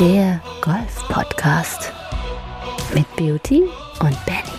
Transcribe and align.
Der 0.00 0.40
Golf-Podcast 0.62 1.92
mit 2.94 3.04
Beauty 3.16 3.64
und 4.00 4.24
Benny. 4.24 4.56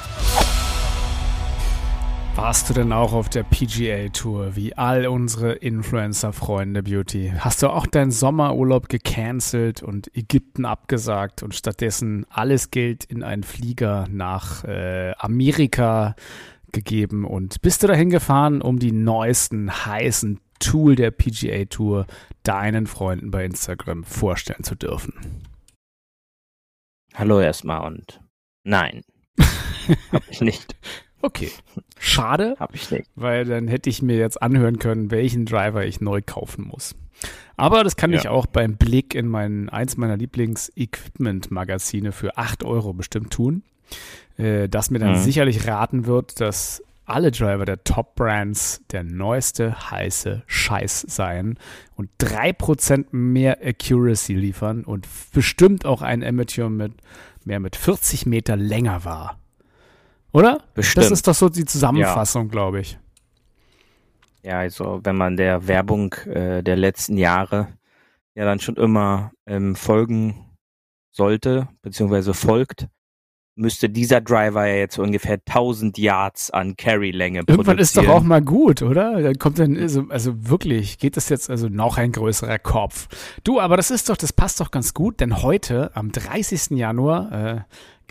Warst 2.36 2.70
du 2.70 2.76
denn 2.76 2.94
auch 2.94 3.14
auf 3.14 3.28
der 3.28 3.42
PGA-Tour, 3.42 4.56
wie 4.56 4.78
all 4.78 5.07
unsere 5.07 5.54
Influencer-Freunde 5.54 6.84
Beauty? 6.84 7.34
Hast 7.39 7.64
du 7.64 7.70
auch 7.70 7.88
deinen 7.88 8.12
Sommerurlaub 8.12 8.88
gecancelt 8.88 9.82
und 9.82 10.16
Ägypten 10.16 10.66
abgesagt 10.66 11.42
und 11.42 11.55
stattdessen 11.55 12.28
alles 12.30 12.70
Geld 12.70 13.04
in 13.05 13.23
einen 13.23 13.42
Flieger 13.42 14.05
nach 14.12 14.64
äh, 14.64 15.14
Amerika 15.18 16.16
gegeben 16.71 17.26
und 17.26 17.64
bist 17.64 17.82
du 17.82 17.88
dahin 17.88 18.12
gefahren, 18.12 18.62
um 18.62 18.78
die 18.78 18.92
neuesten 18.92 19.71
heißen 19.87 20.39
Tool 20.61 20.96
der 20.96 21.11
PGA 21.11 21.65
Tour 21.65 22.07
deinen 22.43 22.88
Freunden 22.88 23.29
bei 23.32 23.43
Instagram 23.43 24.04
vorstellen 24.06 24.64
zu 24.64 24.75
dürfen? 24.75 25.14
Hallo 27.14 27.39
erstmal 27.42 27.86
und 27.86 28.21
nein, 28.64 29.01
hab 30.11 30.24
ich 30.29 30.39
nicht. 30.42 30.75
Okay, 31.24 31.51
schade, 32.00 32.56
hab 32.59 32.73
ich 32.73 32.89
nicht. 32.89 33.08
weil 33.16 33.45
dann 33.45 33.67
hätte 33.67 33.89
ich 33.89 34.02
mir 34.02 34.17
jetzt 34.17 34.42
anhören 34.42 34.80
können, 34.80 35.11
welchen 35.11 35.45
Driver 35.45 35.86
ich 35.86 36.02
neu 36.02 36.22
kaufen 36.25 36.66
muss. 36.67 36.95
Aber 37.58 37.84
das 37.84 37.95
kann 37.95 38.12
Ja. 38.12 38.20
ich 38.20 38.28
auch 38.28 38.48
beim 38.48 38.78
Blick 38.78 39.14
in 39.14 39.28
mein, 39.28 39.70
eins 39.70 39.98
meiner 39.98 40.17
Lieblings-Equipment-Magazine 40.17 42.12
für 42.12 42.38
8 42.38 42.64
Euro 42.64 42.94
bestimmt 42.94 43.31
tun, 43.31 43.62
äh, 44.38 44.67
das 44.67 44.89
mir 44.89 44.98
dann 45.00 45.12
Mhm. 45.12 45.17
sicherlich 45.23 45.67
raten 45.67 46.06
wird, 46.08 46.39
dass 46.39 46.81
alle 47.11 47.31
Driver 47.31 47.66
der 47.66 47.83
Top-Brands 47.83 48.81
der 48.92 49.03
neueste 49.03 49.92
heiße 49.92 50.44
Scheiß 50.47 51.06
seien 51.08 51.59
und 51.95 52.09
3% 52.20 53.08
mehr 53.12 53.59
Accuracy 53.64 54.34
liefern 54.34 54.84
und 54.84 55.08
bestimmt 55.34 55.86
auch 55.86 56.02
ein 56.02 56.23
Amateur 56.23 56.70
mit 56.70 56.94
mehr 57.45 57.59
mit 57.59 57.76
40 57.76 58.26
Meter 58.26 58.56
länger 58.56 59.04
war. 59.04 59.39
Oder? 60.32 60.64
Bestimmt. 60.73 61.06
Das 61.06 61.12
ist 61.12 61.28
doch 61.28 61.36
so 61.36 61.50
die 61.50 61.66
Zusammenfassung, 61.66 62.50
glaube 62.50 62.82
ich. 62.82 62.98
Ja, 64.44 64.59
also 64.59 65.02
wenn 65.04 65.17
man 65.17 65.38
der 65.38 65.67
Werbung 65.67 66.14
äh, 66.26 66.64
der 66.64 66.76
letzten 66.76 67.17
Jahre 67.17 67.67
ja 68.34 68.45
dann 68.45 68.59
schon 68.59 68.76
immer 68.76 69.32
ähm, 69.45 69.76
folgen 69.76 70.45
sollte, 71.12 71.67
beziehungsweise 71.82 72.34
folgt, 72.34 72.88
müsste 73.56 73.90
dieser 73.90 74.22
Driver 74.22 74.66
ja 74.66 74.76
jetzt 74.76 74.98
ungefähr 74.98 75.40
1000 75.46 75.98
Yards 75.98 76.52
an 76.52 76.76
Carry-Länge 76.78 77.44
Irgendwann 77.48 77.78
ist 77.78 77.98
doch 77.98 78.08
auch 78.08 78.24
mal 78.24 78.42
gut, 78.42 78.82
oder? 78.82 79.22
Dann 79.22 79.38
kommt 79.38 79.60
dann, 79.60 79.78
also, 79.78 80.06
also 80.10 80.50
wirklich, 80.50 80.98
geht 80.98 81.18
das 81.18 81.30
jetzt 81.30 81.50
also 81.50 81.68
noch 81.68 81.98
ein 81.98 82.12
größerer 82.12 82.60
Kopf. 82.60 83.08
Du, 83.44 83.60
aber 83.60 83.78
das 83.78 83.92
ist 83.92 84.10
doch, 84.10 84.18
das 84.18 84.34
passt 84.34 84.60
doch 84.60 84.72
ganz 84.72 84.94
gut, 84.94 85.20
denn 85.20 85.42
heute, 85.42 85.92
am 85.96 86.12
30. 86.12 86.78
Januar, 86.78 87.32
äh, 87.32 87.62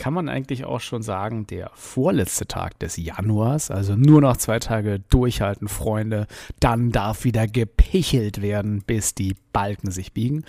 kann 0.01 0.15
man 0.15 0.31
eigentlich 0.31 0.65
auch 0.65 0.81
schon 0.81 1.03
sagen, 1.03 1.47
der 1.47 1.71
vorletzte 1.75 2.47
Tag 2.47 2.79
des 2.79 2.97
Januars, 2.97 3.71
also 3.71 3.97
nur 3.97 4.23
noch 4.23 4.39
zwei 4.39 4.59
Tage 4.59 5.01
durchhalten, 5.11 5.69
Freunde, 5.69 6.27
dann 6.59 6.91
darf 6.91 7.25
wieder 7.25 7.47
gepichelt 7.47 8.41
werden, 8.41 8.83
bis 8.87 9.15
die 9.15 9.37
Balken 9.53 9.91
sich 9.91 10.15
biegen. 10.15 10.45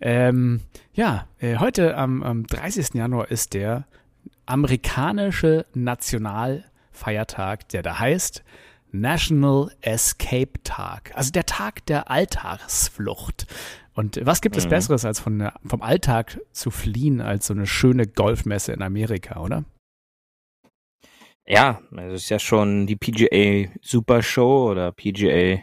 Ähm, 0.00 0.60
ja, 0.94 1.26
äh, 1.38 1.58
heute 1.58 1.98
am, 1.98 2.22
am 2.22 2.46
30. 2.46 2.94
Januar 2.94 3.30
ist 3.30 3.52
der 3.52 3.84
amerikanische 4.46 5.66
Nationalfeiertag, 5.74 7.68
der 7.68 7.82
da 7.82 7.98
heißt 7.98 8.42
National 8.92 9.72
Escape 9.80 10.62
Tag, 10.62 11.10
also 11.16 11.32
der 11.32 11.46
Tag 11.46 11.84
der 11.86 12.10
Alltagsflucht. 12.10 13.46
Und 13.94 14.20
was 14.24 14.40
gibt 14.40 14.56
es 14.56 14.66
Mhm. 14.66 14.70
Besseres, 14.70 15.04
als 15.04 15.20
von, 15.20 15.50
vom 15.66 15.82
Alltag 15.82 16.40
zu 16.52 16.70
fliehen, 16.70 17.20
als 17.20 17.46
so 17.46 17.54
eine 17.54 17.66
schöne 17.66 18.06
Golfmesse 18.06 18.72
in 18.72 18.82
Amerika, 18.82 19.40
oder? 19.40 19.64
Ja, 21.46 21.82
also 21.94 22.14
ist 22.14 22.30
ja 22.30 22.38
schon 22.38 22.86
die 22.86 22.96
PGA 22.96 23.70
Super 23.82 24.22
Show 24.22 24.70
oder 24.70 24.92
PGA, 24.92 25.62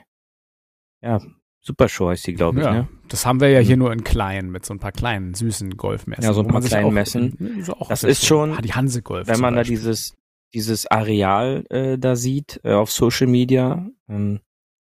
ja, 1.01 1.19
Super 1.63 1.87
Show 1.89 2.09
heißt 2.09 2.25
die, 2.27 2.33
glaube 2.33 2.59
ich, 2.59 2.65
ja, 2.65 2.73
ne? 2.73 2.87
das 3.07 3.25
haben 3.25 3.39
wir 3.39 3.49
ja 3.49 3.59
hier 3.59 3.75
Mhm. 3.77 3.83
nur 3.83 3.93
in 3.93 4.03
klein, 4.03 4.49
mit 4.49 4.65
so 4.65 4.73
ein 4.73 4.79
paar 4.79 4.91
kleinen, 4.91 5.33
süßen 5.35 5.77
Golfmessen. 5.77 6.23
Ja, 6.23 6.33
so 6.33 6.41
ein 6.41 6.47
paar 6.47 6.61
kleinen 6.61 6.87
auch, 6.87 6.91
Messen. 6.91 7.61
So 7.63 7.73
auch 7.73 7.87
Das 7.89 8.03
ist 8.03 8.25
schon, 8.25 8.53
Ah, 8.53 8.61
die 8.61 8.73
Hansegolf. 8.73 9.27
wenn 9.27 9.35
zum 9.35 9.41
man 9.43 9.55
da 9.55 9.63
dieses, 9.63 10.15
dieses 10.53 10.87
Areal 10.87 11.63
äh, 11.69 11.97
da 11.99 12.15
sieht 12.15 12.59
äh, 12.63 12.73
auf 12.73 12.91
Social 12.91 13.27
Media, 13.27 13.85
ähm, 14.09 14.39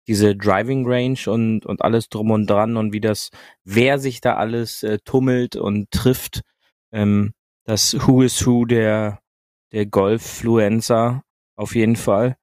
diese 0.07 0.35
Driving 0.35 0.85
Range 0.85 1.17
und, 1.27 1.65
und 1.65 1.81
alles 1.81 2.09
drum 2.09 2.29
und 2.31 2.47
dran 2.49 2.75
und 2.77 2.91
wie 2.93 2.99
das, 3.01 3.29
wer 3.63 3.97
sich 3.97 4.19
da 4.21 4.35
alles 4.35 4.83
äh, 4.83 4.99
tummelt 5.03 5.55
und 5.55 5.89
trifft, 5.91 6.41
ähm, 6.91 7.31
das 7.63 7.95
Who 8.05 8.21
is 8.21 8.45
Who 8.45 8.65
der, 8.65 9.19
der 9.71 9.85
Golffluencer 9.87 11.23
auf 11.55 11.73
jeden 11.73 11.95
Fall, 11.95 12.35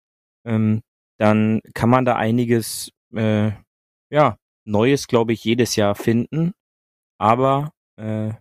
ähm, 0.44 0.81
dann 1.19 1.60
kann 1.75 1.91
man 1.91 2.04
da 2.04 2.16
einiges, 2.16 2.91
äh, 3.14 3.53
ja, 4.12 4.37
Neues, 4.65 5.09
glaube 5.09 5.33
ich, 5.33 5.43
jedes 5.43 5.75
Jahr 5.75 5.95
finden, 5.97 6.53
aber 7.19 7.73
äh, 7.97 8.33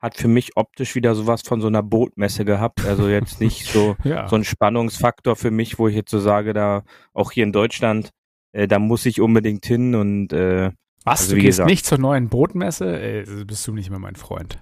hat 0.00 0.16
für 0.16 0.26
mich 0.26 0.56
optisch 0.56 0.96
wieder 0.96 1.14
sowas 1.14 1.42
von 1.42 1.60
so 1.60 1.68
einer 1.68 1.84
Bootmesse 1.84 2.44
gehabt. 2.44 2.84
Also 2.84 3.08
jetzt 3.08 3.40
nicht 3.40 3.66
so, 3.66 3.94
ja. 4.04 4.26
so 4.26 4.34
ein 4.34 4.42
Spannungsfaktor 4.44 5.36
für 5.36 5.52
mich, 5.52 5.78
wo 5.78 5.86
ich 5.86 5.94
jetzt 5.94 6.10
so 6.10 6.18
sage, 6.18 6.52
da 6.52 6.82
auch 7.12 7.30
hier 7.30 7.44
in 7.44 7.52
Deutschland, 7.52 8.10
äh, 8.52 8.66
da 8.66 8.80
muss 8.80 9.06
ich 9.06 9.20
unbedingt 9.20 9.64
hin 9.64 9.94
und 9.94 10.32
äh, 10.32 10.72
Was, 11.04 11.20
also 11.22 11.36
du 11.36 11.40
gehst 11.42 11.58
gesagt- 11.58 11.70
nicht 11.70 11.86
zur 11.86 11.98
neuen 11.98 12.28
Bootmesse? 12.28 13.00
Ey, 13.00 13.20
also 13.20 13.46
bist 13.46 13.64
du 13.68 13.72
nicht 13.72 13.90
mehr 13.90 14.00
mein 14.00 14.16
Freund. 14.16 14.60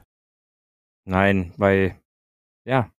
nein, 1.06 1.55
weil 1.56 1.97
ja, 2.67 2.91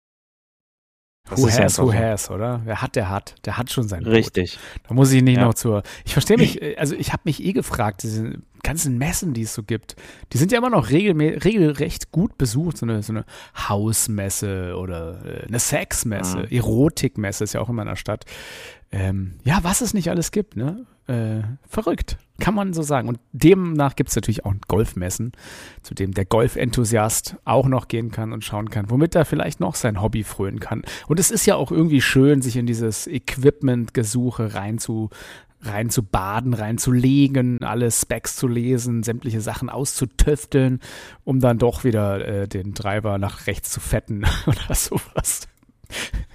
das 1.30 1.40
who 1.40 1.48
has, 1.50 1.78
who 1.80 1.86
so. 1.88 1.94
has, 1.94 2.30
oder? 2.30 2.62
Wer 2.66 2.82
hat, 2.82 2.96
der 2.96 3.10
hat. 3.10 3.36
Der 3.46 3.58
hat 3.58 3.72
schon 3.72 3.88
sein 3.88 4.06
richtig. 4.06 4.58
Da 4.88 4.94
muss 4.94 5.12
ich 5.12 5.22
nicht 5.22 5.38
Ja. 5.38 5.46
noch 5.46 5.54
zur. 5.54 5.84
Ich 6.06 6.14
verstehe 6.14 6.38
mich, 6.38 6.62
äh, 6.62 6.76
also 6.78 6.96
ich 6.96 7.14
habe 7.14 7.22
mich 7.26 7.44
eh 7.44 7.54
gefragt, 7.54 8.04
diese 8.04 8.40
ganzen 8.64 8.98
Messen, 8.98 9.34
die 9.34 9.44
es 9.44 9.54
so 9.54 9.64
gibt, 9.64 9.96
die 10.34 10.38
sind 10.38 10.52
ja 10.52 10.58
immer 10.58 10.70
noch 10.70 10.90
regelrecht 10.90 12.12
gut 12.12 12.38
besucht. 12.38 12.78
So 12.78 12.86
eine, 12.86 13.04
so 13.04 13.14
eine 13.14 13.26
Hausmesse 13.70 14.76
oder 14.78 15.26
äh, 15.26 15.48
eine 15.48 15.60
Sexmesse, 15.60 16.40
Mhm. 16.40 16.46
Erotikmesse 16.50 17.44
ist 17.44 17.54
ja 17.54 17.62
auch 17.62 17.70
immer 17.70 17.82
in 17.82 17.88
der 17.88 17.96
Stadt. 17.96 18.26
Ähm, 18.92 19.36
ja, 19.44 19.60
was 19.62 19.82
es 19.82 19.94
nicht 19.94 20.10
alles 20.10 20.32
gibt, 20.32 20.56
ne? 20.58 20.86
Äh, 21.08 21.42
verrückt, 21.68 22.18
kann 22.40 22.54
man 22.54 22.74
so 22.74 22.84
sagen. 22.84 23.10
Und 23.10 23.20
demnach 23.32 23.96
gibt 23.96 24.10
es 24.10 24.16
natürlich 24.16 24.46
auch 24.46 24.54
Golfmessen, 24.68 25.32
zu 25.82 25.94
dem 25.94 26.14
der 26.14 26.26
Golfenthusiast 26.26 27.38
auch 27.44 27.68
noch 27.68 27.88
gehen 27.88 28.12
kann 28.12 28.32
und 28.34 28.44
schauen 28.46 28.70
kann, 28.70 28.90
womit 28.90 29.16
er 29.16 29.26
vielleicht 29.26 29.60
noch 29.60 29.76
sein 29.76 30.02
Hobby 30.02 30.24
frönen 30.24 30.60
kann. 30.60 30.84
Und 31.08 31.20
es 31.20 31.32
ist 31.32 31.46
ja 31.46 31.56
auch 31.56 31.72
irgendwie 31.72 32.02
schön, 32.02 32.42
sich 32.42 32.56
in 32.56 32.66
dieses 32.66 33.08
Equipment-Gesuche 33.08 34.54
rein 35.64 35.70
zu, 35.70 35.70
rein 35.70 35.90
zu 35.90 36.04
baden, 36.04 36.54
reinzulegen, 36.54 37.64
alle 37.64 37.92
Specs 37.92 38.36
zu 38.36 38.48
lesen, 38.48 39.04
sämtliche 39.04 39.42
Sachen 39.42 39.70
auszutüfteln, 39.70 40.80
um 41.24 41.40
dann 41.40 41.58
doch 41.58 41.84
wieder 41.84 42.26
äh, 42.26 42.48
den 42.48 42.74
Treiber 42.74 43.18
nach 43.18 43.48
rechts 43.48 43.72
zu 43.72 43.80
fetten 43.80 44.26
oder 44.46 44.76
sowas. 44.76 45.48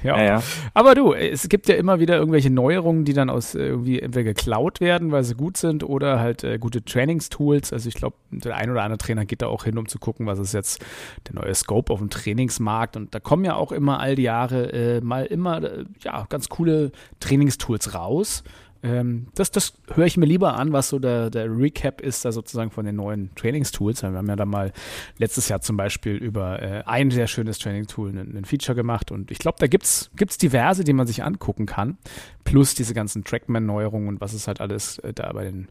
Ja. 0.03 0.19
Ja, 0.19 0.25
ja. 0.25 0.43
Aber 0.75 0.95
du, 0.95 1.15
es 1.15 1.49
gibt 1.49 1.69
ja 1.69 1.77
immer 1.77 1.99
wieder 1.99 2.17
irgendwelche 2.17 2.51
Neuerungen, 2.51 3.05
die 3.05 3.15
dann 3.15 3.31
aus 3.31 3.55
äh, 3.55 3.67
irgendwie 3.67 4.01
entweder 4.01 4.25
geklaut 4.25 4.81
werden, 4.81 5.11
weil 5.11 5.25
sie 5.25 5.35
gut 5.35 5.57
sind, 5.57 5.83
oder 5.83 6.21
halt 6.21 6.45
äh, 6.45 6.59
gute 6.59 6.85
Trainingstools. 6.85 7.73
Also 7.73 7.89
ich 7.89 7.95
glaube, 7.95 8.17
der 8.31 8.57
ein 8.57 8.71
oder 8.71 8.83
andere 8.83 8.99
Trainer 8.99 9.25
geht 9.25 9.43
da 9.43 9.47
auch 9.47 9.65
hin, 9.65 9.79
um 9.79 9.89
zu 9.89 9.99
gucken, 9.99 10.27
was 10.27 10.39
ist 10.39 10.53
jetzt 10.53 10.85
der 11.27 11.43
neue 11.43 11.55
Scope 11.55 11.93
auf 11.93 11.99
dem 11.99 12.11
Trainingsmarkt. 12.11 12.97
Und 12.97 13.15
da 13.15 13.21
kommen 13.21 13.45
ja 13.45 13.57
auch 13.57 13.73
immer 13.73 13.99
all 13.99 14.15
die 14.15 14.23
Jahre 14.23 14.73
äh, 14.73 15.01
mal 15.01 15.25
immer 15.25 15.63
äh, 15.63 15.85
ja 16.05 16.27
ganz 16.29 16.49
coole 16.51 16.93
Trainingstools 17.21 17.95
raus. 17.95 18.45
Ähm, 18.83 19.29
das 19.35 19.51
das 19.51 19.75
höre 19.95 20.07
ich 20.07 20.17
mir 20.17 20.27
lieber 20.27 20.55
an, 20.57 20.73
was 20.73 20.89
so 20.89 20.99
der, 20.99 21.31
der 21.31 21.47
Recap 21.51 22.01
ist 22.01 22.25
da 22.25 22.33
sozusagen 22.33 22.71
von 22.71 22.85
den 22.85 22.97
neuen 22.97 23.35
Trainingstools. 23.35 24.03
Wir 24.03 24.11
haben 24.13 24.29
ja 24.29 24.37
da 24.37 24.45
mal 24.45 24.73
letztes 25.19 25.49
Jahr 25.49 25.61
zum 25.61 25.77
Beispiel 25.77 26.17
über 26.17 26.61
äh, 26.63 26.83
ein 26.87 27.11
sehr 27.11 27.27
schönes 27.27 27.59
Training-Tool 27.59 28.11
ein, 28.11 28.45
Feature 28.45 28.77
gemacht 28.77 29.11
und 29.11 29.31
ich 29.31 29.39
glaube, 29.39 29.57
da 29.61 29.67
gibt's 29.67 30.11
gibt's 30.17 30.39
diverse, 30.39 30.85
die 30.85 30.93
man 30.93 31.07
sich 31.07 31.25
angucken 31.25 31.67
kann. 31.67 31.99
Plus 32.45 32.75
diese 32.75 32.95
ganzen 32.95 33.25
Trackman-Neuerungen 33.25 34.07
und 34.09 34.21
was 34.21 34.33
es 34.33 34.47
halt 34.47 34.61
alles 34.61 34.99
äh, 35.01 35.13
da 35.13 35.33
bei 35.33 35.45
den 35.45 35.69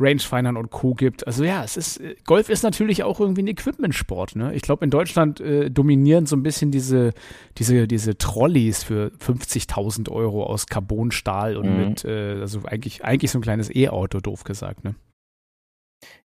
Rangefindern 0.00 0.56
und 0.56 0.70
Co. 0.70 0.94
gibt. 0.94 1.26
Also 1.26 1.44
ja, 1.44 1.62
es 1.62 1.76
ist, 1.76 1.98
äh, 2.00 2.16
Golf 2.24 2.48
ist 2.48 2.62
natürlich 2.64 3.04
auch 3.04 3.20
irgendwie 3.20 3.42
ein 3.42 3.46
Equipment-Sport. 3.48 4.34
Ne? 4.34 4.52
Ich 4.54 4.62
glaube, 4.62 4.84
in 4.84 4.90
Deutschland 4.90 5.40
äh, 5.40 5.70
dominieren 5.70 6.26
so 6.26 6.34
ein 6.34 6.42
bisschen 6.42 6.70
diese, 6.72 7.12
diese, 7.58 7.86
diese 7.86 8.18
Trolleys 8.18 8.82
für 8.82 9.12
50.000 9.24 10.10
Euro 10.10 10.44
aus 10.44 10.66
Carbonstahl 10.66 11.56
und 11.56 11.66
Mhm. 11.66 11.76
mit, 11.76 12.04
äh, 12.04 12.45
also 12.46 12.66
eigentlich, 12.66 13.04
eigentlich 13.04 13.30
so 13.32 13.38
ein 13.38 13.42
kleines 13.42 13.74
E-Auto, 13.74 14.20
doof 14.20 14.44
gesagt. 14.44 14.84
Ne? 14.84 14.94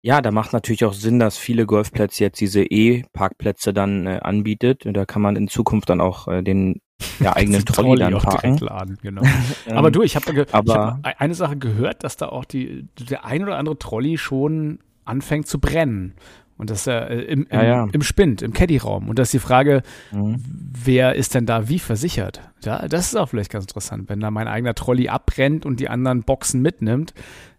Ja, 0.01 0.23
da 0.23 0.31
macht 0.31 0.53
natürlich 0.53 0.85
auch 0.85 0.95
Sinn, 0.95 1.19
dass 1.19 1.37
viele 1.37 1.67
Golfplätze 1.67 2.25
jetzt 2.25 2.41
diese 2.41 2.63
E-Parkplätze 2.63 3.75
dann 3.75 4.07
äh, 4.07 4.21
anbietet. 4.23 4.87
Und 4.87 4.95
da 4.95 5.05
kann 5.05 5.21
man 5.21 5.37
in 5.37 5.49
Zukunft 5.49 5.91
dann 5.91 6.01
auch 6.01 6.29
äh, 6.29 6.43
den 6.43 6.81
ja, 7.21 7.37
eigenen 7.37 7.65
Den 7.65 7.67
Trolley 7.67 7.99
dann 7.99 8.19
parken. 8.19 8.57
laden, 8.59 8.99
genau. 9.03 9.23
Ähm, 9.67 9.77
Aber 9.77 9.91
du, 9.91 10.03
ich 10.03 10.17
habe 10.17 10.47
hab 10.53 11.03
eine 11.03 11.35
Sache 11.35 11.57
gehört, 11.57 12.05
dass 12.05 12.17
da 12.17 12.29
auch 12.29 12.45
die, 12.45 12.89
der 13.11 13.25
ein 13.25 13.43
oder 13.43 13.59
andere 13.59 13.79
Trolley 13.79 14.17
schon 14.17 14.79
anfängt 15.05 15.49
zu 15.49 15.61
brennen. 15.61 16.15
Und 16.59 16.71
das 16.71 16.87
äh, 16.87 16.93
im, 17.07 17.43
im, 17.45 17.47
Ja, 17.51 17.65
ja. 17.65 17.89
im 17.93 18.03
Spind, 18.03 18.41
im 18.43 18.53
Caddy-Raum. 18.53 19.09
Und 19.09 19.19
das 19.19 19.29
ist 19.29 19.33
die 19.35 19.39
Frage, 19.47 19.83
Mhm. 20.13 20.43
wer 20.49 21.15
ist 21.15 21.35
denn 21.35 21.45
da 21.47 21.69
wie 21.69 21.79
versichert? 21.79 22.41
Ja, 22.65 22.89
das 22.89 23.07
ist 23.09 23.17
auch 23.17 23.29
vielleicht 23.29 23.51
ganz 23.51 23.65
interessant, 23.65 24.09
wenn 24.09 24.21
da 24.21 24.31
mein 24.31 24.49
eigener 24.49 24.75
Trolley 24.75 25.09
abbrennt 25.09 25.67
und 25.67 25.81
die 25.81 25.89
anderen 25.89 26.23
Boxen 26.23 26.63
mitnimmt. 26.63 27.13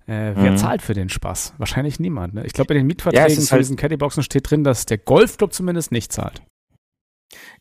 Äh, 0.07 0.31
wer 0.35 0.51
Mhm. 0.51 0.57
zahlt 0.57 0.81
für 0.81 0.93
den 0.93 1.09
Spaß? 1.09 1.53
Wahrscheinlich 1.57 1.99
niemand. 1.99 2.33
Ne? 2.33 2.45
Ich 2.45 2.53
glaube, 2.53 2.73
in 2.73 2.79
den 2.79 2.87
Mietverträgen 2.87 3.39
zu 3.39 3.51
halt- 3.51 3.59
diesen 3.59 3.75
Caddy-Boxen 3.75 4.23
steht 4.23 4.49
drin, 4.49 4.63
dass 4.63 4.85
der 4.85 4.97
Golfclub 4.97 5.53
zumindest 5.53 5.91
nicht 5.91 6.11
zahlt. 6.13 6.41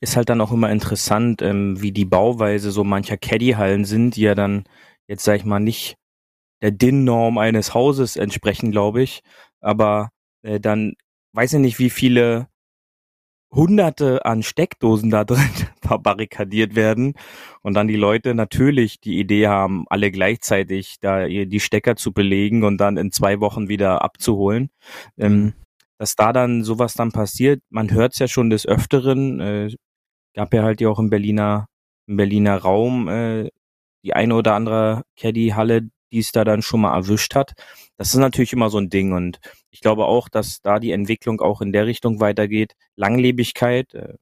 ist 0.00 0.16
halt 0.16 0.28
dann 0.28 0.40
auch 0.40 0.52
immer 0.52 0.70
interessant, 0.70 1.42
ähm, 1.42 1.80
wie 1.82 1.90
die 1.90 2.04
Bauweise 2.04 2.70
so 2.70 2.84
mancher 2.84 3.16
Caddy-Hallen 3.16 3.84
sind, 3.84 4.14
die 4.14 4.20
ja 4.22 4.34
dann 4.36 4.64
jetzt 5.08 5.24
sag 5.24 5.36
ich 5.38 5.44
mal 5.44 5.58
nicht 5.58 5.96
der 6.62 6.70
DIN-Norm 6.70 7.36
eines 7.38 7.74
Hauses 7.74 8.16
entsprechen, 8.16 8.70
glaube 8.70 9.02
ich, 9.02 9.22
aber 9.60 10.10
äh, 10.42 10.60
dann 10.60 10.94
weiß 11.36 11.54
ich 11.54 11.60
nicht, 11.60 11.78
wie 11.78 11.90
viele 11.90 12.48
Hunderte 13.52 14.24
an 14.24 14.42
Steckdosen 14.42 15.10
da 15.10 15.24
drin 15.26 15.50
verbarrikadiert 15.82 16.74
werden 16.74 17.14
und 17.62 17.74
dann 17.74 17.88
die 17.88 17.96
Leute 17.96 18.34
natürlich 18.34 19.00
die 19.00 19.18
Idee 19.18 19.46
haben, 19.46 19.84
alle 19.88 20.10
gleichzeitig 20.10 20.96
da 21.00 21.26
die 21.26 21.60
Stecker 21.60 21.96
zu 21.96 22.12
belegen 22.12 22.64
und 22.64 22.78
dann 22.78 22.96
in 22.96 23.12
zwei 23.12 23.40
Wochen 23.40 23.68
wieder 23.68 24.02
abzuholen. 24.02 24.70
Ähm, 25.18 25.54
dass 25.98 26.14
da 26.14 26.32
dann 26.32 26.62
sowas 26.62 26.94
dann 26.94 27.12
passiert, 27.12 27.62
man 27.70 27.90
hört 27.90 28.12
es 28.12 28.18
ja 28.18 28.28
schon 28.28 28.50
des 28.50 28.66
Öfteren, 28.66 29.40
äh, 29.40 29.70
gab 30.34 30.52
ja 30.52 30.62
halt 30.62 30.80
ja 30.80 30.88
auch 30.90 30.98
im 30.98 31.08
Berliner, 31.08 31.66
im 32.06 32.16
Berliner 32.16 32.58
Raum 32.58 33.08
äh, 33.08 33.48
die 34.04 34.14
eine 34.14 34.34
oder 34.34 34.54
andere 34.54 35.02
Caddy-Halle, 35.18 35.88
die 36.12 36.19
es 36.19 36.32
da 36.32 36.44
dann 36.44 36.62
schon 36.62 36.81
mal 36.81 36.94
erwischt 36.94 37.35
hat. 37.35 37.55
Das 37.97 38.08
ist 38.08 38.17
natürlich 38.17 38.53
immer 38.53 38.70
so 38.70 38.79
ein 38.79 38.91
Ding 38.91 39.12
und 39.12 39.38
ich 39.70 39.81
glaube 39.81 40.06
auch, 40.06 40.29
dass 40.29 40.61
da 40.61 40.79
die 40.79 40.93
Entwicklung 40.93 41.41
auch 41.41 41.61
in 41.61 41.73
der 41.73 41.87
Richtung 41.87 42.20
weitergeht. 42.20 42.75
Langlebigkeit, 42.97 43.94
äh, 43.94 44.14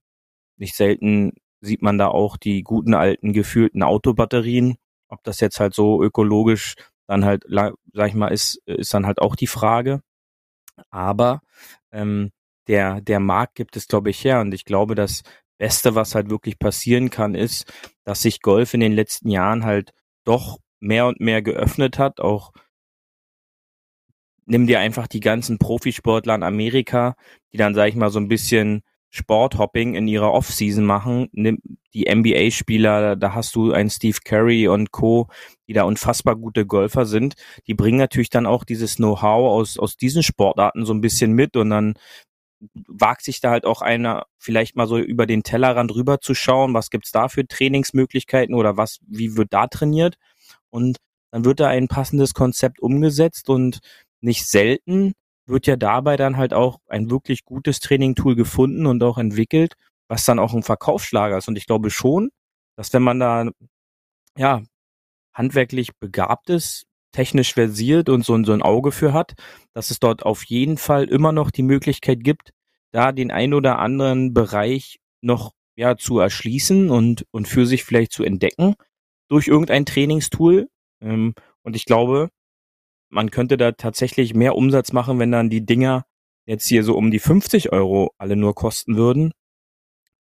nicht 0.57 0.75
selten 0.75 1.33
sieht 1.61 1.83
man 1.83 1.99
da 1.99 2.09
auch 2.09 2.37
die 2.37 2.63
guten 2.63 2.95
alten 2.95 3.33
gefühlten 3.33 3.83
Autobatterien. 3.83 4.77
Ob 5.09 5.23
das 5.25 5.41
jetzt 5.41 5.61
halt 5.61 5.75
so 5.75 6.03
ökologisch 6.03 6.75
dann 7.07 7.25
halt, 7.25 7.45
sag 7.49 8.09
ich 8.09 8.15
mal, 8.15 8.29
ist, 8.29 8.61
ist 8.67 8.95
dann 8.95 9.07
halt 9.07 9.21
auch 9.21 9.37
die 9.37 9.47
Frage. 9.47 10.01
Aber 10.91 11.41
ähm, 11.93 12.31
der, 12.69 13.01
der 13.01 13.21
Markt 13.21 13.55
gibt 13.57 13.77
es, 13.77 13.89
glaube 13.89 14.11
ich, 14.11 14.25
her. 14.25 14.41
Und 14.41 14.55
ich 14.55 14.65
glaube, 14.65 14.95
das 14.95 15.23
Beste, 15.59 15.95
was 15.95 16.15
halt 16.15 16.31
wirklich 16.31 16.59
passieren 16.59 17.11
kann, 17.11 17.35
ist, 17.35 17.73
dass 18.05 18.23
sich 18.23 18.41
Golf 18.41 18.75
in 18.75 18.81
den 18.81 18.93
letzten 18.93 19.31
Jahren 19.31 19.65
halt 19.65 19.93
doch 20.25 20.59
mehr 20.85 21.07
und 21.07 21.21
mehr 21.21 21.43
geöffnet 21.43 21.99
hat. 21.99 22.21
Auch 22.21 22.53
nimm 24.47 24.67
dir 24.67 24.81
einfach 24.81 25.07
die 25.07 25.21
ganzen 25.21 25.59
Profisportler 25.59 26.35
in 26.35 26.43
Amerika, 26.43 27.17
die 27.53 27.57
dann, 27.57 27.75
sag 27.75 27.89
ich 27.89 27.97
mal, 27.97 28.11
so 28.11 28.21
ein 28.21 28.29
bisschen 28.29 28.83
Sporthopping 29.11 29.95
in 29.95 30.09
ihrer 30.09 30.33
Offseason 30.33 30.85
machen. 30.85 31.29
Nimm 31.33 31.59
die 31.95 32.13
NBA-Spieler, 32.13 33.15
da 33.17 33.33
hast 33.33 33.55
du 33.55 33.73
einen 33.73 33.89
Steve 33.89 34.19
Curry 34.25 34.67
und 34.67 34.91
Co., 34.91 35.29
die 35.69 35.73
da 35.73 35.85
unfassbar 35.85 36.37
gute 36.37 36.67
Golfer 36.67 37.07
sind. 37.07 37.35
Die 37.67 37.75
bringen 37.75 37.99
natürlich 37.99 38.31
dann 38.31 38.47
auch 38.47 38.65
dieses 38.65 38.97
Know-how 38.97 39.53
aus, 39.53 39.79
aus 39.79 39.97
diesen 39.97 40.23
Sportarten 40.23 40.85
so 40.85 40.93
ein 40.93 41.01
bisschen 41.01 41.33
mit 41.33 41.57
und 41.57 41.71
dann 41.71 41.95
wagt 42.89 43.23
sich 43.23 43.41
da 43.41 43.51
halt 43.51 43.67
auch 43.67 43.83
einer 43.83 44.27
vielleicht 44.39 44.75
mal 44.75 44.89
so 44.89 44.99
über 44.99 45.27
den 45.27 45.43
Tellerrand 45.43 45.95
rüber 45.95 46.21
zu 46.21 46.35
schauen, 46.35 46.75
was 46.75 46.91
gibt's 46.91 47.13
da 47.13 47.29
für 47.29 47.47
Trainingsmöglichkeiten 47.47 48.55
oder 48.55 48.77
was, 48.77 48.99
wie 49.07 49.37
wird 49.37 49.53
da 49.53 49.67
trainiert 49.67 50.17
und 50.75 50.99
dann 51.33 51.45
wird 51.45 51.61
da 51.61 51.69
ein 51.69 51.89
passendes 51.89 52.35
Konzept 52.35 52.81
umgesetzt 52.81 53.49
und 53.49 53.81
nicht 54.23 54.47
selten 54.47 55.13
wird 55.47 55.67
ja 55.67 55.77
dabei 55.77 56.17
dann 56.17 56.37
halt 56.37 56.55
auch 56.55 56.79
ein 56.89 57.11
wirklich 57.11 57.45
gutes 57.45 57.81
Training-Tool 57.81 58.35
gefunden 58.37 58.87
und 58.87 59.03
auch 59.03 59.19
entwickelt, 59.19 59.75
was 60.09 60.25
dann 60.25 60.39
auch 60.39 60.55
ein 60.55 60.63
Verkaufsschlager 60.65 61.39
ist. 61.39 61.49
Und 61.49 61.57
ich 61.59 61.67
glaube 61.67 61.91
schon, 61.91 62.31
dass 62.77 62.93
wenn 62.95 63.03
man 63.03 63.21
da 63.21 63.51
ja 64.39 64.63
handwerklich 65.35 65.91
begabt 66.01 66.51
ist, 66.51 66.85
technisch 67.13 67.55
versiert 67.55 68.09
und 68.09 68.25
so, 68.25 68.35
ein- 68.35 68.45
so 68.45 68.53
ein 68.53 68.63
Auge 68.63 68.93
für 68.93 69.13
hat, 69.13 69.35
dass 69.75 69.91
es 69.91 70.01
dort 70.01 70.25
auf 70.25 70.45
jeden 70.47 70.79
Fall 70.79 71.05
immer 71.05 71.33
noch 71.33 71.51
die 71.51 71.63
Möglichkeit 71.63 72.25
gibt, 72.25 72.51
da 72.93 73.13
den 73.13 73.31
ein 73.31 73.55
oder 73.55 73.79
anderen 73.79 74.35
Bereich 74.35 74.99
noch 75.23 75.53
ja 75.77 75.97
zu 75.97 76.19
erschließen 76.21 76.91
und 76.91 77.25
und 77.33 77.49
für 77.49 77.67
sich 77.67 77.85
vielleicht 77.85 78.13
zu 78.13 78.25
entdecken 78.25 78.75
durch 79.35 79.49
irgendein 79.49 79.85
Trainingstool. 79.85 80.69
Ähm, 81.01 81.35
und 81.63 81.77
ich 81.77 81.85
glaube, 81.85 82.31
man 83.11 83.31
könnte 83.31 83.57
da 83.57 83.73
tatsächlich 83.73 84.35
mehr 84.35 84.55
Umsatz 84.57 84.93
machen, 84.93 85.19
wenn 85.19 85.33
dann 85.33 85.51
die 85.51 85.65
Dinger 85.67 86.05
jetzt 86.47 86.67
hier 86.67 86.85
so 86.85 86.97
um 86.97 87.11
die 87.11 87.19
50 87.19 87.73
Euro 87.73 88.13
alle 88.19 88.37
nur 88.37 88.55
kosten 88.55 88.97
würden. 88.97 89.33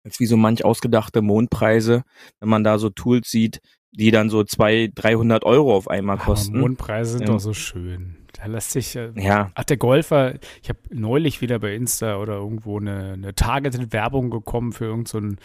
Als 0.05 0.19
wie 0.19 0.27
so 0.27 0.37
manch 0.37 0.65
ausgedachte 0.65 1.23
Mondpreise, 1.23 2.03
wenn 2.41 2.49
man 2.49 2.65
da 2.65 2.79
so 2.79 2.91
Tools 2.91 3.31
sieht, 3.31 3.61
die 3.93 4.11
dann 4.11 4.31
so 4.31 4.43
200, 4.43 4.93
300 4.95 5.45
Euro 5.45 5.77
auf 5.77 5.89
einmal 5.89 6.17
Aber 6.17 6.25
kosten. 6.25 6.59
Mondpreise 6.59 7.13
sind 7.13 7.23
Ja. 7.23 7.35
doch 7.35 7.41
so 7.41 7.53
schön. 7.53 8.17
Da 8.33 8.47
lässt 8.47 8.71
sich. 8.71 8.97
Äh, 8.97 9.13
Ja, 9.17 9.53
Ach, 9.55 9.65
der 9.65 9.77
Golfer, 9.77 10.37
ich 10.63 10.69
habe 10.71 10.79
neulich 10.91 11.41
wieder 11.43 11.59
bei 11.59 11.75
Insta 11.75 12.17
oder 12.17 12.35
irgendwo 12.35 12.79
eine, 12.81 13.13
eine 13.13 13.35
targeted 13.35 13.93
Werbung 13.93 14.31
bekommen 14.31 14.73
für 14.73 14.87
irgendeinen 14.87 15.33
so 15.33 15.45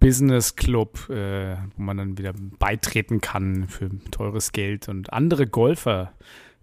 Business 0.00 0.56
Club, 0.56 1.08
äh, 1.10 1.56
wo 1.76 1.82
man 1.82 1.96
dann 1.96 2.18
wieder 2.18 2.32
beitreten 2.58 3.20
kann 3.20 3.68
für 3.68 3.90
teures 4.10 4.52
Geld 4.52 4.88
und 4.88 5.12
andere 5.12 5.46
Golfer 5.46 6.12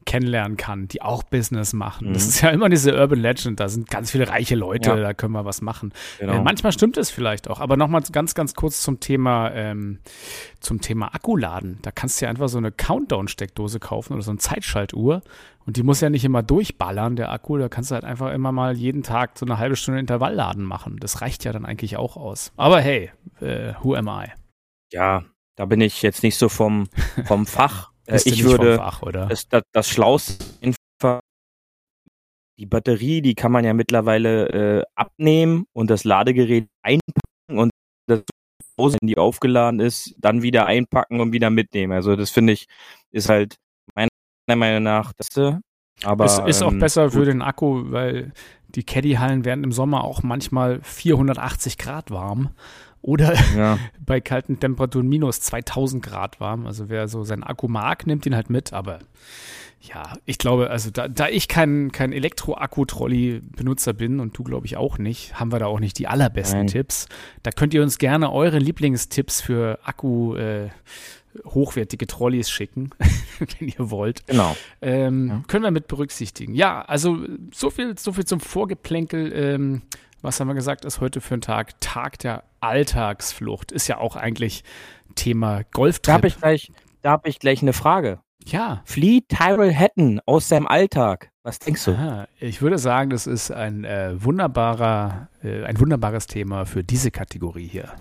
kennenlernen 0.06 0.56
kann, 0.58 0.88
die 0.88 1.02
auch 1.02 1.24
Business 1.24 1.74
machen. 1.74 2.14
Das 2.14 2.24
Mhm. 2.24 2.30
ist 2.30 2.42
ja 2.42 2.50
immer 2.52 2.70
diese 2.70 2.96
Urban 2.96 3.20
Legend, 3.20 3.60
da 3.60 3.68
sind 3.68 3.90
ganz 3.90 4.12
viele 4.12 4.30
reiche 4.30 4.56
Leute, 4.56 4.92
Ja. 4.92 4.96
da 4.98 5.14
können 5.14 5.34
wir 5.34 5.46
was 5.46 5.62
machen. 5.62 5.94
genau. 6.20 6.34
Äh, 6.34 6.42
manchmal 6.42 6.72
stimmt 6.72 6.98
es 6.98 7.10
vielleicht 7.10 7.50
auch, 7.50 7.60
aber 7.60 7.76
nochmal 7.78 8.02
ganz, 8.12 8.36
ganz 8.36 8.54
kurz 8.54 8.82
zum 8.82 9.00
Thema, 9.00 9.52
ähm, 9.52 10.00
zum 10.60 10.80
Thema 10.82 11.14
Akkuladen. 11.16 11.80
Da 11.82 11.92
kannst 11.92 12.22
du 12.22 12.26
ja 12.26 12.30
einfach 12.30 12.50
so 12.50 12.58
eine 12.60 12.72
Countdown-Steckdose 12.72 13.80
kaufen 13.80 14.14
oder 14.14 14.22
so 14.22 14.32
eine 14.32 14.38
Zeitschaltuhr 14.40 15.22
und 15.66 15.78
die 15.78 15.84
muss 15.84 16.02
ja 16.02 16.10
nicht 16.12 16.24
immer 16.26 16.44
durchballern, 16.44 17.16
der 17.16 17.32
Akku. 17.32 17.58
Da 17.58 17.68
kannst 17.70 17.90
du 17.90 17.96
halt 17.96 18.06
einfach 18.06 18.32
immer 18.32 18.52
mal 18.52 18.76
jeden 18.78 19.02
Tag 19.02 19.38
so 19.40 19.46
eine 19.46 19.58
halbe 19.58 19.76
Stunde 19.76 20.00
Intervallladen 20.00 20.64
machen. 20.64 20.98
Das 21.00 21.22
reicht 21.22 21.44
ja 21.46 21.52
dann 21.52 21.66
eigentlich 21.66 21.98
auch 21.98 22.16
aus. 22.18 22.52
Aber 22.58 22.80
hey, 22.80 23.12
äh, 23.42 23.74
who 23.82 23.96
am 23.96 24.08
I? 24.08 24.28
ja, 24.94 25.24
da 25.58 25.66
bin 25.66 25.82
ich 25.82 26.02
jetzt 26.02 26.22
nicht 26.22 26.38
so 26.38 26.48
vom, 26.50 26.88
vom 27.26 27.46
Fach. 27.46 27.92
Äh, 28.08 28.20
ich 28.26 28.44
würde 28.44 28.78
Fach, 28.78 29.02
oder? 29.02 29.28
das, 29.28 29.48
das, 29.48 29.64
das 29.72 29.90
Schlauste 29.90 30.46
die 32.58 32.66
Batterie, 32.66 33.22
die 33.22 33.36
kann 33.36 33.52
man 33.52 33.66
ja 33.66 33.74
mittlerweile 33.74 34.80
äh, 34.80 34.84
abnehmen 34.96 35.66
und 35.74 35.90
das 35.90 36.04
Ladegerät 36.04 36.68
einpacken 36.82 37.60
und 37.60 37.72
das 38.08 38.24
wenn 38.78 39.08
die 39.08 39.18
aufgeladen 39.18 39.80
ist, 39.80 40.16
dann 40.18 40.42
wieder 40.42 40.66
einpacken 40.66 41.22
und 41.22 41.32
wieder 41.32 41.50
mitnehmen. 41.50 41.94
Also 41.94 42.18
das 42.18 42.30
finde 42.30 42.52
ich 42.52 42.66
ist 43.12 43.30
halt 43.30 43.56
meiner 43.96 44.10
Meinung 44.48 44.84
nach 44.84 45.14
das 45.14 45.28
Beste. 45.28 45.62
Aber 46.04 46.26
es 46.26 46.40
ist 46.40 46.62
auch 46.62 46.74
ähm, 46.74 46.80
besser 46.80 47.10
für 47.12 47.20
gut. 47.20 47.28
den 47.28 47.42
Akku, 47.42 47.92
weil 47.92 48.34
die 48.68 48.84
Caddy-Hallen 48.84 49.46
werden 49.46 49.64
im 49.64 49.72
Sommer 49.72 50.04
auch 50.04 50.24
manchmal 50.24 50.82
480 50.84 51.78
Grad 51.78 52.12
warm. 52.12 52.50
Oder 53.06 53.36
Ja, 53.56 53.78
bei 54.06 54.20
kalten 54.20 54.60
Temperaturen 54.60 55.08
minus 55.08 55.40
2000 55.42 56.04
Grad 56.04 56.40
warm. 56.40 56.66
Also 56.66 56.90
wer 56.90 57.08
so 57.08 57.24
seinen 57.24 57.44
Akku 57.44 57.68
mag, 57.68 58.08
nimmt 58.08 58.26
ihn 58.26 58.36
halt 58.36 58.50
mit. 58.50 58.74
Aber 58.74 58.98
ja, 59.80 60.14
ich 60.26 60.40
glaube, 60.40 60.72
also 60.72 60.90
da, 60.90 61.08
da 61.08 61.28
ich 61.28 61.48
kein, 61.48 61.92
kein 61.92 62.12
Elektro-Akku-Trolley-Benutzer 62.14 63.94
bin 63.94 64.20
und 64.20 64.38
du 64.38 64.44
glaube 64.44 64.66
ich 64.66 64.78
auch 64.78 64.98
nicht, 64.98 65.40
haben 65.40 65.52
wir 65.52 65.60
da 65.60 65.68
auch 65.68 65.80
nicht 65.80 66.00
die 66.00 66.08
allerbesten 66.08 66.60
Nein. 66.62 66.68
Tipps. 66.68 67.08
Da 67.44 67.52
könnt 67.52 67.74
ihr 67.74 67.84
uns 67.84 67.98
gerne 67.98 68.32
eure 68.32 68.58
Lieblingstipps 68.58 69.42
für 69.42 69.80
Akku 69.84 70.36
äh, 70.36 70.70
hochwertige 71.46 72.08
Trolleys 72.08 72.50
schicken, 72.50 72.90
wenn 73.60 73.68
ihr 73.68 73.90
wollt. 73.92 74.26
genau. 74.26 74.56
Ähm, 74.82 75.28
Ja. 75.28 75.44
Können 75.48 75.64
wir 75.64 75.72
mit 75.72 75.88
berücksichtigen. 75.88 76.56
Ja, 76.56 76.82
also 76.82 77.20
so 77.54 77.70
viel, 77.70 77.98
so 77.98 78.14
viel 78.14 78.26
zum 78.26 78.40
Vorgeplänkel. 78.40 79.32
Ähm, 79.34 79.82
was 80.26 80.40
haben 80.40 80.48
wir 80.48 80.56
gesagt, 80.56 80.86
ist 80.86 81.00
heute 81.02 81.22
für 81.22 81.36
ein 81.36 81.42
Tag? 81.42 81.80
Tag 81.82 82.18
der 82.20 82.44
Alltagsflucht. 82.60 83.72
Ist 83.72 83.88
ja 83.88 83.98
auch 84.00 84.16
eigentlich 84.16 84.64
Thema 85.16 85.60
Da 85.60 85.64
Golftrip. 85.72 86.14
habe 86.14 86.28
ich 86.28 86.38
gleich, 86.40 86.72
da 87.02 87.12
habe 87.12 87.30
ich 87.30 87.40
gleich 87.40 87.62
eine 87.62 87.74
Frage. 87.74 88.20
ja. 88.44 88.82
Flieht 88.86 89.30
Tyrell 89.30 89.74
Hatton 89.74 90.20
aus 90.26 90.48
seinem 90.50 90.68
Alltag? 90.68 91.30
Was 91.44 91.60
denkst 91.60 91.86
du? 91.86 91.92
Aha, 91.92 92.28
ich 92.40 92.62
würde 92.64 92.80
sagen, 92.80 93.12
das 93.12 93.28
ist 93.28 93.52
ein 93.52 93.84
äh, 93.86 94.14
wunderbarer, 94.24 95.30
äh, 95.44 95.64
ein 95.64 95.80
wunderbares 95.80 96.26
Thema 96.26 96.66
für 96.66 96.84
diese 96.84 97.12
Kategorie 97.12 97.68
hier. 97.68 97.94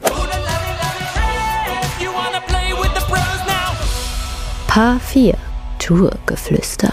Paar 4.66 4.99
4 4.99 5.37
Tourgeflüster. 5.78 6.93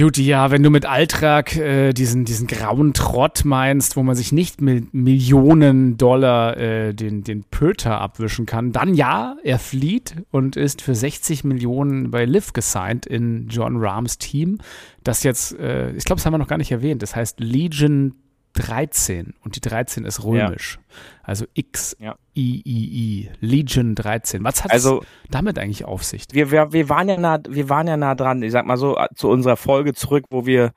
Beauty, 0.00 0.24
ja, 0.24 0.50
wenn 0.50 0.62
du 0.62 0.70
mit 0.70 0.86
Altrag 0.86 1.54
äh, 1.56 1.92
diesen, 1.92 2.24
diesen 2.24 2.46
grauen 2.46 2.94
Trott 2.94 3.42
meinst, 3.44 3.96
wo 3.96 4.02
man 4.02 4.16
sich 4.16 4.32
nicht 4.32 4.62
mit 4.62 4.94
Millionen 4.94 5.98
Dollar 5.98 6.56
äh, 6.56 6.94
den, 6.94 7.22
den 7.22 7.44
Pöter 7.44 8.00
abwischen 8.00 8.46
kann, 8.46 8.72
dann 8.72 8.94
ja, 8.94 9.36
er 9.44 9.58
flieht 9.58 10.14
und 10.30 10.56
ist 10.56 10.80
für 10.80 10.94
60 10.94 11.44
Millionen 11.44 12.10
bei 12.10 12.24
Liv 12.24 12.54
gesigned 12.54 13.04
in 13.04 13.48
John 13.48 13.76
Rahms 13.76 14.16
Team. 14.16 14.56
Das 15.04 15.22
jetzt, 15.22 15.58
äh, 15.58 15.90
ich 15.90 16.06
glaube, 16.06 16.16
das 16.16 16.24
haben 16.24 16.32
wir 16.32 16.38
noch 16.38 16.48
gar 16.48 16.56
nicht 16.56 16.72
erwähnt, 16.72 17.02
das 17.02 17.14
heißt 17.14 17.38
Legion 17.38 18.14
13 18.54 19.34
und 19.44 19.56
die 19.56 19.60
13 19.60 20.04
ist 20.04 20.24
römisch. 20.24 20.78
Ja. 20.78 20.96
Also 21.22 21.46
X 21.54 21.96
ja. 22.00 22.16
I 22.36 22.62
I 22.64 23.20
I 23.24 23.30
Legion 23.40 23.94
13. 23.94 24.42
Was 24.44 24.64
hat 24.64 24.72
also, 24.72 25.04
damit 25.30 25.58
eigentlich 25.58 25.84
auf 25.84 26.02
sich? 26.04 26.24
Wir, 26.32 26.50
wir, 26.50 26.72
wir 26.72 26.88
waren 26.88 27.08
ja 27.08 27.16
nah 27.16 27.38
wir 27.48 27.68
waren 27.68 27.86
ja 27.86 27.96
nah 27.96 28.14
dran, 28.14 28.42
ich 28.42 28.52
sag 28.52 28.66
mal 28.66 28.76
so 28.76 28.98
zu 29.14 29.28
unserer 29.28 29.56
Folge 29.56 29.94
zurück, 29.94 30.24
wo 30.30 30.46
wir 30.46 30.72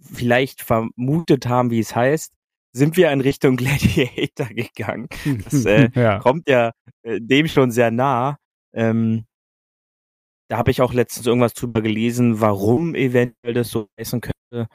vielleicht 0.00 0.62
vermutet 0.62 1.46
haben, 1.46 1.70
wie 1.70 1.80
es 1.80 1.94
heißt, 1.94 2.32
sind 2.72 2.96
wir 2.96 3.10
in 3.10 3.20
Richtung 3.20 3.56
Gladiator 3.58 4.46
gegangen. 4.48 5.08
Das 5.44 5.64
äh, 5.64 5.90
ja. 5.94 6.18
kommt 6.20 6.48
ja 6.48 6.72
äh, 7.02 7.20
dem 7.20 7.48
schon 7.48 7.70
sehr 7.70 7.90
nah. 7.90 8.38
Ähm, 8.72 9.24
da 10.48 10.56
habe 10.56 10.70
ich 10.70 10.80
auch 10.80 10.94
letztens 10.94 11.26
irgendwas 11.26 11.52
drüber 11.52 11.82
gelesen, 11.82 12.40
warum 12.40 12.94
eventuell 12.94 13.52
das 13.52 13.68
so 13.68 13.88
heißen 14.00 14.22
könnte 14.22 14.68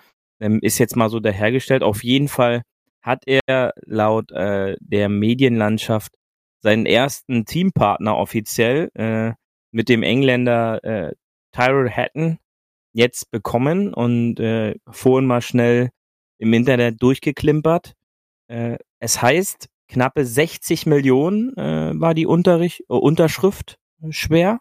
ähm, 0.44 0.60
ist 0.62 0.78
jetzt 0.78 0.96
mal 0.96 1.10
so 1.10 1.20
dahergestellt. 1.20 1.84
Auf 1.84 2.04
jeden 2.04 2.28
Fall 2.28 2.64
hat 3.02 3.24
er 3.26 3.74
laut 3.86 4.32
äh, 4.32 4.76
der 4.82 5.10
Medienlandschaft 5.10 6.14
seinen 6.60 6.86
ersten 6.86 7.46
Teampartner 7.46 8.18
offiziell 8.18 8.90
äh, 8.94 9.34
mit 9.72 9.90
dem 9.90 10.04
Engländer 10.04 10.84
äh, 10.84 11.14
Tyrell 11.54 11.90
Hatton 11.90 12.40
jetzt 12.92 13.32
bekommen 13.32 13.94
und 13.94 14.40
äh, 14.40 14.76
vorhin 14.90 15.28
mal 15.28 15.42
schnell 15.42 15.90
im 16.38 16.54
Internet 16.54 17.02
durchgeklimpert. 17.02 17.94
Äh, 18.48 18.78
es 19.00 19.22
heißt, 19.22 19.68
knappe 19.88 20.26
60 20.26 20.86
Millionen 20.86 21.56
äh, 21.58 21.92
war 21.96 22.14
die 22.14 22.26
Unterrich 22.26 22.82
äh, 22.90 22.94
Unterschrift 22.94 23.78
schwer 24.10 24.60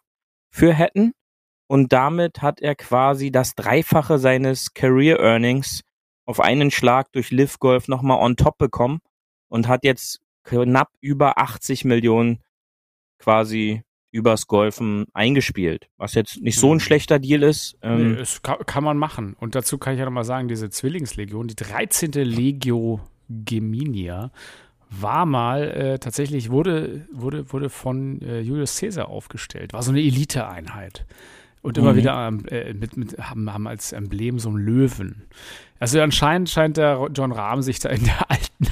für 0.51 0.77
Hatton 0.77 1.13
und 1.73 1.91
damit 1.91 2.43
hat 2.43 2.61
er 2.61 2.75
quasi 2.75 3.31
das 3.31 3.55
Dreifache 3.55 4.19
seines 4.19 4.75
Career 4.75 5.19
Earnings 5.21 5.81
auf 6.27 6.39
einen 6.39 6.71
Schlag 6.71 7.11
durch 7.13 7.31
Live 7.31 7.61
Golf 7.61 7.89
nochmal 7.89 8.23
on 8.23 8.37
top 8.37 8.59
bekommen 8.59 8.99
und 9.49 9.69
hat 9.69 9.83
jetzt 9.83 10.21
knapp 10.45 10.91
über 11.01 11.39
80 11.39 11.87
Millionen 11.87 12.43
quasi 13.19 13.85
übers 14.11 14.49
Golfen 14.49 15.07
eingespielt, 15.15 15.89
was 15.97 16.13
jetzt 16.13 16.43
nicht 16.43 16.59
so 16.59 16.73
ein 16.73 16.75
mhm. 16.75 16.81
schlechter 16.81 17.19
Deal 17.19 17.43
ist. 17.43 17.79
Ähm 17.81 18.17
nee, 18.17 18.21
es 18.21 18.43
kann, 18.43 18.59
kann, 18.67 18.85
man 18.85 18.99
machen. 18.99 19.35
Und 19.41 19.55
dazu 19.55 19.79
kann 19.79 19.95
ich 19.95 19.99
ja 19.99 20.05
nochmal 20.05 20.25
sagen, 20.25 20.49
diese 20.49 20.69
Zwillingslegion, 20.69 21.49
die 21.49 21.57
13. 21.57 22.13
Legio 22.13 23.01
Geminia, 23.31 24.31
war 24.91 25.25
mal 25.25 25.71
äh, 25.71 25.99
tatsächlich, 25.99 26.51
wurde, 26.51 27.07
wurde, 27.11 27.51
wurde 27.51 27.71
von 27.71 28.21
äh, 28.21 28.41
Julius 28.41 28.79
Caesar 28.79 29.09
aufgestellt. 29.09 29.73
War 29.73 29.83
so 29.83 29.91
eine 29.91 30.01
Eliteeinheit. 30.01 31.07
Und 31.63 31.79
immer 31.79 31.93
mhm. 31.93 31.97
wieder 31.97 32.33
äh, 32.51 32.75
mit, 32.75 32.97
mit, 32.97 33.19
haben, 33.19 33.53
haben 33.53 33.69
als 33.69 33.93
Emblem 33.93 34.39
so 34.41 34.49
einen 34.49 34.59
Löwen. 34.59 35.23
Also 35.79 36.01
anscheinend 36.01 36.51
scheint 36.51 36.77
der 36.77 37.09
John 37.15 37.33
Rahm 37.33 37.63
sich 37.63 37.79
da 37.79 37.89
in 37.89 38.05
der 38.05 38.31
alten 38.31 38.67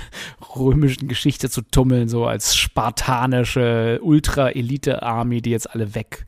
römischen 0.56 1.08
Geschichte 1.08 1.48
zu 1.48 1.62
tummeln, 1.62 2.08
so 2.08 2.26
als 2.26 2.56
spartanische 2.56 4.00
Ultra-Elite-Army, 4.02 5.40
die 5.40 5.50
jetzt 5.50 5.70
alle 5.72 5.94
weg 5.94 6.26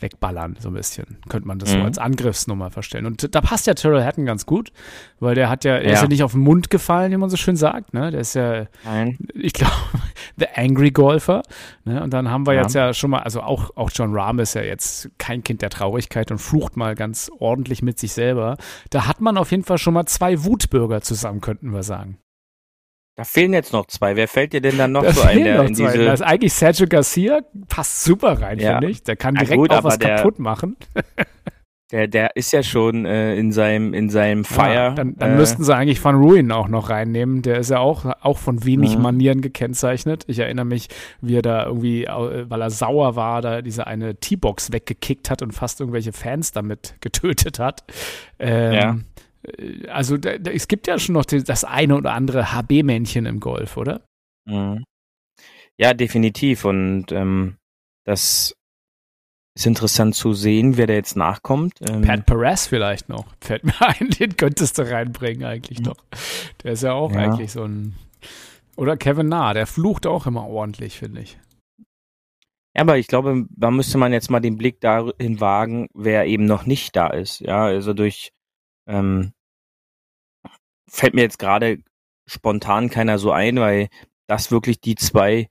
wegballern, 0.00 0.56
so 0.58 0.68
ein 0.68 0.74
bisschen. 0.74 1.18
Könnte 1.28 1.46
man 1.46 1.58
das 1.58 1.74
mhm. 1.74 1.80
so 1.80 1.84
als 1.84 1.98
Angriffsnummer 1.98 2.70
verstellen. 2.70 3.06
Und 3.06 3.34
da 3.34 3.40
passt 3.40 3.66
ja 3.66 3.74
Terrell 3.74 4.04
Hatton 4.04 4.26
ganz 4.26 4.46
gut, 4.46 4.72
weil 5.20 5.34
der 5.34 5.48
hat 5.48 5.64
ja, 5.64 5.76
er 5.76 5.84
ja. 5.84 5.92
ist 5.92 6.02
ja 6.02 6.08
nicht 6.08 6.22
auf 6.22 6.32
den 6.32 6.42
Mund 6.42 6.70
gefallen, 6.70 7.12
wie 7.12 7.16
man 7.16 7.30
so 7.30 7.36
schön 7.36 7.56
sagt, 7.56 7.94
ne? 7.94 8.10
Der 8.10 8.20
ist 8.20 8.34
ja, 8.34 8.66
Nein. 8.84 9.18
ich 9.34 9.52
glaube, 9.52 9.72
The 10.36 10.46
Angry 10.54 10.90
Golfer. 10.90 11.42
Ne? 11.84 12.02
Und 12.02 12.12
dann 12.12 12.30
haben 12.30 12.46
wir 12.46 12.54
ja. 12.54 12.62
jetzt 12.62 12.74
ja 12.74 12.92
schon 12.92 13.10
mal, 13.10 13.20
also 13.20 13.40
auch, 13.40 13.76
auch 13.76 13.90
John 13.94 14.14
Rahm 14.14 14.40
ist 14.40 14.54
ja 14.54 14.62
jetzt 14.62 15.10
kein 15.18 15.42
Kind 15.44 15.62
der 15.62 15.70
Traurigkeit 15.70 16.30
und 16.30 16.38
flucht 16.38 16.76
mal 16.76 16.94
ganz 16.94 17.30
ordentlich 17.38 17.82
mit 17.82 17.98
sich 17.98 18.12
selber. 18.12 18.56
Da 18.90 19.06
hat 19.06 19.20
man 19.20 19.36
auf 19.36 19.50
jeden 19.50 19.64
Fall 19.64 19.78
schon 19.78 19.94
mal 19.94 20.06
zwei 20.06 20.44
Wutbürger 20.44 21.00
zusammen, 21.00 21.40
könnten 21.40 21.72
wir 21.72 21.82
sagen. 21.82 22.18
Da 23.16 23.22
fehlen 23.22 23.52
jetzt 23.52 23.72
noch 23.72 23.86
zwei. 23.86 24.16
Wer 24.16 24.26
fällt 24.26 24.54
dir 24.54 24.60
denn 24.60 24.76
dann 24.76 24.90
noch 24.92 25.04
da 25.04 25.12
so 25.12 25.22
ein? 25.22 25.44
Der 25.44 25.58
noch 25.58 25.66
in 25.66 25.74
zwei. 25.74 25.92
Diese... 25.92 26.04
Da 26.04 26.12
ist 26.12 26.22
eigentlich 26.22 26.52
Sergio 26.52 26.86
Garcia, 26.88 27.42
passt 27.68 28.02
super 28.02 28.40
rein, 28.40 28.58
ja. 28.58 28.72
finde 28.72 28.90
ich. 28.90 29.04
Der 29.04 29.14
kann 29.14 29.36
direkt 29.36 29.54
gut, 29.56 29.70
auch 29.70 29.84
was 29.84 29.98
der, 29.98 30.16
kaputt 30.16 30.40
machen. 30.40 30.76
der, 31.92 32.08
der 32.08 32.34
ist 32.34 32.52
ja 32.52 32.64
schon 32.64 33.06
äh, 33.06 33.36
in 33.36 33.52
seinem, 33.52 33.94
in 33.94 34.10
seinem 34.10 34.44
Fire. 34.44 34.74
Ja, 34.74 34.90
dann, 34.90 35.14
dann 35.16 35.34
äh, 35.34 35.36
müssten 35.36 35.62
sie 35.62 35.72
eigentlich 35.72 36.02
Van 36.04 36.16
Ruin 36.16 36.50
auch 36.50 36.66
noch 36.66 36.90
reinnehmen. 36.90 37.42
Der 37.42 37.58
ist 37.58 37.70
ja 37.70 37.78
auch, 37.78 38.04
auch 38.20 38.38
von 38.38 38.64
wenig 38.64 38.96
mhm. 38.96 39.02
Manieren 39.02 39.42
gekennzeichnet. 39.42 40.24
Ich 40.26 40.40
erinnere 40.40 40.64
mich, 40.64 40.88
wie 41.20 41.36
er 41.36 41.42
da 41.42 41.66
irgendwie, 41.66 42.06
weil 42.06 42.60
er 42.60 42.70
sauer 42.70 43.14
war, 43.14 43.42
da 43.42 43.62
diese 43.62 43.86
eine 43.86 44.16
T-Box 44.16 44.72
weggekickt 44.72 45.30
hat 45.30 45.40
und 45.40 45.52
fast 45.52 45.78
irgendwelche 45.78 46.12
Fans 46.12 46.50
damit 46.50 46.96
getötet 47.00 47.60
hat. 47.60 47.84
Ähm, 48.40 48.72
ja 48.72 48.90
äh, 48.90 49.13
also 49.88 50.16
da, 50.16 50.38
da, 50.38 50.50
es 50.50 50.68
gibt 50.68 50.86
ja 50.86 50.98
schon 50.98 51.14
noch 51.14 51.24
das 51.24 51.64
eine 51.64 51.96
oder 51.96 52.12
andere 52.12 52.52
HB-Männchen 52.52 53.26
im 53.26 53.40
Golf, 53.40 53.76
oder? 53.76 54.02
Mhm. 54.46 54.84
Ja, 55.78 55.94
definitiv. 55.94 56.64
Und 56.64 57.12
ähm, 57.12 57.56
das 58.04 58.54
ist 59.56 59.66
interessant 59.66 60.14
zu 60.14 60.32
sehen, 60.32 60.76
wer 60.76 60.86
da 60.86 60.94
jetzt 60.94 61.16
nachkommt. 61.16 61.74
Ähm, 61.88 62.02
Pat 62.02 62.26
Perez 62.26 62.66
vielleicht 62.66 63.08
noch. 63.08 63.26
Fällt 63.40 63.64
mir 63.64 63.74
ein, 63.80 64.10
den 64.10 64.36
könntest 64.36 64.78
du 64.78 64.90
reinbringen 64.90 65.44
eigentlich 65.44 65.78
mhm. 65.78 65.86
noch. 65.86 65.96
Der 66.62 66.72
ist 66.72 66.82
ja 66.82 66.92
auch 66.92 67.12
ja. 67.12 67.18
eigentlich 67.18 67.52
so 67.52 67.64
ein. 67.64 67.94
Oder 68.76 68.96
Kevin 68.96 69.28
Nah, 69.28 69.54
der 69.54 69.66
flucht 69.66 70.06
auch 70.06 70.26
immer 70.26 70.48
ordentlich, 70.48 70.98
finde 70.98 71.20
ich. 71.20 71.38
Ja, 72.76 72.82
aber 72.82 72.98
ich 72.98 73.06
glaube, 73.06 73.46
da 73.50 73.70
müsste 73.70 73.98
man 73.98 74.12
jetzt 74.12 74.30
mal 74.30 74.40
den 74.40 74.58
Blick 74.58 74.80
dahin 74.80 75.40
wagen, 75.40 75.86
wer 75.94 76.26
eben 76.26 76.44
noch 76.44 76.66
nicht 76.66 76.96
da 76.96 77.06
ist. 77.06 77.38
Ja, 77.38 77.66
also 77.66 77.94
durch 77.94 78.32
ähm, 78.86 79.32
fällt 80.88 81.14
mir 81.14 81.22
jetzt 81.22 81.38
gerade 81.38 81.78
spontan 82.26 82.90
keiner 82.90 83.18
so 83.18 83.32
ein, 83.32 83.58
weil 83.58 83.88
das 84.26 84.50
wirklich 84.50 84.80
die 84.80 84.94
zwei 84.94 85.48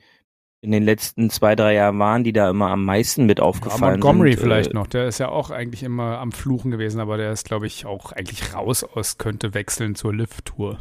in 0.64 0.72
den 0.72 0.84
letzten 0.84 1.30
zwei, 1.30 1.56
drei 1.56 1.74
Jahren 1.74 2.00
waren, 2.00 2.24
die 2.24 2.32
da 2.32 2.50
immer 2.50 2.70
am 2.70 2.86
meisten 2.86 3.26
mit 3.26 3.42
aufgefallen 3.42 3.82
ja, 3.82 3.90
Montgomery 3.92 4.32
sind. 4.32 4.42
vielleicht 4.42 4.72
äh, 4.72 4.74
noch, 4.74 4.88
der 4.88 5.08
ist 5.08 5.18
ja 5.18 5.28
auch 5.28 5.52
eigentlich 5.52 5.84
immer 5.84 6.20
am 6.20 6.32
Fluchen 6.32 6.72
gewesen, 6.72 7.02
aber 7.02 7.18
der 7.18 7.34
ist, 7.34 7.46
glaube 7.46 7.68
ich, 7.68 7.86
auch 7.86 8.14
eigentlich 8.14 8.54
raus 8.54 8.86
aus, 8.86 9.18
könnte 9.18 9.54
wechseln 9.54 9.96
zur 9.96 10.14
Lift-Tour, 10.14 10.80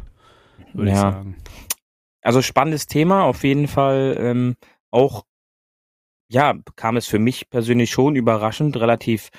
würde 0.71 0.89
ja. 0.89 0.95
ich 0.95 1.01
sagen. 1.01 1.35
Also 2.21 2.41
spannendes 2.41 2.87
Thema, 2.87 3.23
auf 3.23 3.43
jeden 3.43 3.67
Fall 3.67 4.15
ähm, 4.17 4.55
auch, 4.89 5.25
ja, 6.29 6.53
kam 6.77 6.95
es 6.95 7.05
für 7.05 7.19
mich 7.19 7.49
persönlich 7.49 7.91
schon 7.91 8.15
überraschend, 8.15 8.77
relativ 8.77 9.31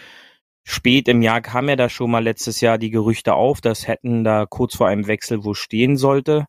spät 0.64 1.08
im 1.08 1.22
Jahr 1.22 1.40
kam 1.42 1.68
ja 1.68 1.76
da 1.76 1.88
schon 1.88 2.10
mal 2.10 2.24
letztes 2.24 2.60
Jahr 2.60 2.78
die 2.78 2.90
Gerüchte 2.90 3.34
auf, 3.34 3.60
dass 3.60 3.86
Hatton 3.86 4.24
da 4.24 4.46
kurz 4.46 4.74
vor 4.74 4.88
einem 4.88 5.06
Wechsel 5.06 5.44
wo 5.44 5.54
stehen 5.54 5.96
sollte. 5.96 6.46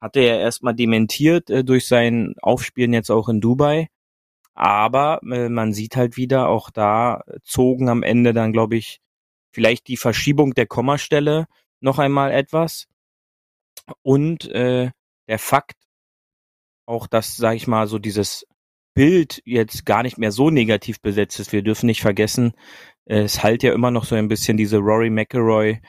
Hatte 0.00 0.20
er 0.20 0.40
erstmal 0.40 0.74
dementiert 0.74 1.50
äh, 1.50 1.64
durch 1.64 1.86
sein 1.86 2.34
Aufspielen 2.40 2.92
jetzt 2.92 3.10
auch 3.10 3.28
in 3.28 3.40
Dubai. 3.40 3.88
Aber 4.54 5.20
äh, 5.30 5.48
man 5.48 5.74
sieht 5.74 5.96
halt 5.96 6.16
wieder, 6.16 6.48
auch 6.48 6.70
da 6.70 7.24
zogen 7.42 7.88
am 7.88 8.02
Ende 8.02 8.32
dann, 8.32 8.52
glaube 8.52 8.76
ich, 8.76 9.00
vielleicht 9.52 9.88
die 9.88 9.96
Verschiebung 9.96 10.54
der 10.54 10.66
Kommastelle 10.66 11.46
noch 11.80 11.98
einmal 11.98 12.30
etwas. 12.32 12.86
Und 14.02 14.46
äh, 14.50 14.90
der 15.28 15.38
Fakt, 15.38 15.76
auch 16.86 17.06
dass, 17.06 17.36
sage 17.36 17.56
ich 17.56 17.66
mal, 17.66 17.86
so 17.86 17.98
dieses 17.98 18.46
Bild 18.94 19.42
jetzt 19.44 19.84
gar 19.84 20.02
nicht 20.02 20.18
mehr 20.18 20.32
so 20.32 20.50
negativ 20.50 21.00
besetzt 21.00 21.38
ist. 21.40 21.52
Wir 21.52 21.62
dürfen 21.62 21.86
nicht 21.86 22.00
vergessen, 22.00 22.54
es 23.06 23.42
halt 23.42 23.62
ja 23.62 23.72
immer 23.72 23.90
noch 23.90 24.04
so 24.04 24.14
ein 24.14 24.28
bisschen 24.28 24.56
diese 24.56 24.78
Rory 24.78 25.10
McElroy 25.10 25.80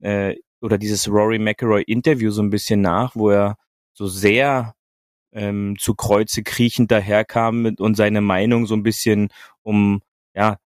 äh, 0.00 0.36
oder 0.60 0.78
dieses 0.78 1.08
Rory 1.08 1.38
McElroy 1.38 1.82
Interview 1.82 2.30
so 2.30 2.42
ein 2.42 2.50
bisschen 2.50 2.80
nach, 2.80 3.16
wo 3.16 3.30
er 3.30 3.56
so 3.92 4.06
sehr 4.06 4.74
ähm, 5.32 5.76
zu 5.78 5.94
Kreuze 5.94 6.42
kriechend 6.42 6.90
daherkam 6.90 7.62
mit, 7.62 7.80
und 7.80 7.96
seine 7.96 8.20
Meinung 8.20 8.66
so 8.66 8.74
ein 8.74 8.82
bisschen 8.82 9.28
um 9.62 10.00
ja 10.34 10.58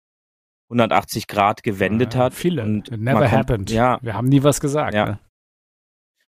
180 0.68 1.26
Grad 1.26 1.62
gewendet 1.62 2.14
ja, 2.14 2.20
hat. 2.20 2.34
Viele. 2.34 2.62
Und 2.62 2.90
It 2.90 3.00
never 3.00 3.20
kommt, 3.20 3.32
happened. 3.32 3.70
Ja. 3.70 3.98
Wir 4.02 4.14
haben 4.14 4.28
nie 4.28 4.42
was 4.42 4.60
gesagt. 4.60 4.94
Ja. 4.94 5.06
Ne? 5.06 5.18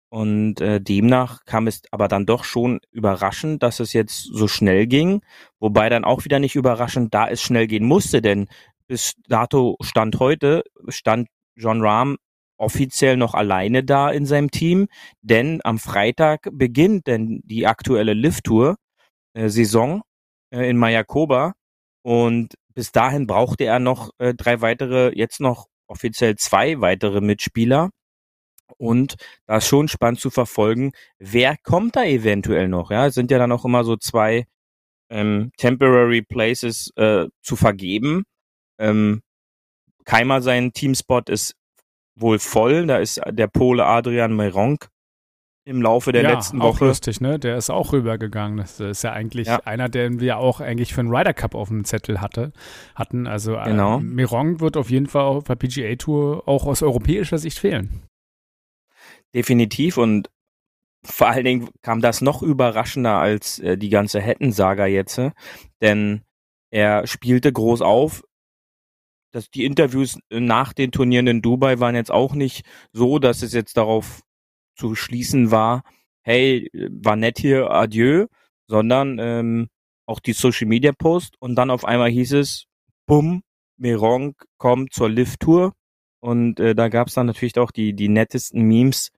Und 0.10 0.62
äh, 0.62 0.80
demnach 0.80 1.44
kam 1.46 1.68
es 1.68 1.82
aber 1.92 2.08
dann 2.08 2.26
doch 2.26 2.46
schon 2.46 2.80
überraschend, 2.92 3.62
dass 3.62 3.82
es 3.82 3.92
jetzt 3.92 4.24
so 4.24 4.48
schnell 4.48 4.88
ging. 4.88 5.22
Wobei 5.60 5.90
dann 5.90 6.06
auch 6.06 6.24
wieder 6.24 6.40
nicht 6.40 6.56
überraschend, 6.56 7.14
da 7.14 7.28
es 7.28 7.42
schnell 7.42 7.68
gehen 7.68 7.86
musste, 7.86 8.22
denn 8.22 8.48
bis 8.88 9.14
dato 9.28 9.78
stand 9.82 10.20
heute, 10.20 10.64
stand 10.90 11.28
John 11.56 11.82
Rahm 11.82 12.18
offiziell 12.58 13.18
noch 13.18 13.34
alleine 13.36 13.84
da 13.84 14.10
in 14.10 14.26
seinem 14.26 14.52
Team, 14.52 14.88
denn 15.22 15.62
am 15.64 15.78
Freitag 15.78 16.50
beginnt 16.52 17.08
denn 17.08 17.42
die 17.44 17.68
aktuelle 17.68 18.14
Lift-Tour 18.14 18.78
äh, 19.36 19.46
äh, 19.46 20.70
in 20.70 20.78
Mayakoba 20.78 21.54
und 22.04 22.56
bis 22.74 22.92
dahin 22.92 23.28
brauchte 23.28 23.66
er 23.66 23.80
noch 23.80 24.12
äh, 24.18 24.34
drei 24.34 24.62
weitere, 24.62 25.12
jetzt 25.16 25.40
noch 25.40 25.68
offiziell 25.88 26.36
zwei 26.36 26.80
weitere 26.82 27.22
Mitspieler. 27.22 27.90
Und 28.78 29.16
da 29.46 29.58
ist 29.58 29.68
schon 29.68 29.88
spannend 29.88 30.20
zu 30.20 30.30
verfolgen, 30.30 30.92
wer 31.20 31.56
kommt 31.64 31.96
da 31.96 32.04
eventuell 32.04 32.68
noch. 32.68 32.92
Ja, 32.92 33.08
es 33.08 33.16
sind 33.16 33.32
ja 33.32 33.38
dann 33.40 33.52
auch 33.52 33.66
immer 33.66 33.84
so 33.84 33.96
zwei 33.96 34.46
ähm, 35.10 35.52
Temporary 35.58 36.22
Places 36.22 36.92
äh, 36.98 37.28
zu 37.42 37.56
vergeben. 37.56 38.26
Ähm, 38.80 39.22
Keimer 40.06 40.42
sein 40.42 40.72
Teamspot 40.74 41.30
ist 41.30 41.56
wohl 42.16 42.40
voll. 42.40 42.88
Da 42.88 42.98
ist 42.98 43.22
der 43.30 43.48
Pole 43.48 43.86
Adrian 43.86 44.36
Meronk 44.36 44.88
im 45.66 45.82
Laufe 45.82 46.14
der 46.14 46.22
ja, 46.24 46.32
letzten 46.34 46.62
auch 46.62 46.76
Woche. 46.76 46.86
lustig, 46.86 47.20
ne? 47.20 47.40
Der 47.40 47.58
ist 47.58 47.70
auch 47.70 47.92
rübergegangen. 47.92 48.58
Das 48.58 48.80
ist 48.80 49.04
ja 49.04 49.12
eigentlich 49.12 49.48
Ja. 49.48 49.60
einer, 49.66 49.90
den 49.90 50.22
wir 50.22 50.38
auch 50.38 50.62
eigentlich 50.62 50.94
für 50.94 51.02
einen 51.02 51.14
Ryder 51.14 51.34
Cup 51.34 51.56
auf 51.56 51.68
dem 51.68 51.84
Zettel 51.84 52.22
hatte, 52.22 52.54
hatten. 52.96 53.28
Also 53.28 53.58
Genau. 53.66 53.98
äh, 53.98 54.02
Mirong 54.02 54.62
wird 54.62 54.78
auf 54.78 54.90
jeden 54.90 55.08
Fall 55.08 55.24
auf 55.24 55.44
der 55.44 55.56
PGA 55.56 55.96
Tour 55.98 56.48
auch 56.48 56.66
aus 56.66 56.82
europäischer 56.82 57.38
Sicht 57.38 57.60
fehlen. 57.60 58.04
Definitiv 59.36 59.98
und 59.98 60.30
vor 61.06 61.28
allen 61.28 61.46
Dingen 61.46 61.70
kam 61.82 62.02
das 62.02 62.22
noch 62.22 62.42
überraschender 62.42 63.18
als 63.18 63.60
äh, 63.60 63.78
die 63.78 63.90
ganze 63.90 64.22
Hatton-Saga 64.26 64.86
jetzt, 64.88 65.18
äh, 65.18 65.32
denn 65.82 66.22
er 66.72 67.08
spielte 67.08 67.52
groß 67.52 67.82
auf. 67.82 68.24
Das, 69.38 69.52
die 69.52 69.66
Interviews 69.66 70.18
äh, 70.32 70.40
nach 70.40 70.74
den 70.74 70.92
Turnieren 70.92 71.28
in 71.28 71.44
Dubai 71.44 71.80
waren 71.80 71.94
jetzt 71.94 72.10
auch 72.10 72.34
nicht 72.34 72.66
so, 72.92 73.20
dass 73.20 73.44
es 73.44 73.54
jetzt 73.54 73.78
darauf 73.78 74.22
zu 74.76 74.96
schließen 74.96 75.52
war, 75.52 75.84
hey, 76.24 76.68
war 76.74 77.16
nett 77.16 77.38
hier, 77.38 77.70
adieu, 77.70 78.26
sondern 78.66 79.20
ähm, 79.20 79.68
auch 80.08 80.20
die 80.20 80.34
Social 80.34 80.66
Media 80.68 80.92
Post 80.92 81.36
und 81.40 81.54
dann 81.54 81.70
auf 81.70 81.86
einmal 81.86 82.10
hieß 82.10 82.34
es, 82.34 82.66
bumm, 83.06 83.44
Meronk 83.78 84.44
kommt 84.58 84.92
zur 84.92 85.08
Lift 85.08 85.42
Tour 85.42 85.74
und 86.20 86.60
äh, 86.60 86.74
da 86.74 86.90
gab 86.90 87.08
es 87.10 87.14
dann 87.14 87.28
natürlich 87.28 87.60
auch 87.60 87.70
die, 87.70 87.94
die 87.94 88.10
nettesten 88.10 88.64
Memes 88.64 89.12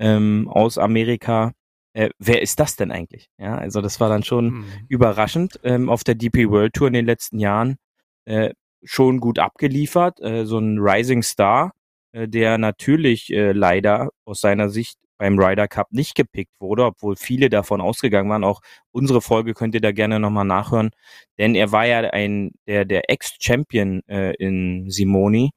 ähm, 0.00 0.48
aus 0.48 0.78
Amerika. 0.78 1.52
Äh, 1.92 2.10
wer 2.18 2.42
ist 2.42 2.58
das 2.58 2.74
denn 2.74 2.90
eigentlich? 2.90 3.28
Ja, 3.38 3.56
also 3.56 3.80
das 3.80 4.00
war 4.00 4.08
dann 4.08 4.24
schon 4.24 4.48
Hm. 4.48 4.64
überraschend 4.88 5.60
ähm, 5.62 5.88
auf 5.88 6.02
der 6.02 6.16
DP 6.16 6.50
World 6.50 6.72
Tour 6.72 6.88
in 6.88 6.94
den 6.94 7.06
letzten 7.06 7.38
Jahren 7.38 7.76
äh, 8.24 8.50
schon 8.84 9.20
gut 9.20 9.38
abgeliefert. 9.38 10.20
Äh, 10.20 10.46
so 10.46 10.58
ein 10.58 10.78
Rising 10.78 11.22
Star, 11.22 11.72
äh, 12.12 12.28
der 12.28 12.58
natürlich 12.58 13.32
äh, 13.32 13.52
leider 13.52 14.10
aus 14.24 14.40
seiner 14.40 14.68
Sicht 14.68 14.98
beim 15.18 15.38
Ryder 15.38 15.68
Cup 15.68 15.88
nicht 15.92 16.14
gepickt 16.14 16.52
wurde, 16.60 16.86
obwohl 16.86 17.14
viele 17.16 17.50
davon 17.50 17.82
ausgegangen 17.82 18.30
waren. 18.30 18.44
Auch 18.44 18.60
unsere 18.90 19.20
Folge 19.20 19.52
könnt 19.54 19.74
ihr 19.74 19.82
da 19.82 19.92
gerne 19.92 20.18
nochmal 20.18 20.46
nachhören, 20.46 20.90
denn 21.38 21.54
er 21.54 21.72
war 21.72 21.86
ja 21.86 22.00
ein 22.00 22.52
der 22.66 22.86
der 22.86 23.10
Ex-Champion 23.10 24.00
äh, 24.08 24.34
in 24.36 24.90
Simoni 24.90 25.50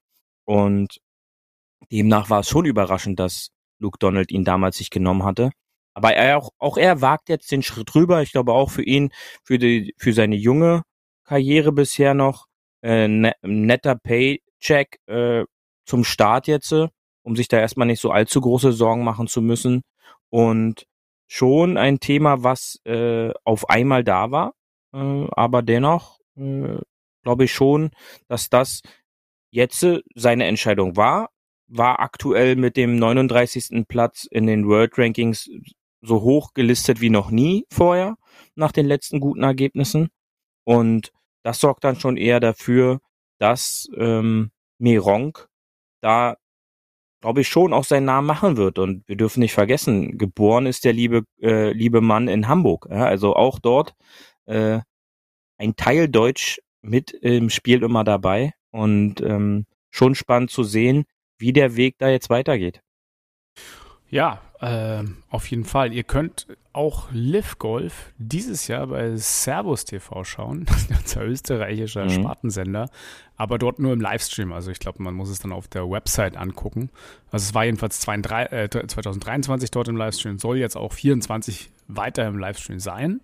und 0.46 1.00
demnach 1.92 2.30
war 2.30 2.42
es 2.42 2.50
schon 2.50 2.66
überraschend, 2.66 3.20
dass 3.20 3.50
Luke 3.80 3.98
Donald 4.00 4.32
ihn 4.32 4.46
damals 4.46 4.78
sich 4.78 4.90
genommen 4.90 5.24
hatte. 5.24 5.52
Aber 5.94 6.14
er 6.14 6.38
auch, 6.38 6.50
auch 6.60 6.78
er 6.78 7.02
wagt 7.02 7.30
jetzt 7.30 7.52
den 7.52 7.64
Schritt 7.64 7.94
rüber. 7.96 8.22
Ich 8.22 8.32
glaube 8.32 8.54
auch 8.54 8.72
für 8.72 8.84
ihn, 8.84 9.12
für 9.44 9.60
die, 9.60 9.94
für 9.98 10.14
seine 10.14 10.36
junge 10.36 10.84
Karriere 11.26 11.72
bisher 11.72 12.14
noch, 12.14 12.48
äh, 12.84 13.08
ne, 13.08 13.34
netter 13.42 13.96
Paycheck 13.96 15.00
äh, 15.08 15.46
zum 15.86 16.04
Start 16.04 16.48
jetzt, 16.48 16.72
äh, 16.72 16.88
um 17.24 17.36
sich 17.36 17.48
da 17.48 17.60
erstmal 17.60 17.88
nicht 17.88 18.02
so 18.02 18.12
allzu 18.12 18.42
große 18.42 18.74
Sorgen 18.74 19.04
machen 19.04 19.28
zu 19.28 19.42
müssen. 19.42 19.82
Und 20.30 20.86
schon 21.28 21.78
ein 21.78 22.00
Thema, 22.00 22.44
was 22.44 22.80
äh, 22.86 23.32
auf 23.44 23.70
einmal 23.70 24.04
da 24.04 24.32
war, 24.32 24.54
äh, 24.94 25.28
aber 25.32 25.62
dennoch 25.62 26.20
äh, 26.36 26.78
glaube 27.24 27.46
ich 27.46 27.54
schon, 27.54 27.92
dass 28.28 28.50
das 28.50 28.82
jetzt 29.50 29.84
äh, 29.84 30.02
seine 30.16 30.46
Entscheidung 30.46 30.98
war, 30.98 31.30
war 31.68 32.00
aktuell 32.02 32.56
mit 32.56 32.78
dem 32.78 32.98
39. 32.98 33.86
Platz 33.88 34.28
in 34.30 34.46
den 34.46 34.68
World 34.68 34.98
Rankings 34.98 35.50
so 36.02 36.22
hoch 36.22 36.54
gelistet 36.54 37.00
wie 37.02 37.10
noch 37.10 37.32
nie 37.32 37.66
vorher 37.72 38.18
nach 38.56 38.72
den 38.72 38.86
letzten 38.86 39.20
guten 39.20 39.44
Ergebnissen. 39.44 40.10
Und 40.66 41.12
das 41.44 41.60
sorgt 41.60 41.84
dann 41.84 42.00
schon 42.00 42.18
eher 42.18 42.40
dafür, 42.40 43.00
dass 43.40 43.90
ähm, 43.98 44.52
Meronk 44.80 45.50
da, 46.02 46.38
glaube 47.22 47.42
ich, 47.42 47.48
schon 47.48 47.74
auch 47.74 47.84
seinen 47.84 48.06
Namen 48.06 48.28
machen 48.28 48.58
wird. 48.58 48.80
Und 48.80 49.08
wir 49.08 49.16
dürfen 49.16 49.40
nicht 49.42 49.54
vergessen, 49.54 50.18
geboren 50.18 50.66
ist 50.66 50.86
der 50.86 50.94
liebe, 50.94 51.24
äh, 51.42 51.72
liebe 51.72 52.02
Mann 52.02 52.28
in 52.28 52.48
Hamburg. 52.48 52.88
Ja? 52.90 53.06
Also 53.06 53.36
auch 53.36 53.60
dort 53.60 53.96
äh, 54.46 54.80
ein 55.58 55.76
Teil 55.76 56.10
Deutsch 56.10 56.62
mit 56.82 57.12
im 57.12 57.50
Spiel 57.50 57.84
immer 57.84 58.04
dabei. 58.04 58.54
Und 58.72 59.22
ähm, 59.22 59.66
schon 59.92 60.16
spannend 60.16 60.50
zu 60.50 60.64
sehen, 60.64 61.06
wie 61.38 61.54
der 61.54 61.76
Weg 61.76 61.98
da 62.00 62.10
jetzt 62.10 62.30
weitergeht. 62.30 62.82
Ja, 64.14 64.42
ähm, 64.62 65.18
auf 65.32 65.48
jeden 65.48 65.66
Fall. 65.66 65.92
Ihr 65.92 66.04
könnt 66.04 66.46
auch 66.72 67.10
Liv 67.12 67.58
Golf 67.58 68.14
dieses 68.20 68.68
Jahr 68.68 68.86
bei 68.86 69.16
Servus 69.16 69.86
TV 69.86 70.24
schauen, 70.24 70.68
unser 71.02 71.24
österreichischer 71.26 72.06
Mhm. 72.06 72.10
Spartensender, 72.12 72.90
aber 73.38 73.58
dort 73.58 73.80
nur 73.80 73.92
im 73.92 74.00
Livestream. 74.02 74.54
Also 74.54 74.70
ich 74.70 74.78
glaube, 74.78 75.02
man 75.02 75.16
muss 75.16 75.30
es 75.30 75.40
dann 75.40 75.52
auf 75.52 75.68
der 75.68 75.90
Website 75.90 76.38
angucken. 76.38 76.92
Also 77.32 77.46
es 77.46 77.56
war 77.56 77.66
jedenfalls 77.66 78.00
22, 78.02 78.52
äh, 78.54 78.70
2023 78.70 79.72
dort 79.72 79.88
im 79.88 79.98
Livestream, 79.98 80.38
soll 80.38 80.58
jetzt 80.60 80.78
auch 80.78 80.94
24 80.94 81.72
weiter 81.88 82.28
im 82.28 82.38
Livestream 82.38 82.80
sein. 82.80 83.20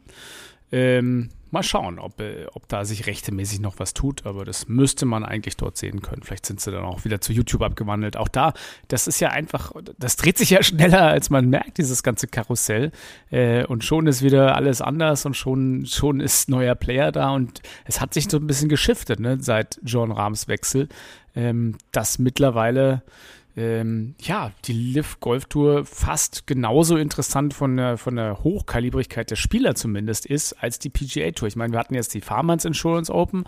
Ähm, 0.72 1.30
mal 1.52 1.64
schauen, 1.64 2.00
ob, 2.00 2.20
äh, 2.22 2.46
ob 2.54 2.68
da 2.68 2.86
sich 2.86 3.08
rechtemäßig 3.08 3.60
noch 3.60 3.80
was 3.80 3.94
tut, 3.94 4.26
aber 4.26 4.46
das 4.46 4.68
müsste 4.68 5.06
man 5.06 5.24
eigentlich 5.24 5.58
dort 5.58 5.78
sehen 5.78 6.02
können. 6.02 6.24
Vielleicht 6.24 6.46
sind 6.46 6.60
sie 6.60 6.72
dann 6.72 6.84
auch 6.84 7.06
wieder 7.06 7.22
zu 7.22 7.34
YouTube 7.34 7.62
abgewandelt. 7.62 8.18
Auch 8.18 8.28
da, 8.28 8.54
das 8.88 9.08
ist 9.08 9.20
ja 9.20 9.30
einfach, 9.30 9.72
das 9.98 10.16
dreht 10.16 10.38
sich 10.38 10.52
ja 10.52 10.64
schneller, 10.70 11.04
als 11.04 11.30
man 11.30 11.50
merkt, 11.50 11.78
dieses 11.78 12.04
ganze 12.04 12.28
Karussell. 12.28 12.92
Äh, 13.32 13.66
und 13.66 13.84
schon 13.84 14.08
ist 14.08 14.22
wieder 14.22 14.56
alles 14.56 14.82
anders 14.82 15.26
und 15.26 15.36
schon, 15.36 15.86
schon 15.86 16.20
ist 16.20 16.50
neuer 16.50 16.76
Player 16.76 17.12
da 17.12 17.32
und 17.32 17.62
es 17.86 18.02
hat 18.02 18.14
sich 18.14 18.30
so 18.30 18.38
ein 18.38 18.48
bisschen 18.48 18.70
geschiftet, 18.70 19.20
ne, 19.20 19.38
seit 19.40 19.80
John 19.84 20.12
Rahms 20.12 20.48
Wechsel, 20.48 20.90
ähm, 21.36 21.78
dass 21.92 22.20
mittlerweile 22.20 23.04
ähm, 23.60 24.16
ja, 24.22 24.52
die 24.66 24.72
Liv 24.72 25.20
Golf 25.20 25.46
Tour 25.46 25.84
fast 25.84 26.48
genauso 26.48 26.96
interessant 26.96 27.54
von 27.54 27.76
der, 27.76 27.98
von 27.98 28.16
der 28.16 28.42
Hochkalibrigkeit 28.42 29.30
der 29.30 29.36
Spieler 29.36 29.76
zumindest 29.76 30.26
ist 30.26 30.54
als 30.54 30.80
die 30.80 30.90
PGA 30.90 31.32
Tour. 31.32 31.50
Ich 31.50 31.58
meine, 31.58 31.74
wir 31.74 31.80
hatten 31.80 31.94
jetzt 31.94 32.14
die 32.14 32.22
Farmers 32.22 32.64
Insurance 32.64 33.14
Open. 33.14 33.44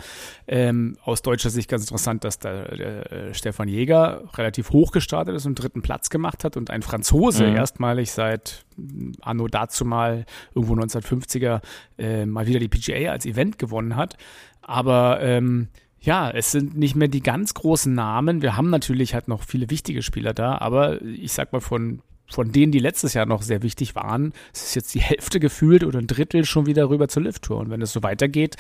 Ähm, 0.47 0.97
aus 1.05 1.21
deutscher 1.21 1.49
Sicht 1.49 1.69
ganz 1.69 1.83
interessant, 1.83 2.25
dass 2.25 2.39
da 2.39 2.65
der, 2.65 3.11
äh, 3.11 3.33
Stefan 3.33 3.69
Jäger 3.69 4.23
relativ 4.33 4.71
hoch 4.71 4.91
gestartet 4.91 5.33
ist 5.33 5.45
und 5.45 5.55
dritten 5.55 5.81
Platz 5.81 6.09
gemacht 6.09 6.43
hat 6.43 6.57
und 6.57 6.71
ein 6.71 6.81
Franzose 6.81 7.47
Mhm. 7.47 7.55
erstmalig 7.55 8.11
seit 8.11 8.65
mm, 8.75 9.11
anno 9.21 9.47
dazu 9.47 9.85
mal 9.85 10.25
irgendwo 10.53 10.75
1950er 10.75 11.61
äh, 11.97 12.25
mal 12.25 12.47
wieder 12.47 12.59
die 12.59 12.67
PGA 12.67 13.11
als 13.11 13.25
Event 13.25 13.57
gewonnen 13.57 13.95
hat. 13.95 14.17
Aber 14.61 15.21
ähm, 15.21 15.69
ja, 16.01 16.31
es 16.31 16.51
sind 16.51 16.75
nicht 16.75 16.95
mehr 16.95 17.07
die 17.07 17.21
ganz 17.21 17.53
großen 17.53 17.93
Namen. 17.93 18.41
Wir 18.41 18.57
haben 18.57 18.69
natürlich 18.69 19.13
halt 19.13 19.27
noch 19.27 19.43
viele 19.43 19.69
wichtige 19.69 20.01
Spieler 20.01 20.33
da, 20.33 20.57
aber 20.57 21.01
ich 21.01 21.31
sag 21.31 21.53
mal 21.53 21.61
von 21.61 22.01
von 22.31 22.51
denen, 22.51 22.71
die 22.71 22.79
letztes 22.79 23.13
Jahr 23.13 23.25
noch 23.25 23.41
sehr 23.41 23.61
wichtig 23.61 23.93
waren, 23.95 24.33
es 24.53 24.63
ist 24.63 24.75
jetzt 24.75 24.93
die 24.93 25.01
Hälfte 25.01 25.39
gefühlt 25.39 25.83
oder 25.83 25.99
ein 25.99 26.07
Drittel 26.07 26.45
schon 26.45 26.65
wieder 26.65 26.89
rüber 26.89 27.09
zur 27.09 27.23
Lift-Tour. 27.23 27.57
Und 27.57 27.69
wenn 27.69 27.81
es 27.81 27.91
so 27.91 28.03
weitergeht, 28.03 28.55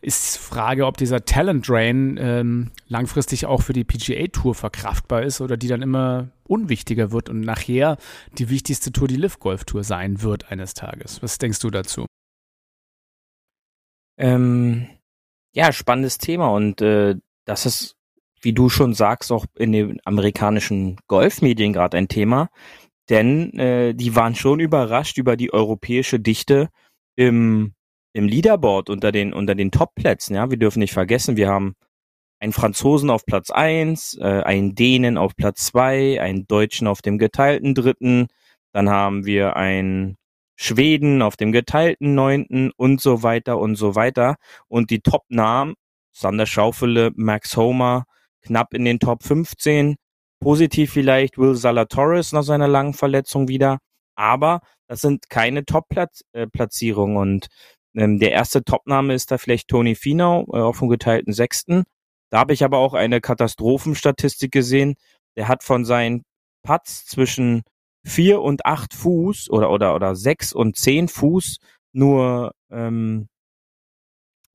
ist 0.00 0.36
die 0.36 0.38
Frage, 0.38 0.86
ob 0.86 0.96
dieser 0.96 1.24
Talent-Drain 1.24 2.18
ähm, 2.18 2.70
langfristig 2.88 3.46
auch 3.46 3.62
für 3.62 3.74
die 3.74 3.84
PGA-Tour 3.84 4.54
verkraftbar 4.54 5.22
ist 5.22 5.40
oder 5.40 5.58
die 5.58 5.68
dann 5.68 5.82
immer 5.82 6.28
unwichtiger 6.44 7.12
wird 7.12 7.28
und 7.28 7.42
nachher 7.42 7.98
die 8.38 8.48
wichtigste 8.48 8.90
Tour 8.90 9.06
die 9.06 9.16
Lift-Golf-Tour 9.16 9.84
sein 9.84 10.22
wird 10.22 10.50
eines 10.50 10.74
Tages. 10.74 11.22
Was 11.22 11.38
denkst 11.38 11.60
du 11.60 11.70
dazu? 11.70 12.06
Ähm, 14.18 14.86
ja, 15.54 15.72
spannendes 15.72 16.18
Thema 16.18 16.48
und 16.48 16.80
äh, 16.80 17.16
das 17.44 17.66
ist, 17.66 17.96
wie 18.42 18.52
du 18.52 18.68
schon 18.68 18.94
sagst, 18.94 19.32
auch 19.32 19.46
in 19.56 19.72
den 19.72 20.00
amerikanischen 20.04 20.98
Golfmedien 21.08 21.72
gerade 21.72 21.96
ein 21.96 22.08
Thema, 22.08 22.48
denn 23.08 23.58
äh, 23.58 23.94
die 23.94 24.14
waren 24.16 24.34
schon 24.34 24.60
überrascht 24.60 25.18
über 25.18 25.36
die 25.36 25.52
europäische 25.52 26.20
Dichte 26.20 26.68
im 27.16 27.74
im 28.12 28.26
Leaderboard 28.26 28.90
unter 28.90 29.12
den 29.12 29.32
unter 29.32 29.54
den 29.54 29.70
Top-Plätzen. 29.70 30.34
Ja, 30.34 30.50
wir 30.50 30.58
dürfen 30.58 30.80
nicht 30.80 30.92
vergessen, 30.92 31.36
wir 31.36 31.48
haben 31.48 31.74
einen 32.40 32.52
Franzosen 32.52 33.10
auf 33.10 33.26
Platz 33.26 33.50
eins, 33.50 34.16
äh, 34.20 34.42
einen 34.42 34.74
Dänen 34.74 35.18
auf 35.18 35.36
Platz 35.36 35.66
zwei, 35.66 36.20
einen 36.20 36.46
Deutschen 36.46 36.86
auf 36.86 37.02
dem 37.02 37.18
geteilten 37.18 37.74
dritten, 37.74 38.28
dann 38.72 38.88
haben 38.90 39.26
wir 39.26 39.56
einen 39.56 40.16
Schweden 40.62 41.22
auf 41.22 41.38
dem 41.38 41.52
geteilten 41.52 42.14
neunten 42.14 42.70
und 42.76 43.00
so 43.00 43.22
weiter 43.22 43.58
und 43.58 43.76
so 43.76 43.94
weiter. 43.94 44.36
Und 44.68 44.90
die 44.90 45.00
Top-Namen, 45.00 45.74
Sander 46.12 46.44
Schaufele, 46.44 47.12
Max 47.14 47.56
Homer, 47.56 48.04
knapp 48.42 48.74
in 48.74 48.84
den 48.84 48.98
Top 48.98 49.22
15. 49.22 49.96
Positiv 50.38 50.92
vielleicht 50.92 51.38
Will 51.38 51.56
Zalatoris 51.56 52.32
nach 52.32 52.42
seiner 52.42 52.68
langen 52.68 52.92
Verletzung 52.92 53.48
wieder. 53.48 53.78
Aber 54.16 54.60
das 54.86 55.00
sind 55.00 55.30
keine 55.30 55.64
Top-Platzierungen. 55.64 57.16
Und 57.16 57.46
ähm, 57.94 58.18
der 58.18 58.32
erste 58.32 58.62
Topname 58.62 59.14
ist 59.14 59.30
da 59.30 59.38
vielleicht 59.38 59.68
Tony 59.68 59.94
Finau 59.94 60.44
äh, 60.52 60.58
auf 60.58 60.80
dem 60.80 60.90
geteilten 60.90 61.32
sechsten. 61.32 61.84
Da 62.28 62.40
habe 62.40 62.52
ich 62.52 62.64
aber 62.64 62.76
auch 62.76 62.92
eine 62.92 63.22
Katastrophenstatistik 63.22 64.52
gesehen. 64.52 64.96
Der 65.36 65.48
hat 65.48 65.62
von 65.62 65.86
seinen 65.86 66.22
Putts 66.62 67.06
zwischen 67.06 67.62
vier 68.04 68.40
und 68.40 68.66
acht 68.66 68.94
Fuß 68.94 69.50
oder 69.50 69.70
oder 69.70 69.94
oder 69.94 70.16
sechs 70.16 70.52
und 70.52 70.76
zehn 70.76 71.08
Fuß 71.08 71.58
nur 71.92 72.52
ähm, 72.70 73.28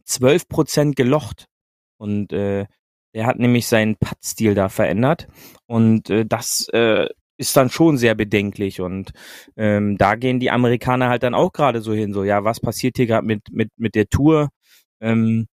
12 0.05 0.49
Prozent 0.49 0.97
gelocht. 0.97 1.47
Und 1.99 2.33
äh, 2.33 2.67
der 3.15 3.27
hat 3.27 3.39
nämlich 3.39 3.67
seinen 3.67 3.97
Puttstil 3.97 4.55
da 4.55 4.69
verändert. 4.69 5.29
Und 5.67 6.11
äh, 6.11 6.25
das 6.27 6.69
äh, 6.73 7.09
ist 7.37 7.57
dann 7.57 7.71
schon 7.71 7.99
sehr 7.99 8.15
bedenklich. 8.15 8.81
Und 8.81 9.13
ähm, 9.57 9.99
da 9.99 10.15
gehen 10.17 10.41
die 10.41 10.51
Amerikaner 10.51 11.09
halt 11.09 11.23
dann 11.23 11.35
auch 11.35 11.53
gerade 11.53 11.81
so 11.81 11.93
hin, 11.93 12.13
so, 12.13 12.25
ja, 12.25 12.45
was 12.45 12.61
passiert 12.61 12.97
hier 12.97 13.07
gerade 13.07 13.27
mit, 13.27 13.43
mit, 13.51 13.71
mit 13.77 13.95
der 13.95 14.09
Tour? 14.09 14.51
Ähm, 15.01 15.47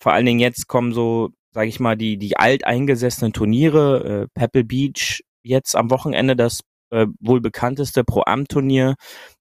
vor 0.00 0.12
allen 0.12 0.26
Dingen 0.26 0.40
jetzt 0.40 0.68
kommen 0.68 0.92
so, 0.92 1.30
sage 1.52 1.68
ich 1.68 1.80
mal, 1.80 1.96
die, 1.96 2.16
die 2.18 2.36
alteingesessenen 2.36 3.32
Turniere, 3.32 4.22
äh, 4.24 4.28
Pebble 4.34 4.64
Beach 4.64 5.22
jetzt 5.42 5.76
am 5.76 5.90
Wochenende 5.90 6.36
das 6.36 6.60
äh, 6.92 7.06
wohl 7.20 7.40
bekannteste 7.40 8.04
Pro-Am-Turnier. 8.04 8.94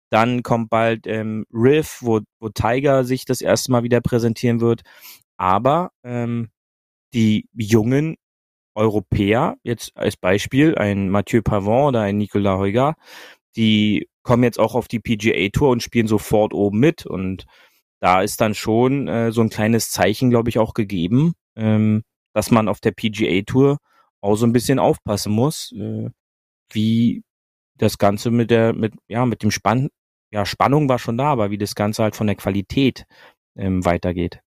Dann 0.10 0.44
kommt 0.44 0.70
bald 0.70 1.08
ähm, 1.08 1.46
Riff, 1.54 2.00
wo, 2.02 2.22
wo 2.40 2.50
Tiger 2.50 3.04
sich 3.04 3.26
das 3.26 3.42
erste 3.42 3.72
Mal 3.72 3.84
wieder 3.84 4.02
präsentieren 4.02 4.60
wird. 4.62 4.82
Aber 5.38 5.92
ähm, 6.04 6.50
die 7.14 7.48
jungen 7.54 8.16
Europäer, 8.76 9.58
jetzt 9.64 9.96
als 9.96 10.18
Beispiel 10.18 10.76
ein 10.76 11.10
Mathieu 11.10 11.42
Pavon 11.42 11.90
oder 11.90 12.02
ein 12.02 12.18
Nicolas 12.18 12.58
Heuger, 12.58 12.96
die 13.56 14.08
kommen 14.24 14.44
jetzt 14.44 14.60
auch 14.60 14.76
auf 14.76 14.88
die 14.88 15.00
PGA 15.00 15.50
Tour 15.50 15.70
und 15.70 15.84
spielen 15.84 16.08
sofort 16.08 16.54
oben 16.54 16.80
mit. 16.80 17.06
Und 17.06 17.46
da 18.00 18.22
ist 18.22 18.42
dann 18.42 18.56
schon 18.56 19.08
äh, 19.08 19.32
so 19.32 19.42
ein 19.42 19.50
kleines 19.50 19.92
Zeichen, 19.92 20.30
glaube 20.30 20.50
ich, 20.50 20.60
auch 20.60 20.74
gegeben, 20.74 21.34
ähm, 21.56 22.04
dass 22.34 22.52
man 22.52 22.68
auf 22.70 22.80
der 22.80 22.92
PGA 22.92 23.42
Tour 23.46 23.78
auch 24.22 24.36
so 24.36 24.46
ein 24.46 24.54
bisschen 24.54 24.80
aufpassen 24.80 25.34
muss, 25.34 25.74
äh, 25.74 26.10
wie 26.72 27.24
das 27.77 27.97
Ganze 27.97 28.31
mit 28.31 28.51
der, 28.51 28.73
mit, 28.73 28.93
ja, 29.07 29.25
mit 29.25 29.43
dem 29.43 29.51
Spann, 29.51 29.89
ja, 30.31 30.45
Spannung 30.45 30.89
war 30.89 30.99
schon 30.99 31.17
da, 31.17 31.25
aber 31.25 31.51
wie 31.51 31.57
das 31.57 31.75
Ganze 31.75 32.03
halt 32.03 32.15
von 32.15 32.27
der 32.27 32.36
Qualität 32.36 33.05
ähm, 33.55 33.86
weitergeht. 33.86 34.41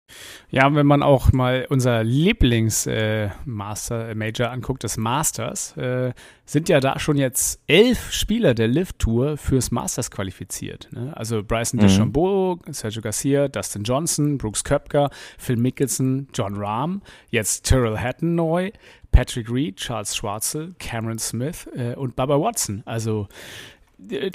Ja, 0.49 0.75
wenn 0.75 0.85
man 0.85 1.01
auch 1.03 1.31
mal 1.31 1.65
unser 1.69 2.03
Lieblings-Master-Major 2.03 4.47
äh, 4.47 4.49
anguckt, 4.49 4.83
das 4.83 4.97
Masters, 4.97 5.77
äh, 5.77 6.11
sind 6.45 6.67
ja 6.67 6.81
da 6.81 6.99
schon 6.99 7.15
jetzt 7.17 7.63
elf 7.67 8.11
Spieler 8.11 8.53
der 8.53 8.67
Lift-Tour 8.67 9.37
fürs 9.37 9.71
Masters 9.71 10.11
qualifiziert. 10.11 10.89
Ne? 10.91 11.15
Also 11.15 11.41
Bryson 11.43 11.79
mhm. 11.79 11.83
DeChambeau, 11.83 12.59
Sergio 12.69 13.01
Garcia, 13.01 13.47
Dustin 13.47 13.83
Johnson, 13.83 14.37
Brooks 14.37 14.65
Köpker, 14.65 15.09
Phil 15.37 15.55
Mickelson, 15.55 16.27
John 16.33 16.57
Rahm, 16.57 17.01
jetzt 17.29 17.67
Tyrrell 17.67 17.97
Hatton 17.97 18.35
neu, 18.35 18.71
Patrick 19.11 19.51
Reed, 19.51 19.77
Charles 19.77 20.15
Schwarzel, 20.15 20.75
Cameron 20.79 21.19
Smith 21.19 21.67
äh, 21.75 21.95
und 21.95 22.15
Baba 22.15 22.39
Watson. 22.39 22.83
Also 22.85 23.27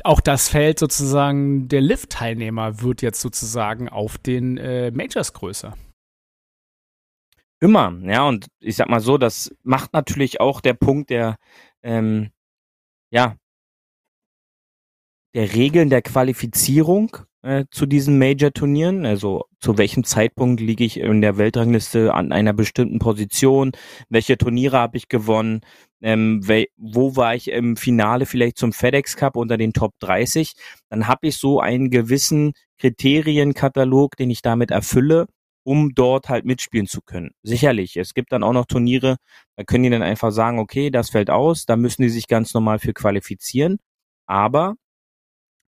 auch 0.04 0.20
das 0.20 0.48
Feld 0.48 0.78
sozusagen 0.78 1.68
der 1.68 1.80
Lift-Teilnehmer 1.80 2.82
wird 2.82 3.02
jetzt 3.02 3.20
sozusagen 3.20 3.88
auf 3.88 4.18
den 4.18 4.58
äh, 4.58 4.90
Majors 4.90 5.32
größer. 5.32 5.74
Immer, 7.60 7.98
ja, 8.02 8.28
und 8.28 8.48
ich 8.60 8.76
sag 8.76 8.88
mal 8.88 9.00
so, 9.00 9.16
das 9.18 9.54
macht 9.62 9.92
natürlich 9.92 10.40
auch 10.40 10.60
der 10.60 10.74
Punkt 10.74 11.10
der, 11.10 11.36
ähm, 11.82 12.30
ja, 13.10 13.36
der 15.34 15.52
Regeln 15.54 15.90
der 15.90 16.02
Qualifizierung 16.02 17.16
äh, 17.46 17.64
zu 17.70 17.86
diesen 17.86 18.18
Major-Turnieren. 18.18 19.06
Also 19.06 19.44
zu 19.60 19.78
welchem 19.78 20.04
Zeitpunkt 20.04 20.60
liege 20.60 20.84
ich 20.84 20.98
in 20.98 21.20
der 21.20 21.38
Weltrangliste 21.38 22.12
an 22.12 22.32
einer 22.32 22.52
bestimmten 22.52 22.98
Position? 22.98 23.72
Welche 24.08 24.36
Turniere 24.36 24.78
habe 24.78 24.96
ich 24.96 25.08
gewonnen? 25.08 25.60
ähm, 26.02 26.40
wo 26.76 27.16
war 27.16 27.34
ich 27.34 27.48
im 27.50 27.76
Finale 27.76 28.26
vielleicht 28.26 28.58
zum 28.58 28.72
FedEx 28.72 29.16
Cup 29.16 29.36
unter 29.36 29.56
den 29.56 29.72
Top 29.72 29.94
30, 30.00 30.54
dann 30.90 31.08
habe 31.08 31.28
ich 31.28 31.36
so 31.36 31.60
einen 31.60 31.90
gewissen 31.90 32.52
Kriterienkatalog, 32.78 34.16
den 34.16 34.30
ich 34.30 34.42
damit 34.42 34.70
erfülle, 34.70 35.26
um 35.64 35.94
dort 35.94 36.28
halt 36.28 36.44
mitspielen 36.44 36.86
zu 36.86 37.00
können. 37.02 37.30
Sicherlich, 37.42 37.96
es 37.96 38.14
gibt 38.14 38.32
dann 38.32 38.42
auch 38.42 38.52
noch 38.52 38.66
Turniere, 38.66 39.16
da 39.56 39.64
können 39.64 39.84
die 39.84 39.90
dann 39.90 40.02
einfach 40.02 40.30
sagen, 40.30 40.58
okay, 40.58 40.90
das 40.90 41.10
fällt 41.10 41.30
aus, 41.30 41.66
da 41.66 41.76
müssen 41.76 42.02
die 42.02 42.10
sich 42.10 42.28
ganz 42.28 42.54
normal 42.54 42.78
für 42.78 42.92
qualifizieren. 42.92 43.78
Aber 44.26 44.74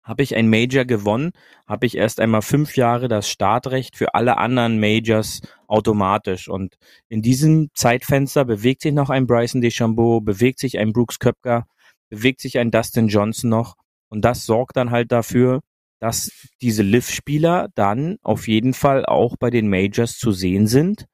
habe 0.03 0.23
ich 0.23 0.35
ein 0.35 0.49
Major 0.49 0.85
gewonnen, 0.85 1.33
habe 1.67 1.87
ich 1.87 1.97
erst 1.97 2.21
einmal 2.21 2.43
fünf 2.43 2.77
Jahre 2.77 3.09
das 3.09 3.29
Startrecht 3.29 3.97
für 3.97 4.15
alle 4.15 4.39
anderen 4.39 4.81
Majors 4.81 5.41
automatisch. 5.67 6.49
Und 6.49 6.77
in 7.09 7.23
diesem 7.23 7.69
Zeitfenster 7.75 8.45
bewegt 8.45 8.83
sich 8.83 8.93
noch 8.93 9.11
ein 9.11 9.27
Bryson 9.27 9.61
DeChambeau, 9.61 10.21
bewegt 10.21 10.59
sich 10.59 10.79
ein 10.79 10.93
Brooks 10.93 11.19
Köpker, 11.19 11.67
bewegt 12.09 12.41
sich 12.41 12.59
ein 12.59 12.71
Dustin 12.71 13.09
Johnson 13.09 13.51
noch. 13.51 13.77
Und 14.09 14.25
das 14.25 14.45
sorgt 14.47 14.77
dann 14.77 14.91
halt 14.91 15.13
dafür, 15.13 15.61
dass 16.01 16.49
diese 16.63 16.83
Liv-Spieler 16.83 17.69
dann 17.75 18.17
auf 18.23 18.49
jeden 18.49 18.73
Fall 18.73 19.05
auch 19.05 19.37
bei 19.39 19.51
den 19.51 19.69
Majors 19.69 20.17
zu 20.17 20.33
sehen 20.33 20.67
sind. 20.67 21.07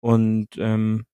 Und 0.00 0.48
ähm, 0.58 1.04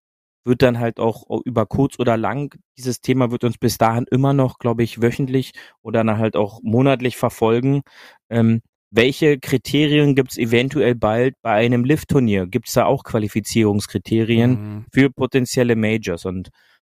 wird 0.45 0.63
dann 0.63 0.79
halt 0.79 0.99
auch 0.99 1.25
über 1.45 1.67
kurz 1.67 1.99
oder 1.99 2.17
lang, 2.17 2.55
dieses 2.79 3.01
Thema 3.01 3.31
wird 3.31 3.45
uns 3.45 3.59
bis 3.59 3.79
dahin 3.79 4.07
immer 4.11 4.33
noch, 4.33 4.59
glaube 4.59 4.83
ich, 4.83 5.03
wöchentlich 5.03 5.53
oder 5.83 6.03
dann 6.05 6.19
halt 6.19 6.37
auch 6.37 6.61
monatlich 6.63 7.17
verfolgen. 7.17 7.83
Ähm, 8.31 8.63
welche 8.91 9.39
Kriterien 9.39 10.15
gibt 10.15 10.33
es 10.33 10.39
eventuell 10.39 10.95
bald 10.95 11.35
bei 11.43 11.53
einem 11.53 11.85
Lift-Turnier? 11.85 12.47
Gibt 12.47 12.69
es 12.69 12.75
da 12.75 12.87
auch 12.87 13.05
Qualifizierungskriterien 13.05 14.51
mhm. 14.51 14.87
für 14.93 15.11
potenzielle 15.11 15.77
Majors? 15.77 16.25
Und 16.25 16.49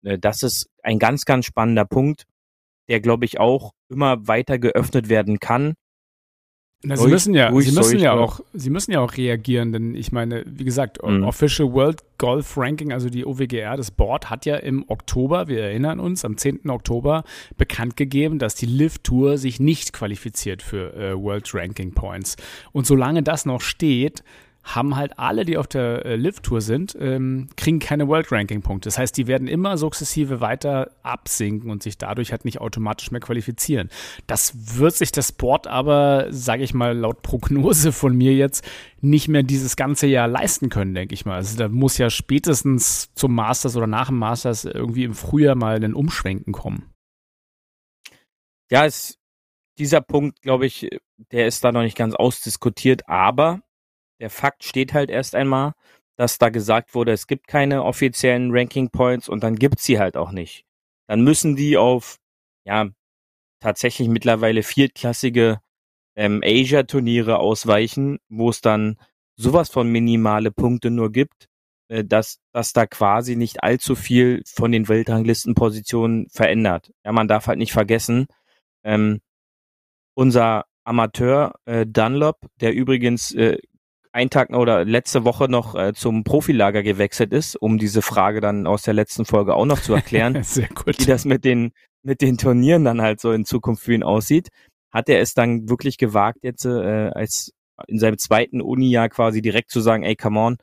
äh, 0.03 0.19
das 0.19 0.43
ist 0.43 0.69
ein 0.83 0.99
ganz, 0.99 1.25
ganz 1.25 1.47
spannender 1.47 1.85
Punkt, 1.85 2.25
der, 2.89 3.01
glaube 3.01 3.25
ich, 3.25 3.39
auch 3.39 3.73
immer 3.89 4.27
weiter 4.27 4.59
geöffnet 4.59 5.09
werden 5.09 5.39
kann, 5.39 5.75
na, 6.85 6.97
sie 6.97 7.09
müssen 7.09 7.35
ja, 7.35 7.51
sie 7.61 7.73
müssen 7.73 7.99
ja 7.99 8.13
auch, 8.13 8.41
sie 8.53 8.71
müssen 8.71 8.93
ja 8.93 9.01
auch 9.01 9.17
reagieren, 9.17 9.73
denn 9.73 9.95
ich 9.95 10.13
meine, 10.13 10.45
wie 10.47 10.65
gesagt, 10.65 11.03
mhm. 11.03 11.25
Official 11.25 11.73
World 11.73 12.03
Golf 12.19 12.57
Ranking, 12.57 12.93
also 12.93 13.09
die 13.09 13.25
OWGR, 13.27 13.77
das 13.77 13.91
Board 13.91 14.31
hat 14.31 14.47
ja 14.47 14.57
im 14.57 14.85
Oktober, 14.89 15.49
wir 15.49 15.63
erinnern 15.63 15.99
uns, 15.99 16.25
am 16.25 16.37
10. 16.37 16.71
Oktober 16.71 17.25
bekannt 17.57 17.97
gegeben, 17.97 18.39
dass 18.39 18.55
die 18.55 18.67
Live 18.67 18.99
Tour 18.99 19.39
sich 19.39 19.61
nicht 19.61 19.93
qualifiziert 19.93 20.63
für 20.63 20.95
äh, 20.95 21.21
World 21.21 21.53
Ranking 21.55 21.93
Points. 21.93 22.37
Und 22.73 22.87
solange 22.87 23.23
das 23.23 23.47
noch 23.47 23.61
steht, 23.61 24.23
haben 24.65 24.97
halt 24.97 25.19
alle, 25.19 25.45
die 25.45 25.59
auf 25.59 25.67
der 25.67 26.07
äh, 26.07 26.17
Live-Tour 26.17 26.63
sind, 26.63 26.97
ähm, 26.99 27.49
kriegen 27.55 27.81
keine 27.81 28.09
World-Ranking-Punkte. 28.09 28.89
Das 28.89 28.97
heißt, 28.97 29.15
die 29.17 29.27
werden 29.27 29.47
immer 29.47 29.77
sukzessive 29.77 30.41
weiter 30.41 30.91
absinken 31.03 31.71
und 31.71 31.83
sich 31.83 31.99
dadurch 31.99 32.33
halt 32.33 32.47
nicht 32.47 32.63
automatisch 32.63 33.11
mehr 33.11 33.21
qualifizieren. 33.21 33.91
Das 34.27 34.79
wird 34.79 34.95
sich 34.95 35.13
das 35.13 35.29
Sport 35.29 35.67
aber, 35.67 36.29
sage 36.31 36.63
ich 36.63 36.73
mal, 36.73 36.97
laut 36.97 37.21
Prognose 37.21 37.93
von 37.93 38.17
mir 38.17 38.35
jetzt 38.35 38.67
nicht 39.03 39.29
mehr 39.29 39.43
dieses 39.43 39.77
ganze 39.77 40.07
Jahr 40.07 40.29
leisten 40.29 40.71
können, 40.71 40.95
denke 40.95 41.13
ich 41.13 41.27
mal. 41.27 41.37
Also 41.37 41.59
da 41.59 41.69
muss 41.69 41.99
ja 41.99 42.09
spätestens 42.09 43.13
zum 43.15 43.35
Masters 43.35 43.77
oder 43.77 43.87
nach 43.87 44.09
dem 44.09 44.19
Masters 44.19 44.65
irgendwie 44.65 45.05
im 45.05 45.15
Frühjahr 45.15 45.57
mal 45.57 45.77
ein 45.77 45.95
Umschwenken 45.95 46.55
kommen. 46.55 46.91
Ja, 48.71 48.87
es, 48.87 49.19
dieser 49.79 50.01
Punkt, 50.01 50.41
glaube 50.41 50.65
ich, 50.65 50.89
der 51.33 51.47
ist 51.47 51.63
da 51.65 51.71
noch 51.71 51.83
nicht 51.83 51.99
ganz 51.99 52.15
ausdiskutiert, 52.15 53.07
aber 53.09 53.61
der 54.25 54.31
Fakt 54.31 54.65
steht 54.65 54.95
halt 54.95 55.11
erst 55.11 55.35
einmal, 55.35 55.75
dass 56.17 56.39
da 56.39 56.49
gesagt 56.49 56.95
wurde, 56.95 57.13
es 57.13 57.27
gibt 57.27 57.47
keine 57.47 57.85
offiziellen 57.85 58.53
Ranking 58.53 58.89
Points 58.89 59.29
und 59.29 59.45
dann 59.45 59.57
gibt's 59.57 59.85
sie 59.85 59.99
halt 59.99 60.17
auch 60.17 60.33
nicht. 60.33 60.65
Dann 61.07 61.21
müssen 61.21 61.57
die 61.57 61.77
auf, 61.77 62.17
ja, 62.65 62.89
tatsächlich 63.61 64.09
mittlerweile 64.09 64.63
viertklassige 64.63 65.61
ähm, 66.17 66.41
Asia-Turniere 66.43 67.39
ausweichen, 67.39 68.19
wo 68.31 68.49
es 68.49 68.63
dann 68.63 68.97
sowas 69.37 69.69
von 69.69 69.93
minimale 69.93 70.51
Punkte 70.51 70.91
nur 70.91 71.13
gibt, 71.13 71.51
äh, 71.89 72.03
dass, 72.03 72.39
dass 72.55 72.73
da 72.73 72.87
quasi 72.87 73.37
nicht 73.37 73.63
allzu 73.63 73.95
viel 73.95 74.43
von 74.47 74.73
den 74.73 74.89
Weltranglistenpositionen 74.89 76.31
verändert. 76.31 76.95
Ja, 77.05 77.13
man 77.13 77.29
darf 77.29 77.47
halt 77.47 77.59
nicht 77.59 77.73
vergessen, 77.73 78.27
ähm, 78.85 79.21
unser 80.15 80.65
Amateur 80.85 81.53
äh, 81.67 81.85
Dunlop, 81.85 82.39
der 82.63 82.73
übrigens 82.73 83.31
äh, 83.33 83.59
ein 84.15 84.31
Tag 84.31 84.51
oder 84.51 84.85
letzte 84.85 85.25
Woche 85.25 85.49
noch 85.49 85.75
äh, 85.75 85.93
zum 85.93 86.23
Profilager 86.23 86.85
gewechselt 86.85 87.33
ist, 87.33 87.57
um 87.57 87.79
diese 87.79 88.01
Frage 88.01 88.41
dann 88.41 88.67
aus 88.67 88.83
der 88.83 88.95
letzten 88.95 89.25
Folge 89.25 89.55
auch 89.55 89.67
noch 89.67 89.81
zu 89.83 89.93
erklären, 89.93 90.41
Sehr 90.45 90.69
gut. 90.69 91.01
wie 91.01 91.05
das 91.05 91.25
mit 91.25 91.45
den 91.45 91.73
mit 92.05 92.21
den 92.21 92.39
Turnieren 92.39 92.85
dann 92.85 93.03
halt 93.03 93.21
so 93.21 93.33
in 93.33 93.45
Zukunft 93.45 93.83
für 93.83 93.95
ihn 93.95 94.03
aussieht, 94.03 94.51
hat 94.93 95.09
er 95.09 95.21
es 95.21 95.35
dann 95.35 95.69
wirklich 95.69 95.99
gewagt 95.99 96.41
jetzt 96.43 96.65
äh, 96.65 97.11
als 97.13 97.53
in 97.89 97.99
seinem 97.99 98.19
zweiten 98.19 98.61
Uni-Jahr 98.61 99.09
quasi 99.09 99.43
direkt 99.43 99.71
zu 99.71 99.81
sagen, 99.81 100.05
ey, 100.05 100.15
come 100.15 100.39
on, 100.39 100.57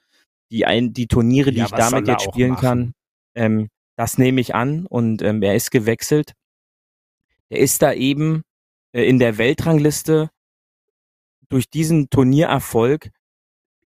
die 0.50 0.66
ein, 0.66 0.94
die 0.94 1.08
Turniere, 1.08 1.52
die 1.52 1.58
ja, 1.58 1.66
ich 1.66 1.72
damit 1.72 2.08
jetzt 2.08 2.24
spielen 2.24 2.52
machen? 2.52 2.62
kann, 2.62 2.94
ähm, 3.36 3.70
das 3.98 4.18
nehme 4.18 4.40
ich 4.40 4.56
an 4.56 4.86
und 4.86 5.22
ähm, 5.24 5.42
er 5.42 5.56
ist 5.56 5.72
gewechselt. 5.72 6.34
Er 7.50 7.60
ist 7.60 7.82
da 7.82 7.92
eben 7.92 8.44
äh, 8.94 9.04
in 9.04 9.20
der 9.20 9.38
Weltrangliste 9.38 10.30
durch 11.50 11.70
diesen 11.70 12.10
Turniererfolg 12.10 13.10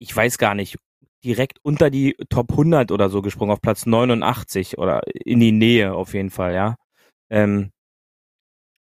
ich 0.01 0.15
weiß 0.15 0.39
gar 0.39 0.55
nicht, 0.55 0.79
direkt 1.25 1.59
unter 1.63 1.91
die 1.91 2.17
Top 2.31 2.51
100 2.51 2.93
oder 2.93 3.11
so 3.11 3.23
gesprungen, 3.23 3.53
auf 3.53 3.61
Platz 3.61 3.87
89 3.87 4.79
oder 4.79 5.03
in 5.15 5.41
die 5.41 5.53
Nähe 5.53 5.95
auf 5.95 6.15
jeden 6.15 6.31
Fall, 6.31 6.55
ja. 6.55 6.77
Ähm, 7.31 7.71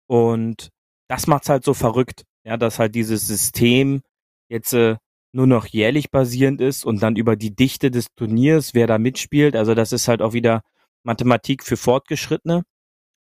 und 0.07 0.69
das 1.09 1.27
macht's 1.27 1.49
halt 1.49 1.63
so 1.63 1.73
verrückt, 1.73 2.23
ja, 2.45 2.57
dass 2.57 2.79
halt 2.79 2.95
dieses 2.95 3.27
System 3.27 4.01
jetzt 4.49 4.73
äh, 4.73 4.97
nur 5.33 5.47
noch 5.47 5.65
jährlich 5.67 6.11
basierend 6.11 6.61
ist 6.61 6.85
und 6.85 7.01
dann 7.01 7.15
über 7.15 7.35
die 7.35 7.55
Dichte 7.55 7.91
des 7.91 8.07
Turniers, 8.15 8.73
wer 8.73 8.87
da 8.87 8.97
mitspielt, 8.97 9.55
also 9.55 9.75
das 9.75 9.91
ist 9.91 10.07
halt 10.07 10.21
auch 10.21 10.33
wieder 10.33 10.61
Mathematik 11.03 11.63
für 11.63 11.77
Fortgeschrittene. 11.77 12.63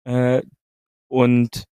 Äh, 0.04 0.42
und 1.08 1.64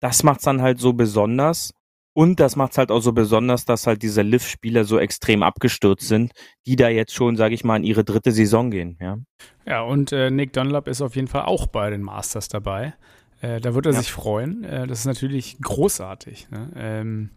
das 0.00 0.22
macht's 0.22 0.44
dann 0.44 0.62
halt 0.62 0.80
so 0.80 0.92
besonders. 0.94 1.72
Und 2.12 2.40
das 2.40 2.56
macht's 2.56 2.76
halt 2.76 2.90
auch 2.90 3.00
so 3.00 3.12
besonders, 3.12 3.64
dass 3.64 3.86
halt 3.86 4.02
diese 4.02 4.22
Liv-Spieler 4.22 4.84
so 4.84 4.98
extrem 4.98 5.42
abgestürzt 5.42 6.08
sind, 6.08 6.32
die 6.66 6.76
da 6.76 6.88
jetzt 6.88 7.14
schon, 7.14 7.36
sage 7.36 7.54
ich 7.54 7.62
mal, 7.62 7.76
in 7.76 7.84
ihre 7.84 8.04
dritte 8.04 8.32
Saison 8.32 8.70
gehen. 8.70 8.96
Ja, 9.00 9.18
ja 9.64 9.82
und 9.82 10.12
äh, 10.12 10.30
Nick 10.30 10.52
Dunlop 10.52 10.88
ist 10.88 11.02
auf 11.02 11.14
jeden 11.14 11.28
Fall 11.28 11.44
auch 11.44 11.68
bei 11.68 11.88
den 11.90 12.02
Masters 12.02 12.48
dabei. 12.48 12.94
Äh, 13.40 13.60
da 13.60 13.74
wird 13.74 13.86
er 13.86 13.92
ja. 13.92 13.98
sich 13.98 14.10
freuen. 14.10 14.64
Äh, 14.64 14.86
das 14.86 15.00
ist 15.00 15.06
natürlich 15.06 15.58
großartig. 15.60 16.50
Ne? 16.50 16.70
Ähm, 16.76 17.30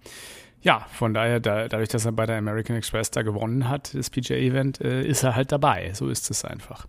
ja, 0.61 0.87
von 0.91 1.13
daher, 1.13 1.39
da, 1.39 1.67
dadurch, 1.67 1.89
dass 1.89 2.05
er 2.05 2.11
bei 2.13 2.25
der 2.25 2.37
American 2.37 2.75
Express 2.75 3.11
da 3.11 3.21
gewonnen 3.21 3.69
hat, 3.69 3.93
das 3.93 4.09
PGA-Event, 4.09 4.81
äh, 4.81 5.05
ist 5.05 5.23
er 5.23 5.35
halt 5.35 5.51
dabei. 5.51 5.91
So 5.93 6.09
ist 6.09 6.31
es 6.31 6.45
einfach. 6.45 6.87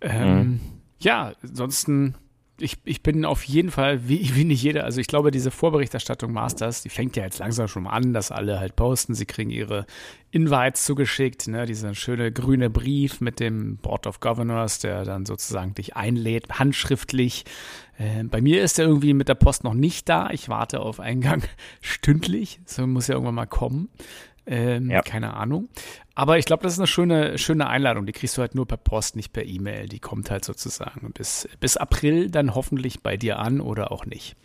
Ähm, 0.00 0.38
mhm. 0.38 0.60
Ja, 0.98 1.32
ansonsten 1.42 2.16
ich, 2.60 2.78
ich 2.84 3.02
bin 3.02 3.24
auf 3.24 3.42
jeden 3.44 3.70
Fall, 3.70 4.08
wie, 4.08 4.30
wie 4.34 4.44
nicht 4.44 4.62
jeder, 4.62 4.84
also 4.84 5.00
ich 5.00 5.06
glaube, 5.06 5.30
diese 5.30 5.50
Vorberichterstattung 5.50 6.32
Masters, 6.32 6.82
die 6.82 6.88
fängt 6.88 7.16
ja 7.16 7.24
jetzt 7.24 7.38
langsam 7.38 7.68
schon 7.68 7.86
an, 7.86 8.12
dass 8.12 8.30
alle 8.30 8.60
halt 8.60 8.76
posten. 8.76 9.14
Sie 9.14 9.26
kriegen 9.26 9.50
ihre 9.50 9.86
Invites 10.30 10.84
zugeschickt, 10.84 11.48
ne, 11.48 11.66
dieser 11.66 11.94
schöne 11.94 12.32
grüne 12.32 12.70
Brief 12.70 13.20
mit 13.20 13.40
dem 13.40 13.76
Board 13.76 14.06
of 14.06 14.20
Governors, 14.20 14.78
der 14.78 15.04
dann 15.04 15.26
sozusagen 15.26 15.74
dich 15.74 15.96
einlädt, 15.96 16.58
handschriftlich. 16.58 17.44
Äh, 17.98 18.24
bei 18.24 18.40
mir 18.40 18.62
ist 18.62 18.78
er 18.78 18.86
irgendwie 18.86 19.14
mit 19.14 19.28
der 19.28 19.34
Post 19.34 19.64
noch 19.64 19.74
nicht 19.74 20.08
da. 20.08 20.30
Ich 20.30 20.48
warte 20.48 20.80
auf 20.80 21.00
Eingang 21.00 21.42
stündlich. 21.80 22.60
So 22.64 22.86
muss 22.86 23.08
ja 23.08 23.14
irgendwann 23.14 23.34
mal 23.34 23.46
kommen. 23.46 23.88
Ähm, 24.44 24.90
ja. 24.90 25.02
Keine 25.02 25.34
Ahnung. 25.34 25.68
Aber 26.14 26.36
ich 26.36 26.44
glaube, 26.44 26.62
das 26.62 26.74
ist 26.74 26.78
eine 26.78 26.86
schöne, 26.86 27.38
schöne 27.38 27.68
Einladung. 27.68 28.06
Die 28.06 28.12
kriegst 28.12 28.36
du 28.36 28.42
halt 28.42 28.54
nur 28.54 28.66
per 28.66 28.76
Post, 28.76 29.16
nicht 29.16 29.32
per 29.32 29.44
E-Mail. 29.44 29.88
Die 29.88 30.00
kommt 30.00 30.30
halt 30.30 30.44
sozusagen 30.44 31.12
bis, 31.12 31.48
bis 31.60 31.76
April 31.76 32.30
dann 32.30 32.54
hoffentlich 32.54 33.02
bei 33.02 33.16
dir 33.16 33.38
an 33.38 33.60
oder 33.60 33.92
auch 33.92 34.04
nicht. 34.04 34.36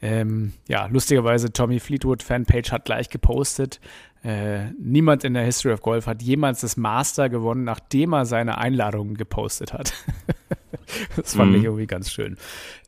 Ähm, 0.00 0.54
ja, 0.68 0.86
lustigerweise, 0.86 1.52
Tommy 1.52 1.80
Fleetwood 1.80 2.22
Fanpage 2.22 2.72
hat 2.72 2.84
gleich 2.86 3.08
gepostet. 3.08 3.80
Äh, 4.24 4.70
niemand 4.78 5.24
in 5.24 5.34
der 5.34 5.44
History 5.44 5.74
of 5.74 5.82
Golf 5.82 6.06
hat 6.06 6.22
jemals 6.22 6.60
das 6.60 6.76
Master 6.76 7.28
gewonnen, 7.28 7.64
nachdem 7.64 8.14
er 8.14 8.24
seine 8.24 8.58
Einladungen 8.58 9.16
gepostet 9.16 9.72
hat. 9.72 9.92
das 11.16 11.34
fand 11.34 11.52
mhm. 11.52 11.56
ich 11.58 11.64
irgendwie 11.64 11.86
ganz 11.86 12.10
schön. 12.10 12.36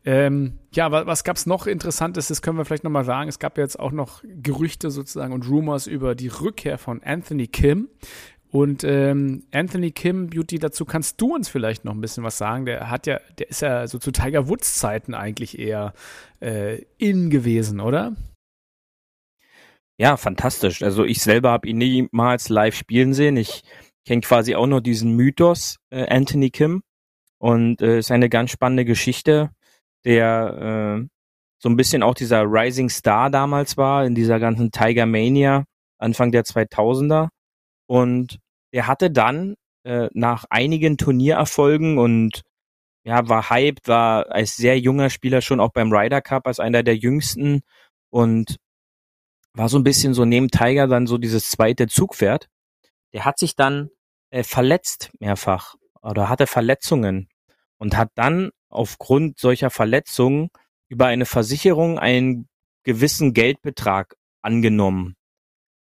Ähm, 0.05 0.59
ja, 0.75 0.91
was, 0.91 1.07
was 1.07 1.25
gab 1.25 1.37
es 1.37 1.47
noch 1.47 1.67
Interessantes? 1.67 2.29
Das 2.29 2.43
können 2.43 2.59
wir 2.59 2.65
vielleicht 2.65 2.85
nochmal 2.85 3.05
sagen. 3.05 3.29
Es 3.29 3.39
gab 3.39 3.59
jetzt 3.59 3.79
auch 3.79 3.93
noch 3.93 4.23
Gerüchte 4.25 4.91
sozusagen 4.91 5.33
und 5.33 5.49
Rumors 5.49 5.87
über 5.87 6.15
die 6.15 6.29
Rückkehr 6.29 6.79
von 6.79 7.03
Anthony 7.03 7.47
Kim. 7.47 7.89
Und 8.51 8.85
ähm, 8.85 9.43
Anthony 9.51 9.91
Kim, 9.91 10.31
Beauty, 10.31 10.61
dazu 10.61 10.85
kannst 10.85 11.21
du 11.21 11.35
uns 11.35 11.49
vielleicht 11.49 11.85
noch 11.85 11.93
ein 11.93 12.01
bisschen 12.01 12.23
was 12.23 12.39
sagen. 12.39 12.67
Der 12.67 12.89
hat 12.89 13.09
ja, 13.09 13.19
der 13.39 13.51
ist 13.51 13.63
ja 13.63 13.89
so 13.89 13.99
zu 13.99 14.13
Tiger 14.13 14.49
Woods 14.49 14.75
Zeiten 14.75 15.13
eigentlich 15.13 15.59
eher 15.59 15.93
äh, 16.41 16.83
in 16.97 17.31
gewesen, 17.31 17.81
oder? 17.81 18.15
Ja, 19.99 20.17
fantastisch. 20.17 20.83
Also 20.83 21.05
ich 21.05 21.21
selber 21.21 21.51
habe 21.51 21.69
ihn 21.69 21.79
niemals 21.79 22.49
live 22.49 22.77
spielen 22.77 23.13
sehen. 23.13 23.37
Ich 23.37 23.63
kenne 24.07 24.21
quasi 24.21 24.55
auch 24.55 24.67
nur 24.67 24.81
diesen 24.81 25.17
Mythos 25.17 25.79
äh, 25.91 26.07
Anthony 26.07 26.51
Kim 26.51 26.83
und 27.45 27.83
äh, 27.83 27.99
ist 27.99 28.11
eine 28.11 28.31
ganz 28.31 28.51
spannende 28.51 28.87
Geschichte 28.87 29.51
der 30.07 31.01
äh, 31.03 31.09
so 31.59 31.69
ein 31.69 31.77
bisschen 31.77 32.03
auch 32.03 32.15
dieser 32.15 32.43
Rising 32.43 32.89
Star 32.89 33.31
damals 33.31 33.77
war, 33.77 34.07
in 34.07 34.15
dieser 34.15 34.39
ganzen 34.39 34.71
Tiger 34.71 35.05
Mania, 35.05 35.65
Anfang 35.99 36.33
der 36.33 36.45
2000er. 36.45 37.29
Und 37.87 38.39
er 38.71 38.87
hatte 38.87 39.11
dann 39.11 39.57
äh, 39.85 40.09
nach 40.15 40.47
einigen 40.49 40.97
Turniererfolgen 40.97 41.99
und 41.99 42.43
ja, 43.05 43.29
war 43.29 43.51
hyped, 43.51 43.89
war 43.89 44.33
als 44.33 44.57
sehr 44.57 44.79
junger 44.79 45.11
Spieler 45.11 45.43
schon 45.43 45.61
auch 45.61 45.73
beim 45.73 45.93
Ryder 45.93 46.23
Cup 46.23 46.47
als 46.47 46.61
einer 46.61 46.83
der 46.83 46.97
jüngsten 46.97 47.61
und 48.11 48.57
war 49.53 49.69
so 49.69 49.79
ein 49.79 49.85
bisschen 49.85 50.15
so 50.15 50.25
neben 50.25 50.49
Tiger 50.49 50.87
dann 50.87 51.07
so 51.07 51.19
dieses 51.19 51.51
zweite 51.51 51.89
Zugpferd. 51.89 52.49
Der 53.13 53.27
hat 53.27 53.39
sich 53.39 53.55
dann 53.55 53.91
äh, 54.31 54.43
verletzt 54.43 55.11
mehrfach 55.21 55.75
oder 56.01 56.31
hatte 56.31 56.47
Verletzungen 56.47 57.29
und 57.85 57.99
hat 57.99 58.13
dann 58.15 58.51
aufgrund 58.71 59.39
solcher 59.39 59.69
Verletzungen 59.69 60.49
über 60.89 61.07
eine 61.07 61.27
Versicherung 61.27 61.99
einen 61.99 62.49
gewissen 62.83 63.35
Geldbetrag 63.35 64.17
angenommen. 64.41 65.17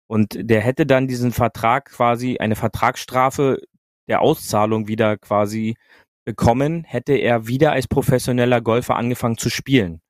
Und 0.07 0.35
der 0.37 0.59
hätte 0.59 0.85
dann 0.85 1.07
diesen 1.07 1.31
Vertrag 1.31 1.85
quasi, 1.85 2.37
eine 2.39 2.57
Vertragsstrafe 2.57 3.61
der 4.09 4.21
Auszahlung 4.21 4.89
wieder 4.89 5.17
quasi 5.17 5.75
bekommen, 6.25 6.83
hätte 6.83 7.13
er 7.13 7.47
wieder 7.47 7.71
als 7.71 7.87
professioneller 7.87 8.59
Golfer 8.59 8.97
angefangen 8.97 9.37
zu 9.37 9.49
spielen. 9.49 10.01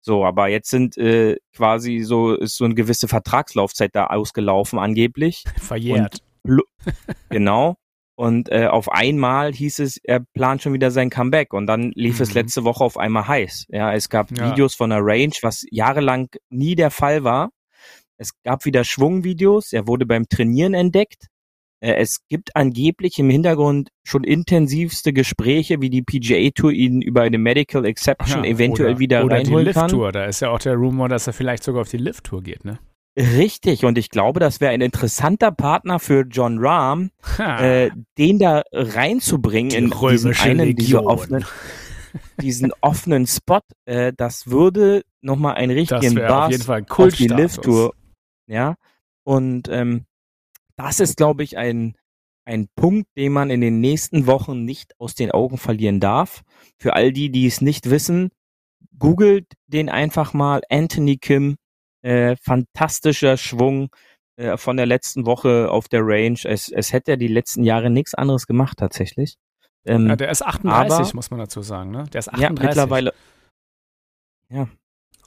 So, 0.00 0.24
aber 0.24 0.48
jetzt 0.48 0.70
sind 0.70 0.96
äh, 0.96 1.36
quasi 1.54 2.00
so, 2.00 2.34
ist 2.34 2.56
so 2.56 2.64
eine 2.64 2.74
gewisse 2.74 3.08
Vertragslaufzeit 3.08 3.94
da 3.94 4.06
ausgelaufen 4.06 4.78
angeblich. 4.78 5.44
Verjährt. 5.58 6.22
Und, 6.44 6.62
genau. 7.28 7.76
Und 8.16 8.50
äh, 8.50 8.66
auf 8.66 8.90
einmal 8.90 9.52
hieß 9.52 9.78
es, 9.80 9.98
er 10.02 10.20
plant 10.20 10.62
schon 10.62 10.72
wieder 10.72 10.90
sein 10.90 11.10
Comeback. 11.10 11.52
Und 11.52 11.66
dann 11.66 11.92
lief 11.94 12.16
mhm. 12.16 12.22
es 12.22 12.34
letzte 12.34 12.64
Woche 12.64 12.82
auf 12.82 12.96
einmal 12.96 13.28
heiß. 13.28 13.66
Ja, 13.68 13.92
es 13.92 14.08
gab 14.08 14.36
ja. 14.36 14.50
Videos 14.50 14.74
von 14.74 14.90
der 14.90 15.00
Range, 15.02 15.34
was 15.42 15.64
jahrelang 15.70 16.28
nie 16.48 16.74
der 16.74 16.90
Fall 16.90 17.24
war. 17.24 17.50
Es 18.16 18.30
gab 18.42 18.64
wieder 18.64 18.84
Schwungvideos. 18.84 19.74
Er 19.74 19.86
wurde 19.86 20.06
beim 20.06 20.28
Trainieren 20.28 20.72
entdeckt. 20.72 21.26
Äh, 21.80 21.96
es 21.96 22.26
gibt 22.28 22.56
angeblich 22.56 23.18
im 23.18 23.28
Hintergrund 23.28 23.90
schon 24.02 24.24
intensivste 24.24 25.12
Gespräche, 25.12 25.82
wie 25.82 25.90
die 25.90 26.02
PGA 26.02 26.50
Tour 26.54 26.72
ihn 26.72 27.02
über 27.02 27.22
eine 27.22 27.38
Medical 27.38 27.84
Exception 27.84 28.44
ja, 28.44 28.50
eventuell 28.50 28.92
oder, 28.92 28.98
wieder 28.98 29.24
oder 29.24 29.36
reinholen 29.36 29.66
die 29.66 29.72
Lift 29.72 29.90
Tour. 29.90 30.12
Da 30.12 30.24
ist 30.24 30.40
ja 30.40 30.50
auch 30.50 30.58
der 30.58 30.74
Rumor, 30.74 31.10
dass 31.10 31.26
er 31.26 31.34
vielleicht 31.34 31.62
sogar 31.62 31.82
auf 31.82 31.90
die 31.90 31.98
Lift 31.98 32.24
Tour 32.24 32.42
geht, 32.42 32.64
ne? 32.64 32.78
Richtig, 33.18 33.86
und 33.86 33.96
ich 33.96 34.10
glaube, 34.10 34.40
das 34.40 34.60
wäre 34.60 34.72
ein 34.72 34.82
interessanter 34.82 35.50
Partner 35.50 35.98
für 35.98 36.26
John 36.28 36.58
Rahm, 36.58 37.10
äh, 37.38 37.90
den 38.18 38.38
da 38.38 38.62
reinzubringen 38.72 39.70
Die 39.70 39.76
in 39.76 39.90
diesen 39.90 40.34
einen, 40.34 40.76
diese 40.76 41.02
offenen, 41.02 41.44
diesen 42.42 42.72
offenen 42.82 43.26
Spot. 43.26 43.60
Äh, 43.86 44.12
das 44.14 44.48
würde 44.48 45.02
nochmal 45.22 45.54
einen 45.54 45.72
richtigen 45.72 46.14
Bass 46.14 46.68
auf, 46.68 46.90
auf 46.90 47.14
die 47.14 47.28
Lift-Tour. 47.28 47.94
Ja, 48.48 48.76
und 49.24 49.68
ähm, 49.70 50.04
das 50.76 51.00
ist, 51.00 51.16
glaube 51.16 51.42
ich, 51.42 51.56
ein, 51.56 51.96
ein 52.44 52.68
Punkt, 52.76 53.08
den 53.16 53.32
man 53.32 53.48
in 53.48 53.62
den 53.62 53.80
nächsten 53.80 54.26
Wochen 54.26 54.64
nicht 54.66 54.92
aus 55.00 55.14
den 55.14 55.30
Augen 55.30 55.56
verlieren 55.56 56.00
darf. 56.00 56.42
Für 56.78 56.92
all 56.92 57.12
die, 57.12 57.30
die 57.30 57.46
es 57.46 57.62
nicht 57.62 57.88
wissen, 57.88 58.28
googelt 58.98 59.46
den 59.66 59.88
einfach 59.88 60.34
mal 60.34 60.60
Anthony 60.68 61.16
Kim 61.16 61.56
äh, 62.06 62.36
fantastischer 62.36 63.36
Schwung 63.36 63.88
äh, 64.36 64.56
von 64.56 64.76
der 64.76 64.86
letzten 64.86 65.26
Woche 65.26 65.70
auf 65.70 65.88
der 65.88 66.02
Range. 66.02 66.38
Es, 66.44 66.68
es 66.68 66.92
hätte 66.92 67.12
ja 67.12 67.16
die 67.16 67.28
letzten 67.28 67.64
Jahre 67.64 67.90
nichts 67.90 68.14
anderes 68.14 68.46
gemacht 68.46 68.78
tatsächlich. 68.78 69.36
Ähm, 69.84 70.08
ja, 70.08 70.16
der 70.16 70.30
ist 70.30 70.44
38, 70.44 70.92
aber, 70.92 71.14
muss 71.14 71.30
man 71.30 71.40
dazu 71.40 71.62
sagen, 71.62 71.90
ne? 71.90 72.04
Der 72.12 72.20
ist 72.20 72.28
38. 72.28 72.42
Ja, 72.42 72.68
mittlerweile. 72.68 73.14
Ja. 74.48 74.68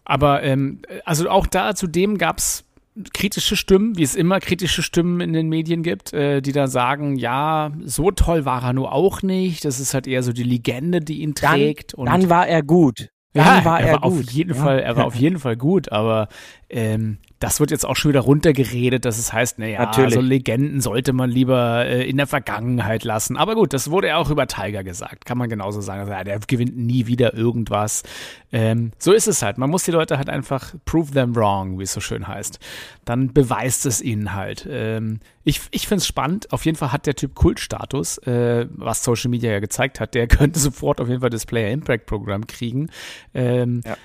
Aber 0.06 0.42
ähm, 0.44 0.82
also 1.06 1.30
auch 1.30 1.48
da 1.48 1.76
zudem 1.76 2.18
gab 2.18 2.38
es 2.38 2.66
kritische 3.14 3.56
Stimmen, 3.56 3.98
wie 3.98 4.04
es 4.04 4.16
immer 4.16 4.40
kritische 4.40 4.82
Stimmen 4.82 5.22
in 5.22 5.34
den 5.34 5.50
Medien 5.50 5.84
gibt, 5.84 6.14
äh, 6.14 6.42
die 6.42 6.52
da 6.52 6.68
sagen, 6.68 7.16
ja, 7.16 7.72
so 7.84 8.12
toll 8.12 8.46
war 8.46 8.64
er 8.64 8.74
nur 8.74 8.92
auch 8.92 9.22
nicht. 9.22 9.66
Das 9.66 9.80
ist 9.80 9.94
halt 9.94 10.08
eher 10.08 10.24
so 10.24 10.34
die 10.34 10.44
Legende, 10.44 11.00
die 11.00 11.22
ihn 11.22 11.36
trägt. 11.36 11.98
Dann, 11.98 12.06
dann 12.06 12.30
war 12.30 12.48
er 12.48 12.64
gut. 12.64 13.10
Ja, 13.34 13.64
war 13.64 13.80
er, 13.80 13.88
er 13.88 13.94
war 13.94 14.10
gut. 14.10 14.20
auf 14.20 14.32
jeden 14.32 14.56
ja. 14.56 14.62
Fall, 14.62 14.80
er 14.80 14.96
war 14.96 15.06
auf 15.08 15.16
jeden 15.16 15.40
Fall 15.40 15.56
gut, 15.56 15.92
aber 15.92 16.28
ähm, 16.70 17.20
das 17.40 17.62
wird 17.62 17.72
jetzt 17.72 17.86
auch 17.86 17.96
schon 17.96 18.10
wieder 18.10 18.20
runtergeredet, 18.20 19.06
dass 19.06 19.18
es 19.18 19.32
heißt, 19.32 19.60
naja, 19.60 19.80
Natürlich. 19.80 20.14
so 20.14 20.20
Legenden 20.20 20.82
sollte 20.82 21.14
man 21.14 21.30
lieber 21.30 21.86
äh, 21.86 22.08
in 22.08 22.18
der 22.18 22.28
Vergangenheit 22.28 23.06
lassen. 23.06 23.38
Aber 23.38 23.56
gut, 23.56 23.72
das 23.72 23.90
wurde 23.90 24.08
ja 24.08 24.18
auch 24.18 24.30
über 24.30 24.46
Tiger 24.46 24.84
gesagt. 24.84 25.26
Kann 25.26 25.38
man 25.38 25.50
genauso 25.50 25.80
sagen. 25.80 26.02
Also, 26.02 26.12
ja, 26.12 26.26
der 26.26 26.40
gewinnt 26.40 26.78
nie 26.78 27.08
wieder 27.08 27.34
irgendwas. 27.34 28.04
Ähm, 28.52 28.92
so 28.98 29.14
ist 29.14 29.28
es 29.28 29.42
halt. 29.42 29.58
Man 29.58 29.70
muss 29.70 29.84
die 29.84 29.92
Leute 29.92 30.18
halt 30.18 30.30
einfach 30.30 30.76
prove 30.84 31.12
them 31.12 31.34
wrong, 31.34 31.80
wie 31.80 31.84
es 31.84 31.94
so 31.94 32.02
schön 32.02 32.28
heißt. 32.28 32.60
Dann 33.06 33.32
beweist 33.32 33.86
es 33.86 34.02
ihnen 34.02 34.34
halt. 34.34 34.68
Ähm, 34.70 35.22
ich 35.46 35.62
ich 35.72 35.88
finde 35.88 36.02
es 36.02 36.08
spannend. 36.08 36.52
Auf 36.52 36.66
jeden 36.66 36.78
Fall 36.78 36.92
hat 36.92 37.06
der 37.06 37.16
Typ 37.16 37.36
Kultstatus, 37.36 38.18
äh, 38.20 38.68
was 38.72 39.02
Social 39.06 39.30
Media 39.30 39.50
ja 39.50 39.60
gezeigt 39.60 40.02
hat. 40.02 40.14
Der 40.14 40.28
könnte 40.28 40.60
sofort 40.60 41.00
auf 41.00 41.08
jeden 41.08 41.22
Fall 41.22 41.30
das 41.30 41.46
Player 41.46 41.72
Impact 41.72 42.06
Programm 42.06 42.48
kriegen. 42.48 42.90
Ähm, 43.34 43.80
ja 43.86 43.96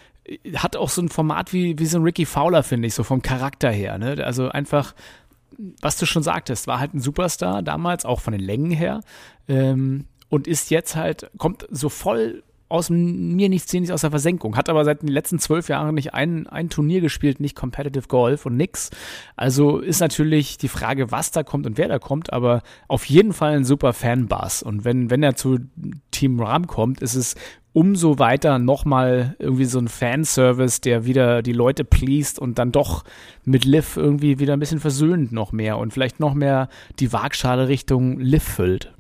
hat 0.57 0.77
auch 0.77 0.89
so 0.89 1.03
ein 1.03 1.09
Format 1.09 1.53
wie, 1.53 1.79
wie 1.79 1.87
so 1.87 1.99
ein 1.99 2.05
Ricky 2.05 2.27
Fowler, 2.27 2.63
finde 2.63 2.89
ich, 2.89 2.95
so 2.95 3.03
vom 3.03 3.23
Charakter 3.23 3.71
her. 3.71 3.99
Ne? 3.99 4.25
Also 4.25 4.49
einfach 4.49 4.95
was 5.81 5.97
du 5.97 6.07
schon 6.07 6.23
sagtest, 6.23 6.67
war 6.67 6.81
halt 6.81 6.95
ein 6.95 7.01
Superstar 7.01 7.63
damals, 7.63 8.05
auch 8.05 8.21
von 8.21 8.33
den 8.33 8.43
Längen 8.43 8.71
her. 8.71 9.01
Ähm, 9.49 10.07
und 10.29 10.49
ist 10.49 10.71
jetzt 10.71 10.97
halt, 10.97 11.31
kommt 11.39 11.67
so 11.71 11.89
voll 11.89 12.43
aus 12.69 12.91
mir 12.91 13.49
nichts, 13.49 13.73
nichts 13.73 13.91
aus 13.91 14.01
der 14.01 14.11
Versenkung. 14.11 14.57
Hat 14.57 14.69
aber 14.69 14.85
seit 14.85 15.03
den 15.03 15.09
letzten 15.09 15.39
zwölf 15.39 15.69
Jahren 15.69 15.95
nicht 15.95 16.15
ein, 16.15 16.47
ein 16.47 16.71
Turnier 16.71 17.01
gespielt, 17.01 17.41
nicht 17.41 17.57
Competitive 17.57 18.09
Golf 18.09 18.47
und 18.47 18.57
nix. 18.57 18.91
Also 19.37 19.79
ist 19.79 20.01
natürlich 20.01 20.59
die 20.59 20.69
Frage, 20.69 21.11
was 21.11 21.31
da 21.31 21.43
kommt 21.43 21.67
und 21.67 21.79
wer 21.79 21.89
da 21.89 21.99
kommt, 21.99 22.33
aber 22.33 22.63
auf 22.89 23.05
jeden 23.05 23.33
Fall 23.33 23.55
ein 23.57 23.65
super 23.65 23.93
Fanbass. 23.93 24.63
Und 24.63 24.85
wenn, 24.85 25.11
wenn 25.11 25.23
er 25.23 25.37
zu 25.37 25.59
Team 26.11 26.41
Ram 26.41 26.67
kommt, 26.67 27.01
ist 27.03 27.15
es 27.15 27.35
umso 27.75 28.21
weiter 28.21 28.59
nochmal 28.59 29.37
irgendwie 29.39 29.65
so 29.65 29.81
ein 29.81 29.89
Fanservice, 29.89 30.81
der 30.81 31.05
wieder 31.05 31.43
die 31.43 31.53
Leute 31.53 31.85
pleased 31.85 32.39
und 32.39 32.59
dann 32.59 32.73
doch 32.73 33.05
mit 33.45 33.65
Liv 33.65 33.97
irgendwie 33.97 34.39
wieder 34.39 34.55
ein 34.55 34.61
bisschen 34.61 34.81
versöhnt 34.81 35.33
noch 35.33 35.53
mehr 35.53 35.77
und 35.79 35.93
vielleicht 35.93 36.21
noch 36.21 36.35
mehr 36.35 36.69
die 37.01 37.13
Waagschale 37.13 37.69
Richtung 37.69 38.19
Liv 38.21 38.45
füllt. 38.45 38.95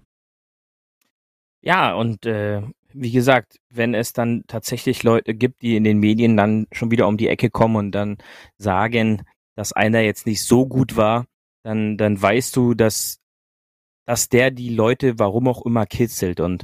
Ja, 1.62 1.94
und 1.94 2.26
äh, 2.26 2.62
wie 2.94 3.10
gesagt, 3.10 3.58
wenn 3.70 3.94
es 3.94 4.12
dann 4.12 4.44
tatsächlich 4.46 5.02
Leute 5.02 5.34
gibt, 5.34 5.62
die 5.62 5.76
in 5.76 5.84
den 5.84 5.98
Medien 5.98 6.36
dann 6.36 6.66
schon 6.72 6.90
wieder 6.90 7.08
um 7.08 7.16
die 7.16 7.28
Ecke 7.28 7.50
kommen 7.50 7.76
und 7.76 7.92
dann 7.92 8.18
sagen, 8.56 9.22
dass 9.56 9.72
einer 9.72 10.00
jetzt 10.00 10.26
nicht 10.26 10.44
so 10.44 10.66
gut 10.66 10.96
war, 10.96 11.26
dann, 11.64 11.96
dann 11.96 12.20
weißt 12.20 12.54
du, 12.56 12.74
dass, 12.74 13.18
dass 14.06 14.28
der 14.28 14.50
die 14.50 14.70
Leute, 14.70 15.18
warum 15.18 15.48
auch 15.48 15.64
immer, 15.66 15.86
kitzelt. 15.86 16.40
Und 16.40 16.62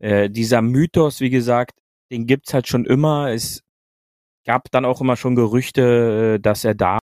äh, 0.00 0.28
dieser 0.28 0.62
Mythos, 0.62 1.20
wie 1.20 1.30
gesagt, 1.30 1.78
den 2.10 2.26
gibt's 2.26 2.52
halt 2.52 2.68
schon 2.68 2.84
immer. 2.84 3.30
Es 3.30 3.62
gab 4.44 4.70
dann 4.70 4.84
auch 4.84 5.00
immer 5.00 5.16
schon 5.16 5.34
Gerüchte, 5.34 6.34
äh, 6.36 6.40
dass 6.40 6.64
er 6.64 6.74
da 6.74 6.98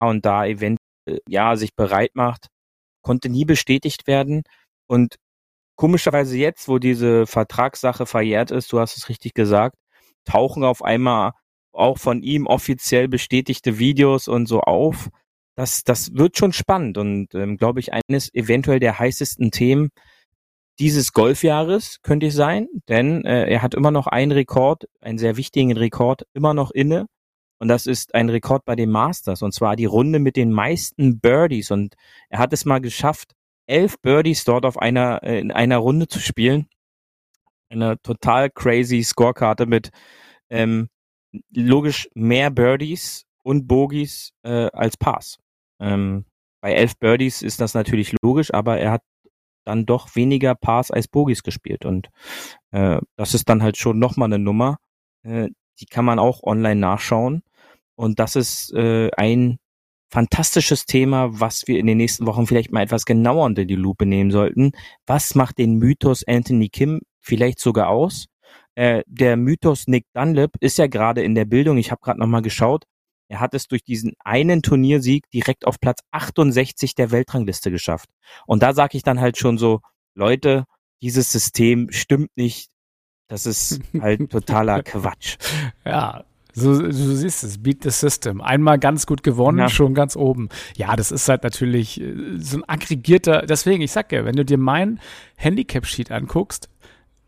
und 0.00 0.24
da 0.24 0.46
eventuell 0.46 0.78
ja 1.28 1.56
sich 1.56 1.74
bereit 1.74 2.12
macht, 2.14 2.48
konnte 3.02 3.28
nie 3.28 3.44
bestätigt 3.44 4.06
werden. 4.06 4.42
Und 4.86 5.16
komischerweise 5.76 6.36
jetzt, 6.36 6.68
wo 6.68 6.78
diese 6.78 7.26
Vertragssache 7.26 8.06
verjährt 8.06 8.50
ist, 8.50 8.72
du 8.72 8.80
hast 8.80 8.96
es 8.96 9.08
richtig 9.08 9.34
gesagt, 9.34 9.76
tauchen 10.24 10.64
auf 10.64 10.82
einmal 10.82 11.32
auch 11.72 11.98
von 11.98 12.22
ihm 12.22 12.46
offiziell 12.46 13.08
bestätigte 13.08 13.78
Videos 13.78 14.28
und 14.28 14.46
so 14.46 14.60
auf. 14.60 15.08
Das, 15.56 15.84
das 15.84 16.14
wird 16.14 16.38
schon 16.38 16.52
spannend 16.52 16.98
und 16.98 17.34
ähm, 17.34 17.56
glaube 17.56 17.80
ich 17.80 17.92
eines 17.92 18.32
eventuell 18.34 18.80
der 18.80 18.98
heißesten 18.98 19.50
Themen 19.50 19.90
dieses 20.78 21.12
Golfjahres 21.12 21.98
könnte 22.02 22.26
es 22.26 22.34
sein, 22.34 22.68
denn 22.88 23.24
äh, 23.24 23.50
er 23.50 23.62
hat 23.62 23.74
immer 23.74 23.90
noch 23.90 24.06
einen 24.06 24.32
Rekord, 24.32 24.84
einen 25.00 25.18
sehr 25.18 25.36
wichtigen 25.36 25.76
Rekord, 25.76 26.22
immer 26.32 26.54
noch 26.54 26.70
inne. 26.70 27.06
Und 27.58 27.68
das 27.68 27.86
ist 27.86 28.14
ein 28.14 28.28
Rekord 28.28 28.64
bei 28.64 28.74
den 28.74 28.90
Masters, 28.90 29.42
und 29.42 29.54
zwar 29.54 29.76
die 29.76 29.84
Runde 29.84 30.18
mit 30.18 30.34
den 30.36 30.50
meisten 30.50 31.20
Birdies. 31.20 31.70
Und 31.70 31.94
er 32.28 32.40
hat 32.40 32.52
es 32.52 32.64
mal 32.64 32.80
geschafft, 32.80 33.34
elf 33.66 33.98
Birdies 34.00 34.44
dort 34.44 34.64
auf 34.64 34.78
einer, 34.78 35.22
äh, 35.22 35.40
in 35.40 35.52
einer 35.52 35.78
Runde 35.78 36.08
zu 36.08 36.20
spielen. 36.20 36.68
Eine 37.70 38.00
total 38.02 38.50
crazy 38.50 39.02
Scorekarte 39.02 39.66
mit 39.66 39.90
ähm, 40.50 40.88
logisch 41.50 42.08
mehr 42.14 42.50
Birdies 42.50 43.24
und 43.42 43.66
Bogies 43.66 44.32
äh, 44.42 44.70
als 44.72 44.96
Pass. 44.96 45.38
Ähm, 45.80 46.26
bei 46.60 46.74
elf 46.74 46.96
Birdies 46.98 47.42
ist 47.42 47.60
das 47.60 47.74
natürlich 47.74 48.14
logisch, 48.22 48.52
aber 48.52 48.78
er 48.78 48.92
hat 48.92 49.02
dann 49.64 49.86
doch 49.86 50.14
weniger 50.14 50.54
Pass 50.54 50.90
als 50.90 51.08
Bogies 51.08 51.42
gespielt. 51.42 51.84
Und 51.84 52.08
äh, 52.72 53.00
das 53.16 53.34
ist 53.34 53.48
dann 53.48 53.62
halt 53.62 53.76
schon 53.76 53.98
nochmal 53.98 54.26
eine 54.26 54.38
Nummer. 54.38 54.78
Äh, 55.22 55.48
die 55.80 55.86
kann 55.86 56.04
man 56.04 56.18
auch 56.18 56.42
online 56.42 56.80
nachschauen. 56.80 57.42
Und 57.96 58.18
das 58.18 58.36
ist 58.36 58.72
äh, 58.74 59.10
ein 59.16 59.58
fantastisches 60.12 60.84
Thema, 60.84 61.40
was 61.40 61.62
wir 61.66 61.78
in 61.78 61.86
den 61.86 61.96
nächsten 61.96 62.26
Wochen 62.26 62.46
vielleicht 62.46 62.70
mal 62.70 62.82
etwas 62.82 63.06
genauer 63.06 63.46
unter 63.46 63.64
die 63.64 63.76
Lupe 63.76 64.04
nehmen 64.04 64.30
sollten. 64.30 64.72
Was 65.06 65.34
macht 65.34 65.56
den 65.56 65.78
Mythos 65.78 66.22
Anthony 66.28 66.68
Kim 66.68 67.00
vielleicht 67.18 67.58
sogar 67.58 67.88
aus? 67.88 68.26
Äh, 68.74 69.02
der 69.06 69.38
Mythos 69.38 69.86
Nick 69.86 70.04
Dunlap 70.12 70.52
ist 70.60 70.76
ja 70.76 70.86
gerade 70.86 71.22
in 71.22 71.34
der 71.34 71.46
Bildung. 71.46 71.78
Ich 71.78 71.90
habe 71.90 72.02
gerade 72.02 72.20
noch 72.20 72.26
mal 72.26 72.42
geschaut. 72.42 72.84
Er 73.28 73.40
hat 73.40 73.54
es 73.54 73.68
durch 73.68 73.84
diesen 73.84 74.12
einen 74.22 74.60
Turniersieg 74.60 75.30
direkt 75.30 75.66
auf 75.66 75.80
Platz 75.80 76.00
68 76.10 76.94
der 76.94 77.10
Weltrangliste 77.10 77.70
geschafft. 77.70 78.10
Und 78.46 78.62
da 78.62 78.74
sage 78.74 78.98
ich 78.98 79.02
dann 79.02 79.20
halt 79.20 79.38
schon 79.38 79.56
so, 79.56 79.80
Leute, 80.14 80.66
dieses 81.00 81.32
System 81.32 81.90
stimmt 81.90 82.36
nicht. 82.36 82.70
Das 83.28 83.46
ist 83.46 83.80
halt 84.00 84.30
totaler 84.30 84.82
Quatsch. 84.82 85.38
Ja, 85.86 86.24
so, 86.54 86.82
du 86.82 86.92
siehst 86.92 87.44
es, 87.44 87.62
beat 87.62 87.82
the 87.82 87.90
system. 87.90 88.40
Einmal 88.40 88.78
ganz 88.78 89.06
gut 89.06 89.22
gewonnen, 89.22 89.58
ja. 89.58 89.68
schon 89.68 89.94
ganz 89.94 90.16
oben. 90.16 90.48
Ja, 90.76 90.96
das 90.96 91.10
ist 91.10 91.28
halt 91.28 91.44
natürlich 91.44 92.00
äh, 92.00 92.14
so 92.38 92.58
ein 92.58 92.68
aggregierter, 92.68 93.42
deswegen, 93.42 93.82
ich 93.82 93.92
sag 93.92 94.12
ja, 94.12 94.24
wenn 94.24 94.36
du 94.36 94.44
dir 94.44 94.58
mein 94.58 95.00
Handicap-Sheet 95.36 96.10
anguckst, 96.10 96.68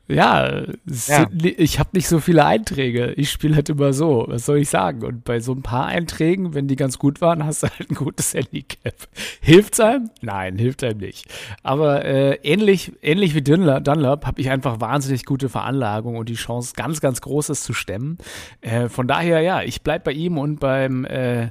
ja, 0.06 0.64
ja. 1.06 1.26
ich 1.32 1.78
habe 1.78 1.90
nicht 1.94 2.08
so 2.08 2.20
viele 2.20 2.44
Einträge. 2.44 3.12
Ich 3.12 3.30
spiele 3.30 3.56
halt 3.56 3.70
immer 3.70 3.94
so. 3.94 4.26
Was 4.28 4.44
soll 4.44 4.58
ich 4.58 4.68
sagen? 4.68 5.02
Und 5.02 5.24
bei 5.24 5.40
so 5.40 5.52
ein 5.52 5.62
paar 5.62 5.86
Einträgen, 5.86 6.52
wenn 6.52 6.68
die 6.68 6.76
ganz 6.76 6.98
gut 6.98 7.22
waren, 7.22 7.44
hast 7.44 7.62
du 7.62 7.68
halt 7.68 7.90
ein 7.90 7.94
gutes 7.94 8.34
Handicap. 8.34 8.94
Hilft's 9.40 9.80
einem? 9.80 10.10
Nein, 10.20 10.58
hilft 10.58 10.84
einem 10.84 10.98
nicht. 10.98 11.26
Aber 11.62 12.04
äh, 12.04 12.34
ähnlich, 12.42 12.92
ähnlich 13.00 13.34
wie 13.34 13.42
Dunlap, 13.42 13.84
Dunlap 13.84 14.26
habe 14.26 14.40
ich 14.42 14.50
einfach 14.50 14.80
wahnsinnig 14.80 15.24
gute 15.24 15.48
Veranlagung 15.48 16.16
und 16.16 16.28
die 16.28 16.34
Chance, 16.34 16.74
ganz, 16.76 17.00
ganz 17.00 17.22
Großes 17.22 17.62
zu 17.62 17.72
stemmen. 17.72 18.18
Äh, 18.60 18.90
von 18.90 19.08
daher, 19.08 19.40
ja, 19.40 19.62
ich 19.62 19.82
bleib 19.82 20.04
bei 20.04 20.12
ihm 20.12 20.36
und 20.36 20.60
beim 20.60 21.06
äh, 21.06 21.50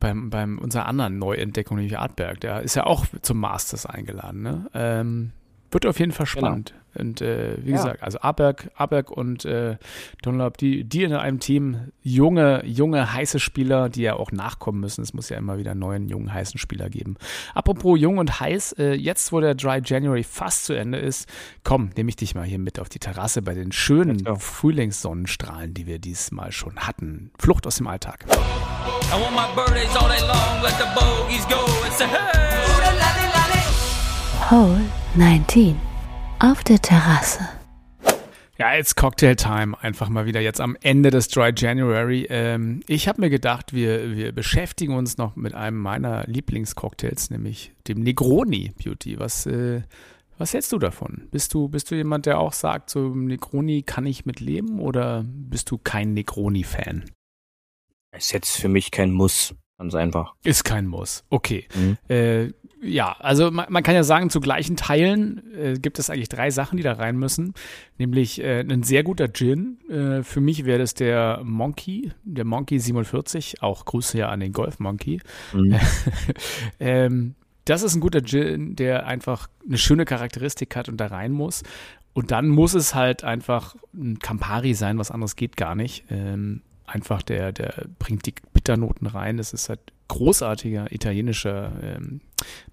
beim, 0.00 0.30
beim 0.30 0.58
unserer 0.58 0.86
anderen 0.86 1.18
Neuentdeckung, 1.18 1.76
nämlich 1.76 1.96
Artberg, 1.96 2.40
der 2.40 2.62
ist 2.62 2.74
ja 2.74 2.84
auch 2.84 3.06
zum 3.22 3.38
Masters 3.38 3.86
eingeladen. 3.86 4.42
Ne? 4.42 4.66
Ähm, 4.74 5.32
wird 5.72 5.86
auf 5.86 5.98
jeden 5.98 6.12
Fall 6.12 6.26
genau. 6.26 6.46
spannend. 6.46 6.70
Genau. 6.70 6.82
Und 6.94 7.22
äh, 7.22 7.56
wie 7.64 7.70
ja. 7.70 7.76
gesagt, 7.76 8.02
also 8.02 8.20
Aberg, 8.20 8.70
Aberg 8.74 9.10
und 9.10 9.44
äh, 9.44 9.76
Dunlop, 10.22 10.58
die, 10.58 10.84
die 10.84 11.04
in 11.04 11.14
einem 11.14 11.40
Team, 11.40 11.92
junge, 12.02 12.64
junge, 12.66 13.12
heiße 13.14 13.40
Spieler, 13.40 13.88
die 13.88 14.02
ja 14.02 14.14
auch 14.14 14.30
nachkommen 14.30 14.80
müssen. 14.80 15.02
Es 15.02 15.14
muss 15.14 15.28
ja 15.30 15.38
immer 15.38 15.58
wieder 15.58 15.74
neuen, 15.74 16.08
jungen, 16.08 16.32
heißen 16.32 16.58
Spieler 16.58 16.90
geben. 16.90 17.16
Apropos 17.54 17.98
jung 17.98 18.18
und 18.18 18.40
heiß, 18.40 18.72
äh, 18.72 18.92
jetzt, 18.92 19.32
wo 19.32 19.40
der 19.40 19.54
Dry 19.54 19.80
January 19.82 20.22
fast 20.22 20.66
zu 20.66 20.74
Ende 20.74 20.98
ist, 20.98 21.28
komm, 21.64 21.90
nehme 21.96 22.10
ich 22.10 22.16
dich 22.16 22.34
mal 22.34 22.44
hier 22.44 22.58
mit 22.58 22.78
auf 22.78 22.88
die 22.88 22.98
Terrasse 22.98 23.40
bei 23.42 23.54
den 23.54 23.72
schönen 23.72 24.26
Frühlingssonnenstrahlen, 24.36 25.72
die 25.72 25.86
wir 25.86 25.98
diesmal 25.98 26.52
schon 26.52 26.76
hatten. 26.76 27.30
Flucht 27.38 27.66
aus 27.66 27.76
dem 27.76 27.86
Alltag. 27.86 28.26
Hole 34.50 34.80
19 35.14 35.78
auf 36.40 36.64
der 36.64 36.80
Terrasse. 36.80 37.48
Ja, 38.58 38.74
jetzt 38.74 38.96
Cocktail 38.96 39.34
Time 39.34 39.80
einfach 39.80 40.08
mal 40.08 40.26
wieder 40.26 40.40
jetzt 40.40 40.60
am 40.60 40.76
Ende 40.82 41.10
des 41.10 41.28
Dry 41.28 41.52
January. 41.56 42.26
Ähm, 42.28 42.80
ich 42.86 43.08
habe 43.08 43.20
mir 43.20 43.30
gedacht, 43.30 43.72
wir, 43.72 44.14
wir 44.14 44.32
beschäftigen 44.32 44.94
uns 44.94 45.16
noch 45.16 45.36
mit 45.36 45.54
einem 45.54 45.78
meiner 45.78 46.24
Lieblingscocktails, 46.26 47.30
nämlich 47.30 47.72
dem 47.88 48.00
Negroni 48.00 48.72
Beauty. 48.82 49.18
Was, 49.18 49.46
äh, 49.46 49.82
was 50.38 50.52
hältst 50.52 50.72
du 50.72 50.78
davon? 50.78 51.28
Bist 51.30 51.54
du, 51.54 51.68
bist 51.68 51.90
du 51.90 51.94
jemand, 51.94 52.26
der 52.26 52.38
auch 52.38 52.52
sagt, 52.52 52.90
so 52.90 53.14
Negroni 53.14 53.82
kann 53.82 54.06
ich 54.06 54.26
mit 54.26 54.40
leben 54.40 54.80
oder 54.80 55.24
bist 55.24 55.70
du 55.70 55.78
kein 55.78 56.14
Negroni-Fan? 56.14 57.04
Ist 58.16 58.32
jetzt 58.32 58.56
für 58.56 58.68
mich 58.68 58.90
kein 58.90 59.12
Muss, 59.12 59.54
ganz 59.78 59.94
einfach. 59.94 60.34
Ist 60.44 60.64
kein 60.64 60.86
Muss, 60.86 61.24
okay. 61.30 61.66
Mhm. 61.74 61.96
Äh, 62.08 62.52
ja, 62.82 63.12
also 63.20 63.50
man, 63.50 63.66
man, 63.68 63.82
kann 63.84 63.94
ja 63.94 64.02
sagen, 64.02 64.28
zu 64.28 64.40
gleichen 64.40 64.76
Teilen 64.76 65.42
äh, 65.54 65.74
gibt 65.74 66.00
es 66.00 66.10
eigentlich 66.10 66.28
drei 66.28 66.50
Sachen, 66.50 66.76
die 66.76 66.82
da 66.82 66.94
rein 66.94 67.16
müssen. 67.16 67.54
Nämlich 67.96 68.42
äh, 68.42 68.60
ein 68.60 68.82
sehr 68.82 69.04
guter 69.04 69.32
Gin. 69.32 69.78
Äh, 69.88 70.24
für 70.24 70.40
mich 70.40 70.64
wäre 70.64 70.80
das 70.80 70.94
der 70.94 71.42
Monkey, 71.44 72.10
der 72.24 72.44
Monkey 72.44 72.80
47. 72.80 73.62
Auch 73.62 73.84
Grüße 73.84 74.18
ja 74.18 74.30
an 74.30 74.40
den 74.40 74.52
Golf 74.52 74.80
Monkey. 74.80 75.20
Mhm. 75.52 75.78
ähm, 76.80 77.34
das 77.64 77.84
ist 77.84 77.94
ein 77.94 78.00
guter 78.00 78.22
Gin, 78.22 78.74
der 78.74 79.06
einfach 79.06 79.48
eine 79.64 79.78
schöne 79.78 80.04
Charakteristik 80.04 80.74
hat 80.74 80.88
und 80.88 80.96
da 80.96 81.06
rein 81.06 81.30
muss. 81.30 81.62
Und 82.14 82.32
dann 82.32 82.48
muss 82.48 82.74
es 82.74 82.96
halt 82.96 83.22
einfach 83.22 83.76
ein 83.94 84.18
Campari 84.18 84.74
sein, 84.74 84.98
was 84.98 85.12
anderes 85.12 85.36
geht 85.36 85.56
gar 85.56 85.76
nicht. 85.76 86.04
Ähm, 86.10 86.62
einfach 86.84 87.22
der, 87.22 87.52
der 87.52 87.86
bringt 88.00 88.26
die 88.26 88.34
Bitternoten 88.52 89.06
rein. 89.06 89.36
Das 89.36 89.52
ist 89.52 89.68
halt 89.68 89.80
großartiger 90.08 90.92
italienischer 90.92 91.72
ähm, 91.80 92.20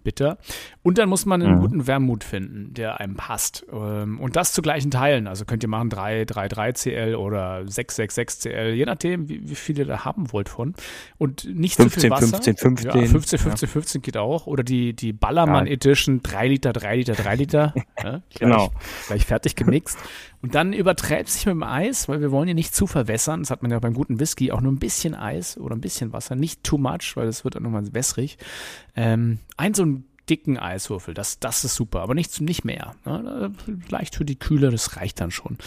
bitter. 0.04 0.38
Und 0.84 0.98
dann 0.98 1.10
muss 1.10 1.26
man 1.26 1.42
einen 1.42 1.56
Mhm. 1.56 1.60
guten 1.62 1.88
Wermut 1.88 2.24
finden, 2.24 2.74
der 2.74 3.00
einem 3.00 3.16
passt. 3.16 3.66
Ähm, 3.72 4.20
Und 4.20 4.36
das 4.36 4.54
zu 4.54 4.62
gleichen 4.62 4.92
Teilen. 4.92 5.28
Also 5.28 5.46
könnt 5.46 5.64
ihr 5.64 5.70
machen 5.70 5.90
3, 5.90 6.26
3, 6.26 6.48
3 6.48 6.72
CL 6.74 7.16
oder 7.16 7.68
6, 7.68 7.96
6, 7.96 8.16
6 8.16 8.40
CL, 8.40 8.74
je 8.74 8.86
nachdem, 8.86 9.28
wie, 9.30 9.50
wie 9.50 9.56
viel 9.56 9.78
ihr 9.80 9.86
da 9.86 10.06
haben 10.06 10.32
wollt 10.32 10.50
von. 10.50 10.74
Und 11.18 11.46
nicht 11.54 11.76
zu 11.76 11.84
viel 11.84 12.10
15, 12.10 12.12
Wasser. 12.12 12.28
15, 12.28 12.58
15. 12.58 12.90
Ja, 13.02 13.08
15, 13.08 13.40
15, 13.40 13.68
15 13.70 14.02
geht 14.02 14.18
auch. 14.18 14.48
Oder 14.48 14.64
die, 14.64 14.94
die 14.94 15.14
Ballermann 15.14 15.68
Ja. 15.68 15.74
Edition, 15.74 16.22
3 16.24 16.48
Liter, 16.48 16.74
3 16.74 16.98
Liter, 16.98 17.14
3 17.14 17.36
Liter. 17.36 17.74
Ja, 18.02 18.22
gleich, 18.30 18.40
Genau. 18.40 18.72
Gleich 19.08 19.26
fertig 19.26 19.56
gemixt. 19.56 19.98
Und 20.42 20.56
dann 20.56 20.72
übertreibt 20.72 21.28
sich 21.28 21.46
mit 21.46 21.52
dem 21.52 21.64
Eis, 21.64 22.08
weil 22.08 22.22
wir 22.22 22.32
wollen 22.32 22.48
ja 22.48 22.54
nicht 22.54 22.74
zu 22.74 22.88
verwässern. 22.88 23.42
Das 23.42 23.52
hat 23.52 23.62
man 23.62 23.72
ja 23.72 23.80
beim 23.80 23.94
guten 23.94 24.22
Whisky 24.22 24.54
auch 24.54 24.62
nur 24.62 24.72
ein 24.72 24.80
bisschen 24.80 25.14
Eis 25.16 25.58
oder 25.58 25.76
ein 25.76 25.82
bisschen 25.82 26.14
Wasser. 26.14 26.36
Nicht 26.36 26.64
too 26.64 26.78
much, 26.78 27.16
weil 27.16 27.26
das 27.26 27.44
wird 27.44 27.56
dann 27.56 27.64
nochmal 27.64 27.84
wässrig. 27.94 28.38
Ähm, 28.96 29.40
ein 29.60 29.74
so 29.74 29.84
einen 29.84 30.06
dicken 30.30 30.58
Eiswürfel, 30.58 31.14
das, 31.14 31.40
das 31.40 31.64
ist 31.64 31.76
super, 31.76 32.02
aber 32.02 32.14
nicht, 32.14 32.40
nicht 32.42 32.64
mehr. 32.64 32.96
Ne? 33.06 33.52
Leicht 33.90 34.16
für 34.16 34.26
die 34.26 34.38
Kühle, 34.38 34.70
das 34.70 34.96
reicht 34.96 35.20
dann 35.22 35.32
schon. 35.32 35.58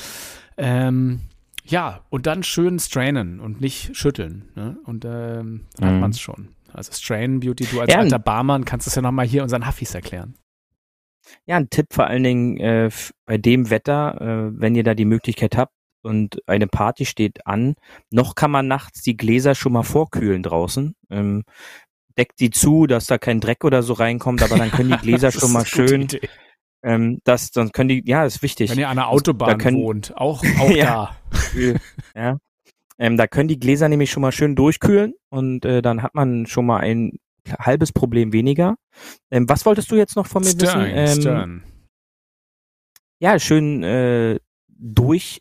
Ähm, 0.57 1.21
ja, 1.65 2.01
und 2.11 2.27
dann 2.27 2.43
schön 2.43 2.79
strainen 2.79 3.41
und 3.41 3.61
nicht 3.61 3.97
schütteln. 3.97 4.49
Ne? 4.55 4.79
Und 4.85 5.05
ähm, 5.05 5.67
dann 5.77 5.89
hat 5.89 5.95
Mhm. 5.95 6.01
man 6.01 6.11
es 6.11 6.21
schon. 6.21 6.49
Also 6.73 6.93
Strain 6.93 7.41
Beauty, 7.41 7.67
du 7.67 7.81
als 7.81 7.93
Ja, 7.93 7.99
alter 7.99 8.19
Barmann 8.19 8.65
kannst 8.65 8.87
es 8.87 8.95
ja 8.95 9.03
nochmal 9.03 9.27
hier 9.27 9.43
unseren 9.43 9.67
Huffis 9.67 9.95
erklären. 9.95 10.35
Ja, 11.47 11.57
ein 11.57 11.71
Tipp 11.71 11.87
vor 11.93 12.07
allen 12.07 12.23
Dingen 12.25 12.57
äh, 12.59 12.91
bei 13.27 13.39
dem 13.39 13.69
Wetter, 13.71 14.21
äh, 14.21 14.61
wenn 14.61 14.75
ihr 14.75 14.83
da 14.85 14.95
die 14.95 15.05
Möglichkeit 15.05 15.57
habt 15.57 15.73
und 16.03 16.39
eine 16.47 16.67
Party 16.67 17.05
steht 17.05 17.47
an, 17.47 17.75
noch 18.11 18.35
kann 18.35 18.51
man 18.51 18.67
nachts 18.69 19.03
die 19.03 19.17
Gläser 19.17 19.55
schon 19.55 19.73
mal 19.73 19.83
vorkühlen 19.83 20.43
draußen. 20.43 20.95
Ähm, 21.11 21.45
deckt 22.19 22.41
die 22.41 22.51
zu, 22.51 22.87
dass 22.87 23.07
da 23.07 23.19
kein 23.19 23.41
Dreck 23.41 23.65
oder 23.65 23.83
so 23.83 23.93
reinkommt, 23.95 24.43
aber 24.43 24.57
dann 24.59 24.71
können 24.71 24.91
die 24.91 24.97
Gläser 25.03 25.33
schon 25.33 25.53
mal 25.53 25.67
schön, 25.67 26.09
ähm, 26.85 27.21
das, 27.25 27.51
dann 27.53 27.71
können 27.73 27.89
die, 27.89 28.03
ja, 28.07 28.25
ist 28.25 28.43
wichtig. 28.43 28.71
Wenn 28.71 28.79
ihr 28.79 28.89
an 28.89 28.97
der 28.97 29.09
Autobahn 29.09 29.51
Da 29.51 29.55
können- 29.57 29.77
wohnt, 29.79 30.17
auch, 30.17 30.43
auch 30.61 30.71
Ja. 30.71 31.17
ja. 32.15 32.39
Ähm, 32.99 33.17
da 33.17 33.27
können 33.27 33.49
die 33.49 33.59
Gläser 33.59 33.89
nämlich 33.89 34.11
schon 34.11 34.21
mal 34.21 34.33
schön 34.33 34.55
durchkühlen 34.55 35.15
und 35.31 35.65
äh, 35.65 35.81
dann 35.83 36.03
hat 36.03 36.15
man 36.15 36.47
schon 36.47 36.67
mal 36.67 36.79
ein 36.81 37.19
halbes 37.59 37.93
Problem 37.93 38.33
weniger. 38.33 38.77
Ähm, 39.31 39.49
was 39.49 39.65
wolltest 39.67 39.91
du 39.91 39.97
jetzt 39.97 40.15
noch 40.15 40.27
von 40.27 40.43
da. 40.43 40.49
mir 40.49 40.55
Stern, 40.55 40.85
wissen? 40.85 40.95
Ähm, 40.95 41.21
Stern. 41.21 41.63
ja, 43.21 43.39
schön 43.39 43.83
äh, 43.83 44.39
durch 44.69 45.41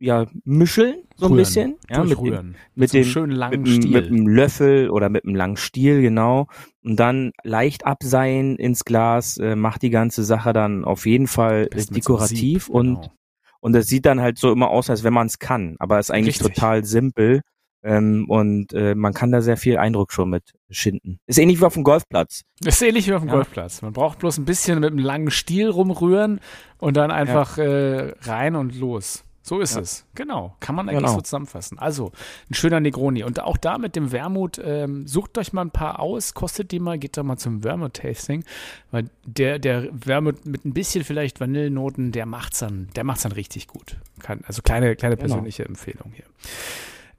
ja, 0.00 0.26
mischeln, 0.44 0.96
so 1.16 1.26
ein 1.26 1.32
Rühren. 1.32 1.36
bisschen. 1.38 1.76
Ja, 1.90 2.04
mit, 2.04 2.20
mit 2.20 2.34
einem 2.34 2.54
dem- 2.76 3.04
schönen 3.04 3.32
langen 3.32 3.62
mit, 3.62 3.68
Stiel. 3.72 3.90
mit 3.90 4.06
einem 4.06 4.28
Löffel 4.28 4.90
oder 4.90 5.08
mit 5.08 5.24
einem 5.24 5.34
langen 5.34 5.56
Stiel, 5.56 6.00
genau. 6.02 6.46
Und 6.84 6.96
dann 7.00 7.32
leicht 7.42 7.84
abseihen 7.86 8.56
ins 8.56 8.84
Glas, 8.84 9.38
äh, 9.38 9.56
macht 9.56 9.82
die 9.82 9.90
ganze 9.90 10.22
Sache 10.24 10.52
dann 10.52 10.84
auf 10.84 11.04
jeden 11.06 11.26
Fall 11.26 11.62
mit 11.62 11.74
einem 11.74 11.94
dekorativ 11.96 12.64
Sieb, 12.66 12.74
und 12.74 12.94
genau. 12.94 13.12
und 13.60 13.72
das 13.72 13.86
sieht 13.88 14.06
dann 14.06 14.20
halt 14.20 14.38
so 14.38 14.52
immer 14.52 14.70
aus, 14.70 14.88
als 14.88 15.02
wenn 15.04 15.12
man 15.14 15.26
es 15.26 15.38
kann. 15.38 15.76
Aber 15.80 15.98
ist 15.98 16.10
eigentlich 16.10 16.40
Richtig. 16.40 16.54
total 16.54 16.84
simpel. 16.84 17.40
Ähm, 17.84 18.26
und 18.28 18.72
äh, 18.72 18.96
man 18.96 19.14
kann 19.14 19.30
da 19.30 19.40
sehr 19.40 19.56
viel 19.56 19.78
Eindruck 19.78 20.12
schon 20.12 20.30
mit 20.30 20.42
schinden. 20.68 21.20
Ist 21.28 21.38
ähnlich 21.38 21.60
wie 21.60 21.64
auf 21.64 21.74
dem 21.74 21.84
Golfplatz. 21.84 22.42
Ist 22.64 22.82
ähnlich 22.82 23.06
wie 23.06 23.12
auf 23.14 23.22
dem 23.22 23.28
Ja. 23.28 23.34
Golfplatz. 23.36 23.82
Man 23.82 23.92
braucht 23.92 24.18
bloß 24.18 24.36
ein 24.38 24.44
bisschen 24.44 24.80
mit 24.80 24.90
einem 24.90 24.98
langen 24.98 25.30
Stiel 25.30 25.68
rumrühren 25.70 26.40
und 26.78 26.96
dann 26.96 27.12
einfach 27.12 27.56
äh, 27.56 28.14
rein 28.22 28.56
und 28.56 28.74
los. 28.76 29.22
So 29.48 29.60
ist 29.60 29.74
Ja. 29.74 29.80
es. 29.80 30.04
Genau. 30.14 30.54
Kann 30.60 30.74
man 30.74 30.88
eigentlich 30.88 31.00
Genau. 31.04 31.14
so 31.14 31.20
zusammenfassen. 31.22 31.78
Also, 31.78 32.12
ein 32.50 32.54
schöner 32.54 32.80
Negroni. 32.80 33.24
Und 33.24 33.40
auch 33.40 33.56
da 33.56 33.78
mit 33.78 33.96
dem 33.96 34.12
Wermut, 34.12 34.60
ähm, 34.62 35.06
sucht 35.06 35.38
euch 35.38 35.52
mal 35.52 35.62
ein 35.62 35.70
paar 35.70 36.00
aus, 36.00 36.34
kostet 36.34 36.70
die 36.70 36.78
mal, 36.80 36.98
geht 36.98 37.16
da 37.16 37.22
mal 37.22 37.36
zum 37.38 37.64
Wermut-Tasting. 37.64 38.44
Weil 38.90 39.04
der, 39.24 39.58
der 39.58 39.88
Wermut 39.92 40.46
mit 40.46 40.64
ein 40.64 40.74
bisschen 40.74 41.02
vielleicht 41.04 41.40
Vanillenoten, 41.40 42.12
der 42.12 42.26
macht's 42.26 42.58
dann, 42.60 42.88
der 42.94 43.04
macht's 43.04 43.22
dann 43.22 43.32
richtig 43.32 43.66
gut. 43.66 43.96
Kann, 44.20 44.40
also 44.46 44.62
kleine, 44.62 44.94
kleine 44.96 45.16
Genau. 45.16 45.28
persönliche 45.28 45.64
Empfehlung 45.64 46.12
hier. 46.14 46.24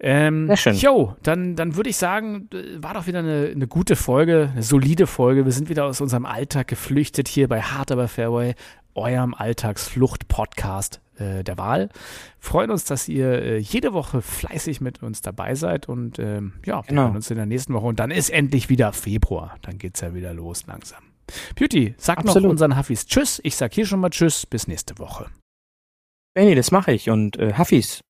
Ähm, 0.02 0.48
Sehr 0.48 0.56
schön. 0.58 0.76
Jo, 0.76 1.16
dann, 1.24 1.56
dann 1.58 1.76
würde 1.76 1.90
ich 1.90 1.98
sagen, 1.98 2.48
äh, 2.54 2.82
war 2.82 2.94
doch 2.94 3.06
wieder 3.08 3.20
eine, 3.20 3.50
eine 3.54 3.68
gute 3.68 3.98
Folge, 3.98 4.50
eine 4.54 4.64
solide 4.64 5.08
Folge. 5.08 5.44
Wir 5.44 5.52
sind 5.52 5.68
wieder 5.68 5.84
aus 5.86 6.00
unserem 6.00 6.26
Alltag 6.26 6.68
geflüchtet 6.70 7.28
hier 7.28 7.50
bei 7.50 7.62
Hard 7.62 7.92
Aber 7.92 8.08
Fairway, 8.08 8.56
eurem 8.96 9.34
Alltagsflucht-Podcast 9.34 11.02
äh, 11.20 11.44
der 11.44 11.58
Wahl. 11.58 11.90
Freuen 12.40 12.72
uns, 12.72 12.86
dass 12.86 13.08
ihr 13.08 13.30
äh, 13.42 13.58
jede 13.58 13.94
Woche 13.94 14.22
fleißig 14.22 14.82
mit 14.82 15.04
uns 15.04 15.22
dabei 15.22 15.56
seid 15.56 15.88
und 15.90 16.20
ähm, 16.20 16.54
ja, 16.66 16.78
wir 16.78 16.84
Genau. 16.88 17.04
hören 17.04 17.16
uns 17.18 17.30
in 17.30 17.38
der 17.38 17.46
nächsten 17.46 17.74
Woche 17.74 17.86
und 17.88 18.00
dann 18.00 18.12
ist 18.12 18.30
endlich 18.30 18.70
wieder 18.70 18.94
Februar. 18.94 19.58
Dann 19.62 19.78
geht's 19.78 20.02
ja 20.02 20.14
wieder 20.14 20.34
los 20.34 20.66
langsam. 20.68 21.04
Beauty, 21.56 21.94
sag 21.98 22.20
noch 22.20 22.30
Absolut. 22.32 22.50
unseren 22.52 22.78
Huffis 22.78 23.06
Tschüss. 23.06 23.40
Ich 23.44 23.56
sag 23.56 23.74
hier 23.74 23.86
schon 23.86 24.00
mal 24.00 24.10
Tschüss. 24.10 24.46
Bis 24.46 24.68
nächste 24.68 24.98
Woche. 24.98 25.28
Benny, 26.34 26.56
das 26.56 26.72
mache 26.72 26.92
ich. 26.92 27.10
Und 27.10 27.38
äh, 27.38 27.54
Huffis, 27.58 28.02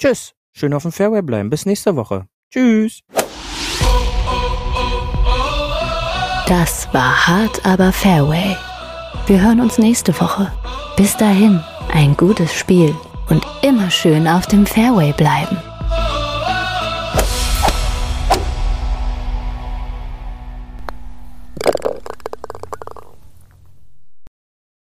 tschüss. 0.00 0.34
Schön 0.54 0.74
auf 0.74 0.82
dem 0.82 0.92
Fairway 0.92 1.22
bleiben. 1.22 1.50
Bis 1.50 1.64
nächste 1.66 1.96
Woche. 1.96 2.26
Tschüss. 2.52 3.00
Das 6.46 6.88
war 6.94 7.26
hart, 7.26 7.64
aber 7.66 7.92
Fairway. 7.92 8.56
Wir 9.26 9.42
hören 9.42 9.60
uns 9.60 9.76
nächste 9.78 10.18
Woche. 10.18 10.50
Bis 10.96 11.16
dahin, 11.16 11.60
ein 11.92 12.16
gutes 12.16 12.54
Spiel 12.54 12.94
und 13.28 13.46
immer 13.62 13.90
schön 13.90 14.26
auf 14.26 14.46
dem 14.46 14.66
Fairway 14.66 15.12
bleiben. 15.12 15.56